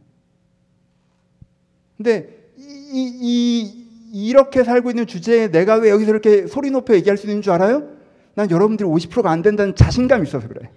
근데 1.97 2.51
이, 2.55 3.19
이, 3.21 4.29
이렇게 4.29 4.63
살고 4.63 4.91
있는 4.91 5.05
주제에 5.05 5.51
내가 5.51 5.75
왜 5.75 5.89
여기서 5.89 6.09
이렇게 6.09 6.47
소리 6.47 6.71
높여 6.71 6.95
얘기할 6.95 7.17
수 7.17 7.27
있는 7.27 7.41
줄 7.41 7.51
알아요? 7.51 7.89
난 8.33 8.49
여러분들이 8.49 8.87
50%가 8.87 9.29
안 9.29 9.41
된다는 9.41 9.75
자신감이 9.75 10.25
있어서 10.25 10.47
그래. 10.47 10.69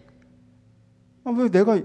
아, 1.25 1.31
왜 1.37 1.49
내가 1.51 1.79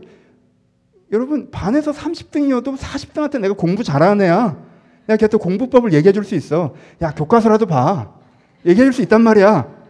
여러분 1.11 1.51
반에서 1.51 1.91
30등이어도 1.91 2.75
40등한테 2.75 3.39
내가 3.39 3.53
공부 3.53 3.83
잘하는 3.83 4.25
애야. 4.25 4.57
내가 5.05 5.17
걔한테 5.17 5.37
공부법을 5.37 5.93
얘기해 5.93 6.11
줄 6.11 6.23
수 6.23 6.33
있어. 6.33 6.73
야 7.03 7.13
교과서라도 7.13 7.67
봐. 7.67 8.20
얘기해 8.65 8.85
줄 8.85 8.93
수 8.93 9.01
있단 9.01 9.21
말이야. 9.21 9.81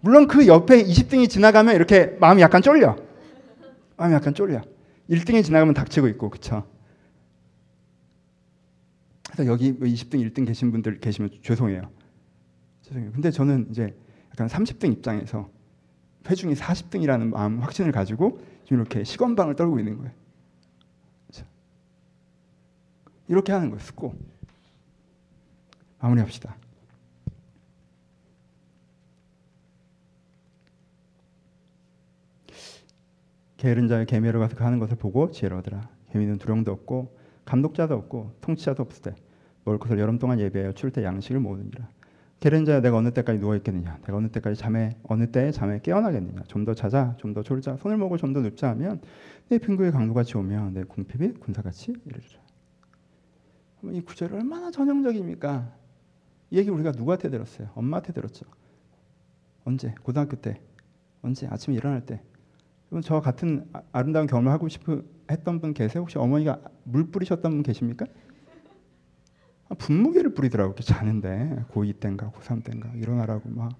물론 0.00 0.26
그 0.26 0.46
옆에 0.46 0.82
20등이 0.82 1.28
지나가면 1.28 1.74
이렇게 1.74 2.16
마음이 2.20 2.42
약간 2.42 2.62
쫄려. 2.62 2.96
마음이 3.96 4.14
약간 4.14 4.34
쫄려. 4.34 4.62
1등이 5.10 5.44
지나가면 5.44 5.74
닥치고 5.74 6.08
있고 6.08 6.30
그쵸? 6.30 6.66
그래서 9.30 9.50
여기 9.50 9.72
20등, 9.72 10.16
뭐 10.16 10.26
1등 10.26 10.46
계신 10.46 10.72
분들 10.72 11.00
계시면 11.00 11.30
죄송해요. 11.42 11.90
죄송해요. 12.82 13.12
근데 13.12 13.30
저는 13.30 13.68
이제 13.70 13.96
약간 14.30 14.48
30등 14.48 14.92
입장에서 14.92 15.50
회중이 16.28 16.54
40등이라는 16.54 17.30
마음 17.30 17.60
확신을 17.60 17.92
가지고 17.92 18.40
지금 18.64 18.78
이렇게 18.78 19.04
시건방을 19.04 19.54
떨고 19.56 19.78
있는 19.78 19.96
거예요. 19.98 20.12
이렇게 23.28 23.52
하는 23.52 23.70
거예요. 23.70 23.80
습고. 23.80 24.14
마무리합시다. 25.98 26.56
게으른 33.66 33.88
자의 33.88 34.06
개미로 34.06 34.38
가서 34.38 34.54
가는 34.54 34.78
것을 34.78 34.96
보고 34.96 35.32
지혜를 35.32 35.56
얻으라. 35.56 35.88
개미는 36.12 36.38
두령도 36.38 36.70
없고 36.70 37.16
감독자도 37.46 37.96
없고 37.96 38.36
통치자도 38.40 38.84
없을 38.84 39.02
때 39.02 39.14
먹을 39.64 39.80
것을 39.80 39.98
여름 39.98 40.20
동안 40.20 40.38
예배하여 40.38 40.70
추울 40.74 40.92
때 40.92 41.02
양식을 41.02 41.40
모으느니라. 41.40 41.88
게으른 42.38 42.64
자야 42.64 42.80
내가 42.80 42.96
어느 42.96 43.10
때까지 43.10 43.40
누워 43.40 43.56
있겠느냐? 43.56 43.98
내가 44.02 44.18
어느 44.18 44.28
때까지 44.28 44.56
잠에 44.56 44.96
어느 45.02 45.32
때에 45.32 45.50
잠에 45.50 45.80
깨어나겠느냐? 45.80 46.44
좀 46.46 46.64
더 46.64 46.74
자자, 46.74 47.16
좀 47.18 47.34
더 47.34 47.42
졸자, 47.42 47.78
손을 47.78 47.96
모고 47.96 48.16
좀 48.18 48.32
더 48.32 48.40
눕자 48.40 48.70
하면 48.70 49.00
내 49.48 49.58
핑구의 49.58 49.90
강도같이 49.90 50.36
오며 50.38 50.70
내 50.70 50.84
궁핍이 50.84 51.32
군사같이 51.40 51.92
이르리라. 52.04 52.40
이 53.90 54.00
구절 54.00 54.32
얼마나 54.32 54.70
전형적입니까? 54.70 55.72
이 56.52 56.58
얘기 56.58 56.70
우리가 56.70 56.92
누구한테 56.92 57.30
들었어요? 57.30 57.70
엄마한테 57.74 58.12
들었죠. 58.12 58.46
언제? 59.64 59.92
고등학교 60.04 60.36
때. 60.36 60.60
언제? 61.22 61.48
아침에 61.48 61.74
일어날 61.74 62.06
때. 62.06 62.22
저 63.02 63.20
같은 63.20 63.66
아, 63.72 63.80
아름다운 63.92 64.26
경험을 64.26 64.52
하고 64.52 64.68
싶어 64.68 65.00
했던 65.30 65.60
분 65.60 65.74
계세요? 65.74 66.02
혹시 66.02 66.18
어머니가 66.18 66.58
물 66.84 67.10
뿌리셨던 67.10 67.50
분 67.50 67.62
계십니까? 67.62 68.06
아, 69.68 69.74
분무기를 69.74 70.34
뿌리더라고 70.34 70.70
이렇게 70.70 70.84
자는데 70.84 71.64
고2 71.72 71.98
때인가 71.98 72.30
고3 72.30 72.64
때인가 72.64 72.90
일어나라고 72.94 73.48
막 73.50 73.72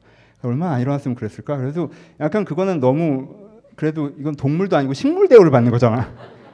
얼마나 0.42 0.74
안 0.74 0.80
일어났으면 0.80 1.14
그랬을까? 1.14 1.56
그래서 1.56 1.88
약간 2.20 2.44
그거는 2.44 2.80
너무 2.80 3.46
그래도 3.76 4.08
이건 4.18 4.34
동물도 4.34 4.76
아니고 4.76 4.94
식물 4.94 5.28
대우를 5.28 5.50
받는 5.50 5.70
거잖아. 5.70 6.12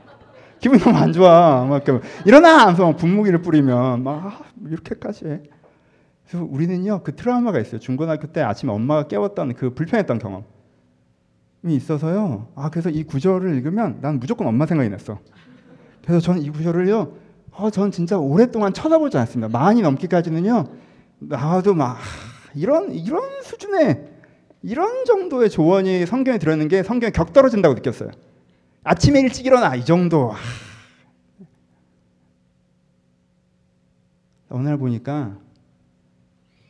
기분 0.61 0.79
너무 0.79 0.97
안 0.97 1.13
좋아. 1.13 1.65
막 1.65 1.83
일어나 2.27 2.59
하면서 2.63 2.95
분무기를 2.95 3.41
뿌리면 3.43 4.05
막 4.05 4.27
아, 4.27 4.41
이렇게까지 4.67 5.27
해. 5.27 5.43
그래서 6.27 6.45
우리는요 6.45 7.03
그 7.03 7.17
트라우마가 7.17 7.59
있어요. 7.61 7.81
중고등학교 7.81 8.29
때 8.29 8.43
아침에 8.43 8.73
엄마가 8.73 9.09
깨웠던 9.09 9.55
그 9.55 9.75
불편했던 9.75 10.19
경험. 10.19 10.45
있어서요. 11.71 12.49
아 12.55 12.71
그래서 12.71 12.91
이 12.91 13.05
구절을 13.05 13.55
읽으면 13.57 13.99
난 14.01 14.19
무조건 14.19 14.47
엄마 14.47 14.67
생각이 14.67 14.91
났어. 14.91 15.21
그래서 16.03 16.21
저는 16.21 16.43
이 16.43 16.51
구절을요. 16.51 17.17
어, 17.53 17.71
저는 17.71 17.91
진짜 17.91 18.19
오랫동안 18.19 18.73
쳐다보지 18.73 19.17
않습니다. 19.19 19.49
많이 19.49 19.83
넘기까지는요. 19.83 20.65
나와도 21.21 21.75
막 21.75 21.99
이런 22.55 22.93
이런 22.93 23.43
수준의 23.43 24.09
이런 24.63 25.05
정도의 25.05 25.51
조언이 25.51 26.07
성경에 26.07 26.39
들어있는 26.39 26.69
게 26.69 26.83
성경에 26.83 27.11
격 27.11 27.33
떨어진다고 27.33 27.75
느꼈어요. 27.75 28.11
아침에 28.85 29.21
일찍 29.21 29.47
일어나 29.47 29.75
이 29.77 29.85
정도. 29.85 30.33
날 34.49 34.77
보니까 34.77 35.39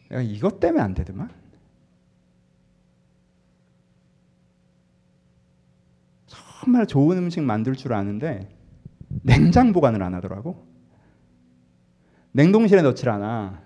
내가 0.09 0.23
이것 0.23 0.61
때문에 0.61 0.83
안 0.83 0.95
되더만. 0.95 1.42
정말 6.63 6.87
좋은 6.87 7.19
음식 7.19 7.43
만들 7.43 7.75
줄 7.75 7.93
아는데 7.93 8.49
냉장 9.09 9.73
보관을 9.73 10.01
안 10.01 10.15
하더라고. 10.15 10.65
냉동실에 12.31 12.83
넣질 12.83 13.09
않아. 13.09 13.61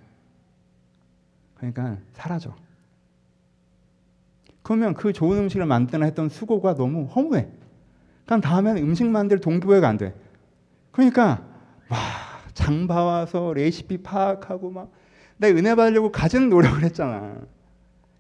그러니까 1.57 1.99
사라져. 2.15 2.55
그러면 4.63 4.95
그 4.95 5.13
좋은 5.13 5.37
음식을 5.37 5.67
만드나 5.67 6.07
했던 6.07 6.31
수고가 6.31 6.75
너무 6.75 7.05
허무해. 7.05 7.49
그럼 8.25 8.41
다음에는 8.41 8.83
음식 8.83 9.07
만들 9.07 9.41
동기부여가 9.41 9.87
안 9.87 9.99
돼. 9.99 10.15
그러니까 10.91 11.45
장 12.55 12.87
봐와서 12.87 13.53
레시피 13.53 13.99
파악하고 13.99 14.71
막 14.71 14.91
내가 15.37 15.59
은혜 15.59 15.75
받으려고 15.75 16.11
가진 16.11 16.49
노력을 16.49 16.83
했잖아. 16.83 17.43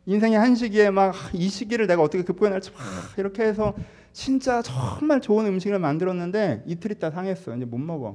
인생의 0.06 0.38
한 0.38 0.54
시기에 0.54 0.90
막 0.90 1.14
이 1.34 1.48
시기를 1.48 1.86
내가 1.86 2.02
어떻게 2.02 2.22
극복해낼지 2.22 2.70
막 2.72 2.80
이렇게 3.18 3.42
해서 3.42 3.74
진짜 4.12 4.62
정말 4.62 5.20
좋은 5.20 5.46
음식을 5.46 5.78
만들었는데 5.78 6.62
이틀 6.66 6.92
있다 6.92 7.10
상했어. 7.10 7.54
이제 7.56 7.64
못 7.64 7.78
먹어. 7.78 8.14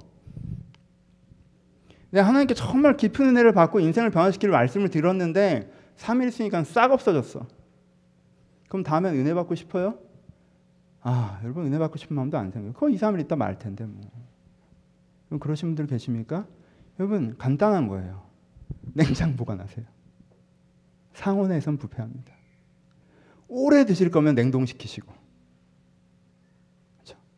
내가 2.09 2.27
하나님께 2.27 2.53
정말 2.55 2.97
깊은 2.97 3.25
은혜를 3.27 3.53
받고 3.53 3.79
인생을 3.79 4.09
변화시킬 4.09 4.49
말씀을 4.49 4.89
들었는데 4.89 5.71
3일 5.97 6.31
쓰니까 6.31 6.63
싹 6.63 6.91
없어졌어. 6.91 7.45
그럼 8.67 8.83
다음엔 8.83 9.15
은혜 9.15 9.33
받고 9.33 9.55
싶어요? 9.55 9.99
아, 11.01 11.39
여러분 11.43 11.65
은혜 11.65 11.77
받고 11.77 11.97
싶은 11.97 12.15
마음도 12.15 12.37
안 12.37 12.51
생겨요. 12.51 12.73
그거 12.73 12.89
2, 12.89 12.95
3일 12.95 13.19
있다 13.21 13.35
말 13.35 13.57
텐데 13.59 13.85
뭐. 13.85 14.01
그러신 15.39 15.69
분들 15.69 15.87
계십니까? 15.87 16.45
여러분 16.99 17.37
간단한 17.37 17.87
거예요. 17.87 18.23
냉장 18.93 19.35
보관하세요. 19.35 19.85
상온에선 21.13 21.77
부패합니다. 21.77 22.33
오래 23.47 23.85
드실 23.85 24.09
거면 24.09 24.35
냉동시키시고 24.35 25.21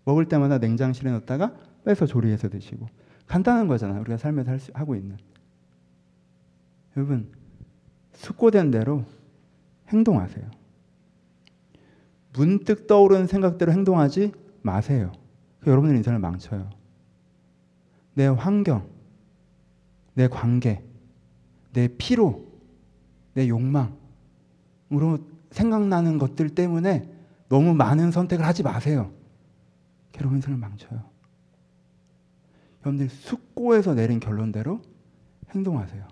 먹을 0.06 0.28
때마다 0.28 0.58
냉장실에 0.58 1.10
넣었다가 1.12 1.56
빼서 1.86 2.06
조리해서 2.06 2.50
드시고 2.50 2.88
간단한 3.28 3.68
거잖아요. 3.68 4.02
우리가 4.02 4.18
삶에서 4.18 4.52
할 4.52 4.60
수, 4.60 4.72
하고 4.74 4.96
있는. 4.96 5.18
여러분 6.96 7.32
숙고된 8.14 8.72
대로 8.72 9.06
행동하세요. 9.90 10.50
문득 12.34 12.88
떠오르는 12.88 13.28
생각대로 13.28 13.72
행동하지 13.72 14.32
마세요. 14.62 15.12
여러분의 15.66 15.98
인생을 15.98 16.20
망쳐요. 16.20 16.70
내 18.16 18.28
환경, 18.28 18.88
내 20.14 20.28
관계, 20.28 20.84
내 21.74 21.88
피로, 21.88 22.53
내 23.34 23.48
욕망으로 23.48 23.94
생각나는 25.52 26.18
것들 26.18 26.50
때문에 26.50 27.10
너무 27.50 27.74
많은 27.74 28.12
선택을 28.12 28.46
하지 28.46 28.64
마세요. 28.64 29.12
괴로운 30.12 30.36
인생을 30.36 30.58
망쳐요. 30.58 31.02
여러분들 32.82 33.10
숙고에서 33.10 33.94
내린 33.94 34.20
결론대로 34.20 34.82
행동하세요. 35.52 36.08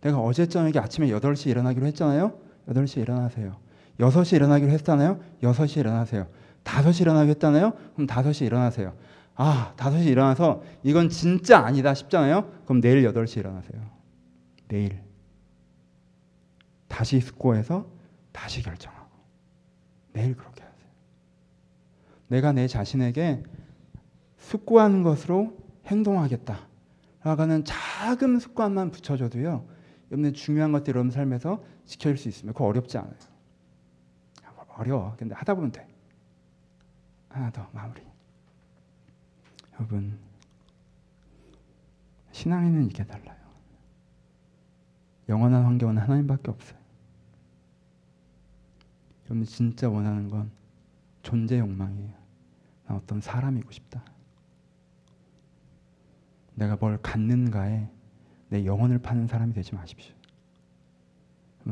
내가 0.00 0.20
어제 0.20 0.46
저녁에 0.46 0.78
아침에 0.78 1.08
8시 1.08 1.48
일어나기로 1.48 1.86
했잖아요. 1.86 2.38
8시에 2.68 3.02
일어나세요. 3.02 3.56
6시 3.98 4.36
일어나기로 4.36 4.70
했잖아요. 4.70 5.20
6시 5.42 5.78
일어나세요. 5.78 6.28
5시 6.64 7.00
일어나기로 7.00 7.32
했잖아요. 7.32 7.72
그럼 7.94 8.06
5시 8.06 8.46
일어나세요. 8.46 8.94
아, 9.34 9.72
5시 9.76 10.06
일어나서 10.06 10.62
이건 10.82 11.08
진짜 11.08 11.58
아니다 11.58 11.94
싶잖아요. 11.94 12.50
그럼 12.64 12.80
내일 12.80 13.02
8시 13.02 13.38
일어나세요. 13.38 13.80
내일. 14.68 15.07
다시 16.88 17.20
숙고해서 17.20 17.86
다시 18.32 18.62
결정하고. 18.62 19.08
내일 20.12 20.36
그렇게 20.36 20.58
내가 22.28 22.52
내 22.52 22.68
자신에게 22.68 23.42
숙고하는 24.36 25.02
것으로 25.02 25.56
행동하겠다. 25.86 26.68
라고는 27.24 27.64
작은 27.64 28.38
습관만 28.38 28.90
붙여줘도요. 28.90 29.66
여러분의 30.10 30.32
중요한 30.32 30.72
것들 30.72 30.94
여러분 30.94 31.10
삶에서 31.10 31.64
지켜질 31.86 32.16
수 32.16 32.28
있으면 32.28 32.54
그거 32.54 32.66
어렵지 32.66 32.96
않아요. 32.98 33.14
어려워. 34.76 35.16
근데 35.18 35.34
하다 35.34 35.54
보면 35.54 35.72
돼. 35.72 35.86
하나 37.28 37.50
더 37.50 37.68
마무리. 37.72 38.00
여러분 39.74 40.18
신앙에는 42.30 42.84
이게 42.86 43.04
달라요. 43.04 43.36
영원한 45.28 45.64
환경은 45.64 45.98
하나님밖에 45.98 46.50
없어요. 46.50 46.77
여러분 49.28 49.44
진짜 49.44 49.88
원하는 49.88 50.28
건 50.28 50.50
존재 51.22 51.58
욕망이에요. 51.58 52.14
나 52.86 52.96
어떤 52.96 53.20
사람이고 53.20 53.70
싶다. 53.70 54.02
내가 56.54 56.76
뭘 56.76 56.98
갖는가에 57.02 57.88
내 58.48 58.64
영혼을 58.64 58.98
파는 58.98 59.26
사람이 59.26 59.52
되지 59.52 59.74
마십시오. 59.74 60.14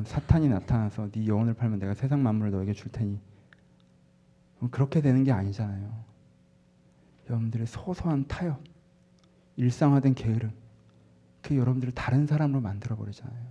사탄이 0.05 0.49
나타나서 0.49 1.11
네 1.11 1.27
영혼을 1.27 1.55
팔면 1.55 1.79
내가 1.79 1.95
세상 1.95 2.23
만물을 2.23 2.53
너에게 2.53 2.75
줄 2.75 2.93
테니 2.93 3.19
그렇게 4.71 5.01
되는 5.01 5.25
게 5.25 5.33
아니잖아요. 5.33 6.05
여러분들의 7.29 7.67
소소한 7.67 8.27
타협, 8.29 8.63
일상화된 9.57 10.15
게으름, 10.15 10.53
그 11.41 11.57
여러분들을 11.57 11.95
다른 11.95 12.27
사람으로 12.27 12.61
만들어 12.61 12.97
버리잖아요. 12.97 13.47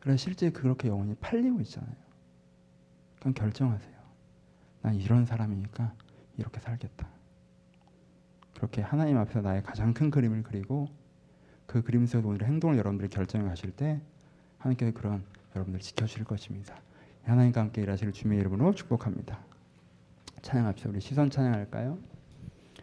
그래 0.00 0.16
실제 0.16 0.50
그렇게 0.50 0.88
영혼이 0.88 1.14
팔리고 1.14 1.60
있잖아요. 1.62 2.09
그럼 3.20 3.34
결정하세요. 3.34 4.00
난 4.82 4.94
이런 4.94 5.24
사람이니까 5.24 5.94
이렇게 6.38 6.58
살겠다. 6.60 7.06
그렇게 8.54 8.82
하나님 8.82 9.16
앞에서 9.18 9.40
나의 9.40 9.62
가장 9.62 9.94
큰 9.94 10.10
그림을 10.10 10.42
그리고 10.42 10.88
그 11.66 11.82
그림 11.82 12.06
속에서 12.06 12.28
오늘 12.28 12.46
행동을 12.46 12.76
여러분들이 12.76 13.08
결정해 13.08 13.46
가실 13.46 13.70
때 13.70 14.00
하나님께서 14.58 14.92
그런 14.92 15.22
여러분들 15.54 15.80
지켜주실 15.80 16.24
것입니다. 16.24 16.74
하나님과 17.24 17.60
함께 17.60 17.82
일하실 17.82 18.12
주님의 18.12 18.40
이름으로 18.40 18.74
축복합니다. 18.74 19.38
찬양합시다. 20.42 20.90
우리 20.90 21.00
시선 21.00 21.30
찬양할까요? 21.30 21.98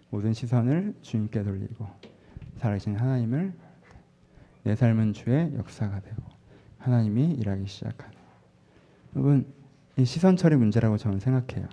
모든 0.10 0.34
시선을 0.34 0.96
주님께 1.02 1.44
돌리고 1.44 1.88
살아계신 2.58 2.96
하나님을 2.96 3.54
내 4.64 4.76
삶은 4.76 5.14
주의 5.14 5.54
역사가 5.56 6.00
되고 6.00 6.24
하나님이 6.78 7.34
일하기 7.34 7.68
시작하는 7.68 8.18
여러분 9.16 9.57
이 9.98 10.06
시선 10.06 10.38
처리 10.38 10.56
문제라고 10.56 10.98
저는 10.98 11.20
생각해요. 11.20 11.68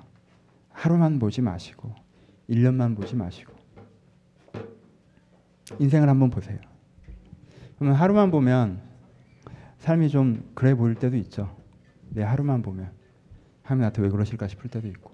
하루만 0.71 1.19
보지 1.19 1.43
마시고 1.43 1.95
1년만 2.49 2.97
보지 2.97 3.17
마시고 3.17 3.53
인생을 5.79 6.09
한번 6.09 6.31
보세요. 6.31 6.59
그러면 7.77 7.97
하루만 7.97 8.31
보면 8.31 8.81
삶이 9.79 10.09
좀 10.09 10.51
그래 10.55 10.75
보일 10.75 10.95
때도 10.95 11.17
있죠. 11.19 11.55
내 12.09 12.23
하루만 12.23 12.63
보면 12.63 12.91
하나님 13.63 13.81
나한테 13.81 14.01
왜 14.01 14.09
그러실까 14.09 14.49
싶을 14.49 14.71
때도 14.71 14.89
있고 14.89 15.11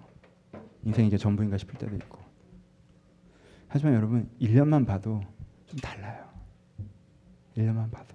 인생이 0.84 1.08
이게 1.08 1.16
전부인가 1.16 1.58
싶을 1.58 1.78
때도 1.78 1.96
있고 1.96 2.18
하지만 3.66 3.94
여러분 3.94 4.30
1년만 4.40 4.86
봐도 4.86 5.20
좀 5.66 5.78
달라요. 5.80 6.24
1년만 7.56 7.90
봐도 7.90 8.14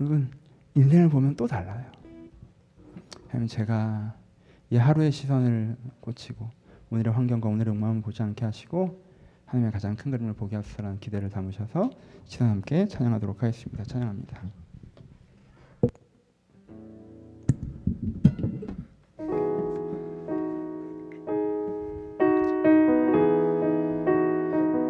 여러분 0.00 0.30
인생을 0.74 1.08
보면 1.08 1.34
또 1.34 1.48
달라요. 1.48 2.01
하나님 3.32 3.48
제가 3.48 4.14
이 4.68 4.76
하루의 4.76 5.10
시선을 5.10 5.74
꽂히고 6.02 6.50
오늘의 6.90 7.14
환경과 7.14 7.48
오늘의 7.48 7.74
욕망을 7.74 8.02
보지 8.02 8.22
않게 8.22 8.44
하시고 8.44 9.02
하나님의 9.46 9.72
가장 9.72 9.96
큰 9.96 10.10
그림을 10.10 10.34
보게 10.34 10.54
하소서라는 10.56 11.00
기대를 11.00 11.30
담으셔서 11.30 11.88
시선 12.26 12.50
함께 12.50 12.86
찬양하도록 12.86 13.42
하겠습니다. 13.42 13.84
찬양합니다. 13.84 14.42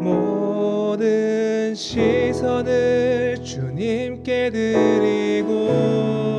모든 0.01 1.76
시선을 1.76 3.36
주님께 3.45 4.51
드리고 4.51 6.32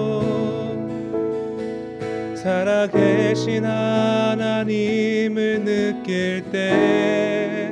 살아계신 2.44 3.64
하나님을 3.64 5.64
느낄 5.64 6.44
때 6.52 7.72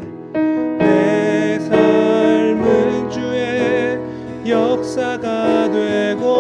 내 0.80 1.59
삶은 1.59 3.09
주의 3.09 3.99
역사가 4.47 5.69
되고 5.69 6.38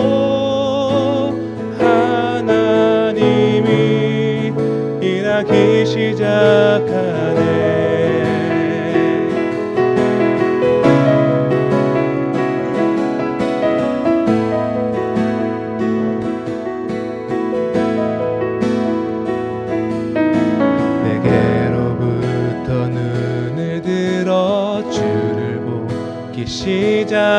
하나님이 1.77 3.67
일하기 5.01 5.85
시작하 5.85 7.00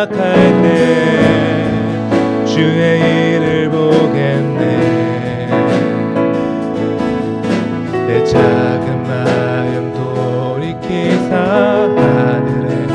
시작할 0.03 0.34
때 0.62 0.68
주의 2.44 3.00
일을 3.36 3.70
보겠네. 3.70 5.48
내 8.09 8.24
작은 8.24 9.03
마음 9.05 9.92
돌이키사 9.94 11.36
하늘에 11.96 12.86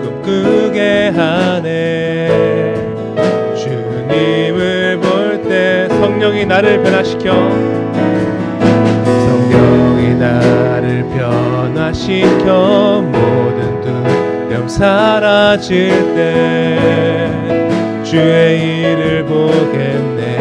꿈꾸게 0.00 1.12
하네. 1.14 2.74
주님을 3.56 4.98
볼 5.00 5.42
때 5.46 5.86
성령이 5.90 6.46
나를 6.46 6.82
변화시켜. 6.82 7.34
성경이 9.26 10.14
나를 10.14 11.04
변화시켜 11.14 13.02
모든 13.02 13.80
두 13.82 14.23
려움 14.54 14.68
사라질 14.68 15.90
때 16.14 16.78
주의 18.04 18.82
일을 18.82 19.24
보겠네. 19.24 20.38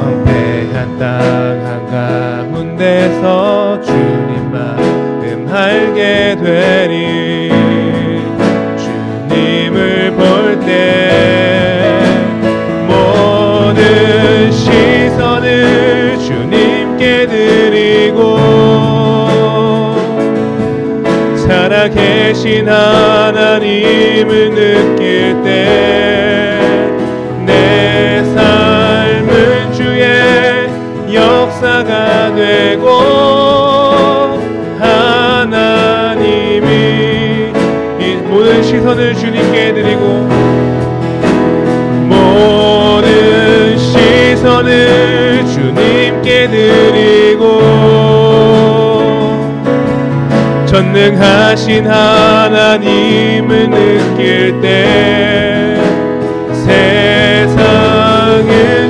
황폐한 0.00 0.98
땅 0.98 1.06
한가운데서 2.50 3.80
주님 3.82 4.50
마음 4.50 5.46
알게 5.48 6.36
되리 6.42 7.31
계신 22.42 22.68
하나님을 22.68 24.50
느낄 24.50 25.40
때 25.44 26.82
내 27.46 28.24
삶은 28.34 29.72
주의 29.72 30.68
역사가 31.14 32.34
되고 32.34 32.90
하나님이 34.80 36.66
이 38.00 38.16
모든 38.28 38.60
시선을 38.60 39.14
주님께 39.14 39.74
드리고 39.74 40.02
모든 42.08 43.78
시선을 43.78 45.44
주님께 45.46 46.48
드리고 46.48 47.61
전능하신 50.82 51.86
하나님을 51.86 53.70
느낄 53.70 54.60
때 54.60 55.76
세상은 56.52 57.72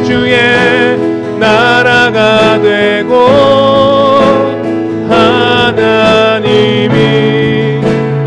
주의 0.05 0.97
나라가 1.39 2.59
되고 2.61 3.15
하나님이 5.09 6.95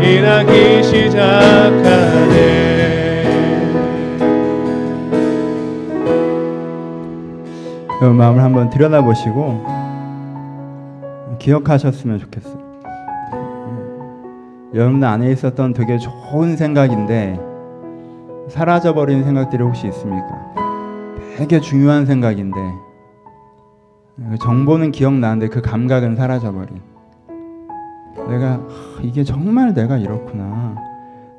일하기 0.00 0.82
시작하네 0.84 2.36
여러분 8.00 8.16
마음을 8.16 8.42
한번 8.42 8.70
들여다보시고 8.70 9.74
기억하셨으면 11.40 12.20
좋겠어요. 12.20 12.65
여러분 14.76 15.02
안에 15.02 15.32
있었던 15.32 15.72
되게 15.72 15.96
좋은 15.96 16.54
생각인데 16.54 17.40
사라져버린 18.48 19.24
생각들이 19.24 19.62
혹시 19.62 19.88
있습니까? 19.88 20.54
되게 21.36 21.60
중요한 21.60 22.04
생각인데 22.04 22.56
그 24.30 24.38
정보는 24.38 24.92
기억나는데 24.92 25.48
그 25.48 25.62
감각은 25.62 26.14
사라져버린 26.16 26.82
내가 28.28 28.52
하, 28.52 28.60
이게 29.02 29.24
정말 29.24 29.72
내가 29.72 29.96
이렇구나 29.96 30.76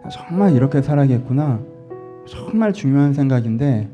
정말 0.10 0.54
이렇게 0.54 0.82
살아야겠구나. 0.82 1.60
정말 2.26 2.74
중요한 2.74 3.14
생각인데 3.14 3.88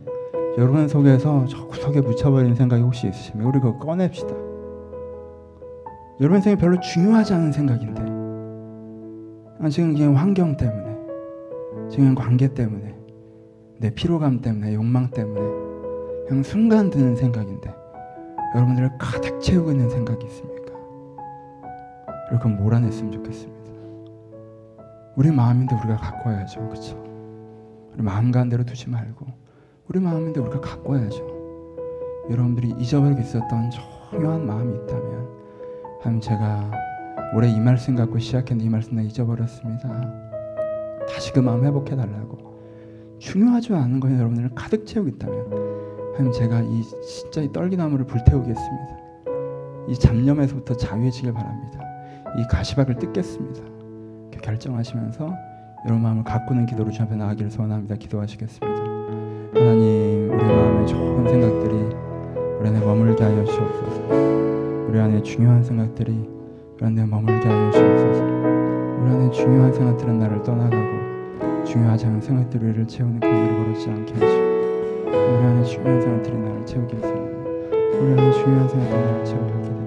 여러분 0.58 0.88
속에서 0.88 1.46
저 1.50 1.68
구석에 1.68 2.00
묻혀버린 2.00 2.56
생각이 2.56 2.82
혹시 2.82 3.08
있으시면 3.08 3.46
우리 3.46 3.60
그거 3.60 3.78
꺼냅시다. 3.78 4.34
여러분 6.22 6.40
생에 6.40 6.56
별로 6.56 6.80
중요하지 6.80 7.34
않은 7.34 7.52
생각인데 7.52 8.02
아, 8.02 8.13
지금 9.70 9.94
이게 9.94 10.06
환경 10.06 10.58
때문에 10.58 10.98
지금 11.90 12.16
관계 12.16 12.54
때문에 12.54 12.96
내 13.80 13.90
피로감 13.90 14.42
때문에 14.42 14.74
욕망 14.74 15.10
때문에 15.10 15.42
그냥 16.28 16.44
순간 16.44 16.90
드는 16.90 17.16
생각인데 17.16 17.74
여러분들을 18.56 18.98
가득 18.98 19.42
채우고 19.42 19.72
있는 19.72 19.90
생각이 19.90 20.26
있습니까? 20.26 20.74
이렇게 22.32 22.50
몰아냈으면 22.50 23.12
좋겠습니다. 23.12 23.54
우리 25.16 25.32
마음인데 25.32 25.76
우리가 25.76 25.98
갖고 25.98 26.30
와야죠, 26.30 26.68
그렇죠? 26.70 27.04
우리 27.94 28.02
마음 28.02 28.32
가는 28.32 28.50
대로 28.50 28.64
두지 28.64 28.90
말고 28.90 29.26
우리 29.88 30.00
마음인데 30.00 30.40
우리가 30.40 30.62
갖고 30.62 30.94
와야죠. 30.94 31.34
여러분들이 32.30 32.74
잊어버리고 32.80 33.22
있었던 33.22 33.70
중요한 34.12 34.46
마음이 34.46 34.76
있다면 34.76 35.28
하나님 36.00 36.22
제가 36.22 36.72
올해 37.36 37.50
이 37.50 37.60
말씀 37.60 37.96
갖고 37.96 38.20
시작했는데 38.20 38.66
이 38.66 38.70
말씀 38.70 38.96
나 38.96 39.02
잊어버렸습니다. 39.02 39.90
다시 41.10 41.34
그 41.34 41.40
마음 41.40 41.66
회복해 41.66 41.96
달라고 41.96 42.54
중요하지 43.18 43.74
않은 43.74 44.00
거에 44.00 44.14
여러분들을 44.14 44.52
가득 44.54 44.86
채우고 44.86 45.10
있다면 45.10 46.14
하나님 46.14 46.32
제가 46.32 46.62
이 46.62 46.82
진짜 47.02 47.42
이 47.42 47.52
떨기나무를 47.52 48.06
불태우겠습니다. 48.06 48.98
이 49.88 49.96
잡념에서부터 49.96 50.78
자유해지길 50.78 51.34
바랍니다. 51.34 51.80
이 52.38 52.44
가시박을 52.48 52.96
뜯겠습니다. 53.00 53.62
결정하시면서 54.42 55.34
여러분 55.86 56.04
마음을 56.04 56.24
가꾸는 56.24 56.66
기도로 56.66 56.92
주 56.92 57.02
앞에 57.02 57.16
나가기를 57.16 57.50
소원합니다. 57.50 57.96
기도하시겠습니다. 57.96 58.84
하나님 59.54 60.30
우리 60.32 60.44
마음에 60.44 60.86
좋은 60.86 61.28
생각들이 61.28 61.76
우리 62.60 62.70
안에 62.70 62.80
머물게 62.80 63.24
하여 63.24 63.44
주옵소서. 63.44 64.08
우리 64.88 65.00
안에 65.00 65.22
중요한 65.24 65.64
생각들이 65.64 66.33
우리 66.84 66.88
안에 66.88 67.06
머물게 67.06 67.48
하여 67.48 67.72
주옵소서. 67.72 68.24
안에 68.24 69.32
중요한 69.32 69.72
생각들은 69.72 70.20
나를 70.20 70.44
떠나가고 70.44 71.64
중요하지 71.64 72.08
않은 72.08 72.20
생각들이 72.20 72.66
우리를 72.66 72.86
채우는 72.88 73.22
그런 73.22 73.46
일이 73.46 73.56
벌어지지 73.56 73.90
않게 73.90 74.14
하시고 74.14 74.44
우리 75.08 75.46
안에 75.46 75.64
중요한 75.64 76.02
생각들이 76.02 76.38
나를 76.38 76.66
채우게 76.66 76.96
하소서. 76.98 77.14
우리 77.14 78.20
안에 78.20 78.32
중요한 78.34 78.68
생각들이 78.68 79.02
나를 79.02 79.24
채우게 79.24 79.54
되니 79.62 79.80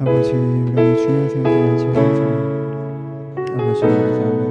아버지 0.00 0.32
우리 0.32 0.72
안에 0.72 0.96
중요한 0.96 1.28
생각들이 1.28 1.54
나를 1.54 1.78
채우게 1.78 2.00
하소서. 2.00 2.22
아버지 3.52 3.84
우리 3.84 4.14
삶에 4.14 4.47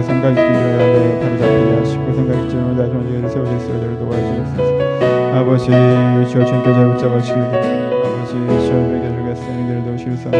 그 0.00 0.06
생각이 0.06 0.32
있기를 0.32 0.78
나를 0.78 1.20
바로잡히게 1.20 1.76
하시고 1.76 2.06
그 2.06 2.14
생각이 2.14 2.42
있지만 2.44 2.74
다시 2.74 2.90
세워질 3.28 3.60
수 3.60 3.68
있도록 3.68 3.98
저를 3.98 3.98
도와주옵소서. 4.00 5.36
아버지 5.36 5.66
주여 5.68 6.44
주님께 6.46 6.72
저를 6.72 6.88
붙잡아 6.94 7.20
주시길 7.20 7.42
아버지 7.44 8.32
주여 8.32 8.80
우리에게 8.80 9.06
주겠으니 9.12 9.84
도우시길 9.84 10.16
소원합니다 10.16 10.32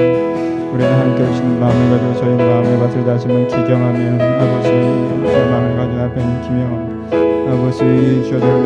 우리는 0.73 0.91
함께 0.97 1.29
오시는 1.29 1.61
마음을 1.61 1.81
가지고 1.93 2.09
저희 2.17 2.33
마음의 2.41 2.79
맛을 2.79 3.05
다시 3.05 3.29
한번 3.29 3.49
기경하며 3.49 4.01
아버지 4.41 4.69
주의 5.29 5.45
마음을 5.53 5.77
가지고 5.77 6.01
앞에 6.09 6.17
기명합니다 6.41 7.53
아버지 7.53 7.79
주여 8.25 8.41
저를 8.41 8.65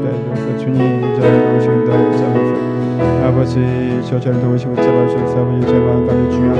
빼주옵소서. 0.00 0.56
주님 0.64 0.80
저를 1.20 1.44
도우시길 1.44 1.84
붙잡아주옵소서. 1.84 2.56
아버지 3.20 3.52
저 4.08 4.18
저를 4.18 4.40
도우시고 4.40 4.72
붙잡아주셔서 4.72 5.44
아버지 5.44 5.66
제 5.66 5.72
마음까지 5.74 6.30
중요한 6.30 6.56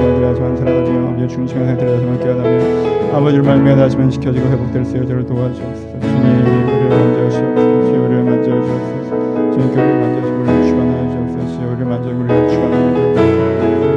살아가며 0.56 1.08
아버지 1.08 1.26
중심의 1.26 1.66
상태를 1.68 1.94
다시 1.94 2.04
한번 2.04 2.20
깨어나며 2.20 2.95
아버지를 3.12 3.42
말미암아 3.44 3.80
다시 3.82 3.96
한번 3.96 4.10
지켜지고 4.10 4.46
회복될 4.48 4.84
수 4.84 4.92
있도록 4.96 5.08
저를 5.08 5.26
도와주옵소서. 5.26 6.00
주님 6.00 6.14
우리를 6.16 6.88
만져주옵소서. 6.88 7.56
주여 7.86 8.00
우리를 8.02 8.22
만져주옵소서. 8.24 9.10
주님께 9.52 9.80
우리를 9.80 10.00
만져주시고 10.00 10.38
우리를 10.42 10.66
주관하여 10.66 11.02
주옵소서. 11.12 11.66
우리를 11.66 11.84
만져주고 11.86 12.20
우리를 12.22 12.48
주관하여 12.50 12.86
주옵소서. 12.94 13.26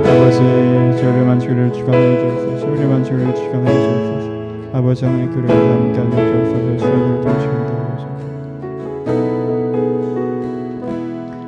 아버지 0.09 0.39
우리를 0.39 1.25
만지고 1.25 1.51
우리를 1.53 1.73
주관하여 1.73 2.19
주옵소서. 2.19 2.67
우리를 2.67 2.87
만지고 2.87 3.15
우리를 3.17 3.35
주관하여 3.35 3.73
주옵소서. 3.73 4.77
아버지 4.77 5.05
하나님 5.05 5.31
그를 5.31 5.49
함께 5.49 5.99
하여 5.99 6.09
주옵소서. 6.09 6.59
도우시고 6.65 7.21
도와주옵소서. 7.21 8.29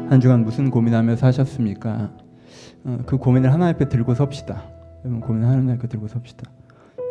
한 0.09 0.19
주간 0.19 0.43
무슨 0.43 0.69
고민하며 0.69 1.15
사셨습니까? 1.15 2.09
어, 2.83 2.97
그 3.05 3.17
고민을 3.17 3.53
하나님 3.53 3.75
앞에 3.75 3.87
들고 3.87 4.13
섭시다. 4.15 4.63
여러분 5.05 5.21
고민 5.21 5.43
하나님 5.45 5.69
앞에 5.69 5.87
들고 5.87 6.07
섭시다. 6.07 6.49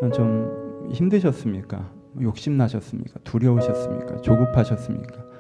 어, 0.03 0.11
좀 0.11 0.89
힘드셨습니까? 0.93 1.93
욕심 2.23 2.57
나셨습니까? 2.57 3.21
두려우셨습니까? 3.25 4.21
조급하셨습니까? 4.23 5.31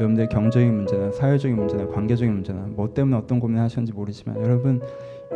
여러분들 0.00 0.28
경제적인 0.28 0.74
문제나 0.74 1.12
사회적인 1.12 1.56
문제나 1.56 1.86
관계적인 1.88 2.32
문제나 2.32 2.66
뭐 2.68 2.92
때문에 2.94 3.16
어떤 3.16 3.40
고민을 3.40 3.62
하셨는지 3.64 3.92
모르지만 3.92 4.40
여러분 4.42 4.80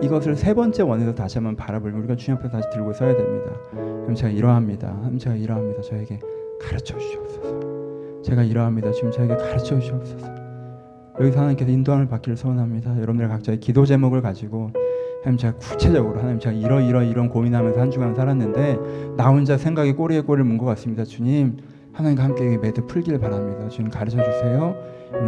이것을 0.00 0.36
세 0.36 0.54
번째 0.54 0.84
원에서 0.84 1.14
다시 1.14 1.38
한번 1.38 1.56
바라보면 1.56 1.98
우리가 1.98 2.16
주님 2.16 2.38
앞에 2.38 2.48
다시 2.48 2.68
들고 2.70 2.92
서야 2.92 3.16
됩니다. 3.16 3.52
그럼 3.70 4.14
제가 4.14 4.30
이러합니다. 4.30 4.88
하나님 4.88 5.18
제가 5.18 5.36
이러합니다. 5.36 5.82
저에게 5.82 6.18
가르쳐 6.60 6.96
주시옵소서. 6.96 8.22
제가 8.22 8.44
이러합니다. 8.44 8.92
지금 8.92 9.10
저에게 9.10 9.36
가르쳐 9.36 9.78
주시옵소서. 9.78 10.26
여기서 11.20 11.38
하나님께서 11.38 11.70
인도함을 11.70 12.06
받기를 12.06 12.36
소원합니다. 12.36 12.96
여러분들 12.96 13.28
각자의 13.28 13.60
기도 13.60 13.84
제목을 13.84 14.22
가지고 14.22 14.70
하나님 15.22 15.38
제가 15.38 15.54
구체적으로 15.58 16.18
하나님 16.18 16.38
제가 16.40 16.54
이러 16.54 16.80
이러 16.80 17.02
이런 17.02 17.28
고민하면서 17.28 17.80
한 17.80 17.90
주간 17.90 18.14
살았는데 18.14 18.78
나 19.16 19.28
혼자 19.28 19.56
생각에 19.56 19.92
꼬리에 19.92 20.20
꼬리를 20.22 20.44
문 20.44 20.58
것 20.58 20.66
같습니다. 20.66 21.04
주님 21.04 21.56
하나님과 21.92 22.24
함께 22.24 22.58
매듭 22.58 22.86
풀기를 22.88 23.18
바랍니다. 23.20 23.68
주님 23.68 23.90
가르쳐 23.90 24.16
주세요. 24.22 24.74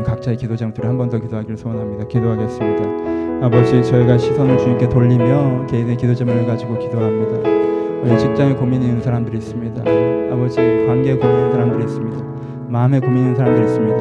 각자의 0.04 0.36
기도 0.38 0.56
제목들을 0.56 0.88
한번 0.88 1.10
더 1.10 1.18
기도하기를 1.20 1.56
소원합니다. 1.56 2.08
기도하겠습니다. 2.08 3.46
아버지 3.46 3.82
저희가 3.84 4.16
시선을 4.18 4.58
주님께 4.58 4.88
돌리며 4.88 5.66
개인의 5.66 5.96
기도 5.96 6.14
제목을 6.14 6.46
가지고 6.46 6.78
기도합니다. 6.78 8.18
직장에 8.18 8.54
고민이 8.54 8.86
있는 8.86 9.00
사람들이 9.02 9.38
있습니다. 9.38 9.80
아버지 10.32 10.56
관계에 10.56 11.16
고민 11.16 11.36
있는 11.36 11.52
사람들이 11.52 11.84
있습니다. 11.84 12.24
마음에 12.68 12.98
고민 13.00 13.18
있는 13.18 13.36
사람들이 13.36 13.66
있습니다. 13.66 13.96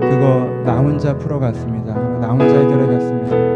그거 0.00 0.62
나 0.64 0.78
혼자 0.78 1.16
풀어갔습니다. 1.16 1.94
나 2.18 2.28
혼자 2.28 2.44
해결해갔습니다. 2.58 3.49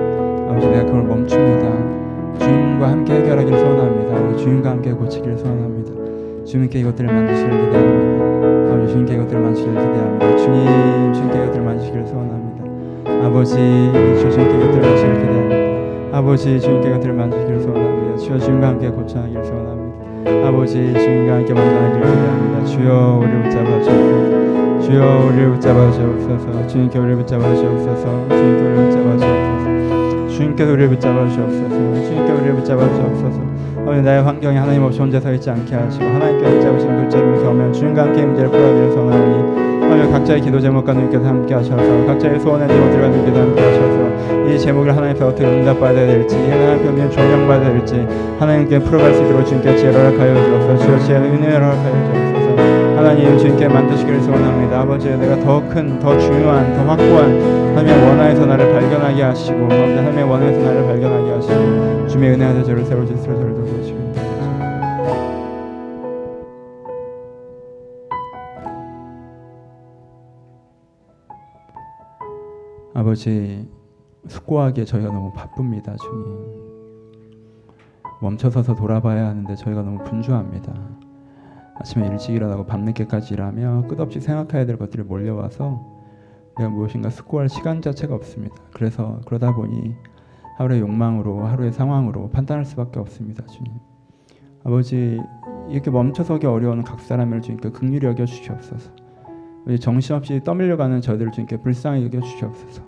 아버지 0.55 0.69
내가 0.69 0.85
그걸 0.85 1.03
멈춥니다. 1.03 2.39
주님과 2.39 2.89
함께 2.89 3.15
해결하기를 3.15 3.59
소원합니다. 3.59 4.21
우리 4.21 4.39
주님과 4.39 4.71
함께 4.71 4.93
고치기를 4.93 5.37
소원합니다. 5.37 6.45
주님께 6.45 6.79
이것들을 6.79 7.13
만드시기를 7.13 7.65
기대합니다. 7.65 8.73
아버지 8.73 8.93
주님께 8.93 9.15
이것들을 9.15 9.41
만드시기를 9.41 9.81
기대합니다. 9.81 10.37
주님 10.37 11.13
주님께 11.13 11.39
이것들을 11.39 11.65
만드시기를 11.65 12.07
소원합니다. 12.07 13.27
아버지 13.27 13.57
주 13.57 14.31
주님께 14.31 14.57
이것들을 14.57 14.81
만드시기를 14.81 15.21
기대합니다. 15.21 16.19
아버지 16.19 16.61
주님께 16.61 16.89
이것들을 16.89 17.15
만드시기를 17.15 17.61
소원합니다. 17.61 18.17
주여 18.17 18.39
주님과 18.39 18.69
함께 18.69 18.89
고쳐하기를 18.91 19.45
소원합니다. 19.45 20.49
아버지 20.49 20.73
주님과 20.73 21.35
함께 21.35 21.53
하기를 21.53 22.01
기대합니다. 22.01 22.65
주여 22.65 23.19
우리를 23.21 23.43
붙잡아 23.43 23.83
주옵소서. 23.83 24.45
주여 24.85 25.27
우리를 25.27 25.51
붙잡아 25.53 25.91
주옵소서 25.91 26.67
주님께 26.67 26.99
우리를 26.99 27.17
붙잡아 27.17 27.43
주옵소서 27.55 28.29
주님께 28.29 28.63
우리를 28.63 28.91
붙잡아 28.91 29.17
주옵소서 29.17 29.74
주님께 30.35 30.65
우리를 30.65 30.89
붙잡아 30.91 31.29
주옵소서. 31.29 31.69
주님께 31.69 32.33
우리를 32.33 32.55
붙잡아 32.57 32.81
주옵소서. 32.81 33.41
오늘 33.87 34.03
나의 34.03 34.23
환경이 34.23 34.57
하나님 34.57 34.83
없이 34.83 34.99
혼자 34.99 35.21
서 35.21 35.33
있지 35.33 35.49
않게 35.49 35.75
하시고 35.75 36.05
하나님께 36.05 36.45
붙잡으신 36.45 37.05
교제를 37.05 37.35
경험 37.43 37.73
주님과 37.73 38.03
함께 38.03 38.25
문제를 38.25 38.51
풀어가기를 38.51 38.93
소원하오니 38.93 39.83
하나님 39.83 40.11
각자의 40.11 40.41
기도 40.41 40.59
제목과 40.59 40.93
누님께서 40.93 41.25
함께 41.25 41.55
하셔서 41.55 42.07
각자의 42.07 42.41
소원의 42.41 42.67
제목들과 42.67 43.09
누님께서 43.09 43.41
함께 43.41 43.61
하셔서 43.63 44.51
이 44.51 44.59
제목을 44.59 44.97
하나님 44.97 45.17
앞에 45.17 45.25
어떻게 45.25 45.45
응답받아야 45.45 46.07
될지 46.07 46.37
하나님께 46.37 46.89
어떻게 46.89 47.11
조명받아야 47.11 47.73
될지 47.73 48.07
하나님께 48.41 48.79
풀어갈 48.81 49.15
수 49.15 49.23
있도록 49.23 49.47
주님께 49.47 49.77
지혜를 49.77 50.01
허락하여 50.01 50.35
주옵소서. 50.35 50.85
주여 50.85 50.99
지혜는 50.99 51.35
은혜를 51.35 51.55
허락하여 51.63 51.93
주옵소서 51.93 52.44
하나님 53.05 53.37
주님께 53.37 53.69
만드시기를 53.69 54.23
소원합니다. 54.23 54.81
아버지 54.81 55.11
내가 55.11 55.39
더 55.41 55.61
큰, 55.69 55.99
더 55.99 56.19
중요한, 56.19 56.73
더 56.73 56.85
확고한 56.85 57.77
하나님의 57.77 58.09
원하에서 58.09 58.47
나를 58.47 58.73
발견하게 58.73 59.23
하시고 59.23 59.65
아버지 59.67 59.93
하나님의 59.93 60.25
원하에서 60.25 60.59
나를 60.63 60.87
발견하게 60.87 61.31
하시고 61.33 62.07
주님의 62.09 62.31
은혜 62.33 62.47
안에 62.47 62.65
저를 62.65 62.83
세워주시러 62.87 63.35
저를 63.37 63.55
도와주시고 63.55 64.15
아버지 72.95 73.69
숙고하기에 74.29 74.87
저희가 74.87 75.13
너무 75.13 75.31
바쁩니다 75.35 75.95
주님. 75.97 76.65
멈춰서서 78.23 78.75
돌아봐야 78.75 79.27
하는데 79.27 79.55
저희가 79.55 79.83
너무 79.83 80.03
분주합니다 80.05 80.73
아침에 81.77 82.07
일찍 82.09 82.35
일어나고 82.35 82.67
밤늦게까지 82.67 83.35
일하며 83.35 83.87
끝없이 83.89 84.21
생각해야 84.21 84.67
될 84.67 84.79
것들이 84.79 85.03
몰려와서 85.03 85.95
내가 86.57 86.71
무엇인가 86.71 87.11
숙고할 87.11 87.49
시간 87.49 87.83
자체가 87.83 88.15
없습니다. 88.15 88.55
그래서 88.73 89.21
그러다 89.27 89.55
보니 89.55 89.95
하루의 90.57 90.81
욕망으로 90.81 91.45
하루의 91.45 91.73
상황으로 91.73 92.31
판단할 92.31 92.65
수밖에 92.65 93.01
없습니다 93.01 93.45
주님. 93.47 93.73
아버지 94.63 95.21
이렇게 95.69 95.91
멈춰서기 95.91 96.47
어려운 96.47 96.85
각 96.85 97.01
사람을 97.01 97.43
주님께 97.43 97.71
극률히 97.71 98.07
여겨 98.07 98.25
주시옵소서. 98.25 98.93
정신없이 99.81 100.41
떠밀려가는 100.45 101.01
저희들을 101.01 101.33
주님께 101.33 101.57
불쌍히 101.59 102.05
여겨 102.05 102.21
주시옵소서. 102.21 102.83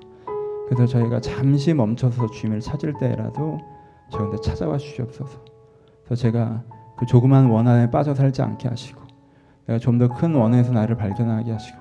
그래서 0.68 0.86
저희가 0.86 1.20
잠시 1.20 1.74
멈춰서 1.74 2.30
주님을 2.30 2.60
찾을 2.60 2.94
때라도 2.94 3.58
저한테 4.10 4.38
찾아와 4.40 4.78
주시옵소서. 4.78 5.40
그래서 6.04 6.22
제가 6.22 6.62
그 6.96 7.06
조그만 7.06 7.46
원 7.46 7.68
안에 7.68 7.90
빠져 7.90 8.14
살지 8.14 8.42
않게 8.42 8.68
하시고 8.68 9.00
내가 9.66 9.78
좀 9.78 9.98
더 9.98 10.08
큰 10.08 10.34
원에서 10.34 10.72
나를 10.72 10.96
발견하게 10.96 11.52
하시고 11.52 11.78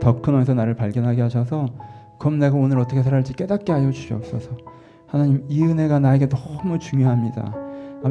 더 0.00 0.20
큰 0.20 0.34
원에서 0.34 0.54
나를 0.54 0.74
발견하게 0.74 1.22
하셔서 1.22 1.66
그럼 2.18 2.38
내가 2.38 2.56
오늘 2.56 2.78
어떻게 2.78 3.02
살아야 3.02 3.18
할지 3.18 3.32
깨닫게 3.34 3.72
하여 3.72 3.90
주시옵소서. 3.90 4.50
하나님 5.06 5.44
이 5.48 5.62
은혜가 5.62 5.98
나에게 5.98 6.28
너무 6.28 6.78
중요합니다. 6.78 7.54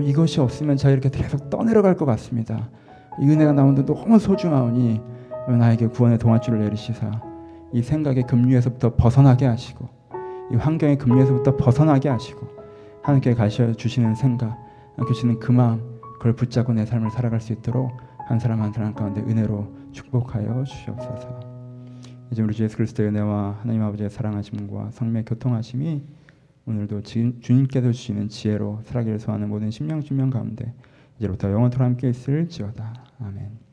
이것이 0.04 0.40
없으면 0.42 0.78
제가 0.78 0.92
이렇게 0.92 1.10
계속 1.10 1.50
떠내려갈 1.50 1.96
것 1.96 2.06
같습니다. 2.06 2.70
이 3.20 3.28
은혜가 3.30 3.54
나오는데 3.54 3.86
너무 3.86 4.18
소중하오니 4.20 5.02
나에게 5.50 5.88
구원의 5.88 6.18
동아줄을 6.20 6.60
내리시사 6.60 7.10
이 7.74 7.82
생각의 7.82 8.24
급류에서부터 8.28 8.96
벗어나게 8.96 9.46
하시고 9.46 9.88
이 10.52 10.56
환경의 10.56 10.98
급류에서부터 10.98 11.56
벗어나게 11.58 12.10
하시고 12.10 12.48
하나님께 13.04 13.34
가셔 13.36 13.72
주시는 13.74 14.16
생각, 14.16 14.58
주시는 15.08 15.40
그 15.40 15.52
마음 15.52 15.89
그걸 16.20 16.36
붙잡고 16.36 16.74
내 16.74 16.86
삶을 16.86 17.10
살아갈 17.12 17.40
수 17.42 17.54
있도록 17.54 17.92
한 18.28 18.40
사람 18.40 18.62
한 18.62 18.72
사람 18.72 18.94
가운데 18.94 19.22
은혜로 19.22 19.90
축복하여 19.94 20.64
주시옵소서. 20.66 21.40
이제 22.32 22.44
우리 22.44 22.54
주 22.54 22.64
예수 22.64 22.78
그리스도의 22.78 23.10
은혜와 23.10 23.60
하나님 23.62 23.82
아버지의 23.82 24.10
사랑하심과 24.10 24.92
성령의 24.92 25.26
교통하심이 25.26 26.04
오늘도 26.68 27.02
지- 27.02 27.36
주님께서 27.42 27.92
주시는 27.92 28.28
지혜로 28.30 28.82
살아기를 28.84 29.18
소하는 29.18 29.50
모든 29.50 29.72
심령 29.72 30.02
심령 30.02 30.30
가운데 30.30 30.74
이제부터 31.18 31.52
영원토록 31.52 31.84
함께 31.86 32.10
있을지어다. 32.10 32.94
아멘. 33.20 33.69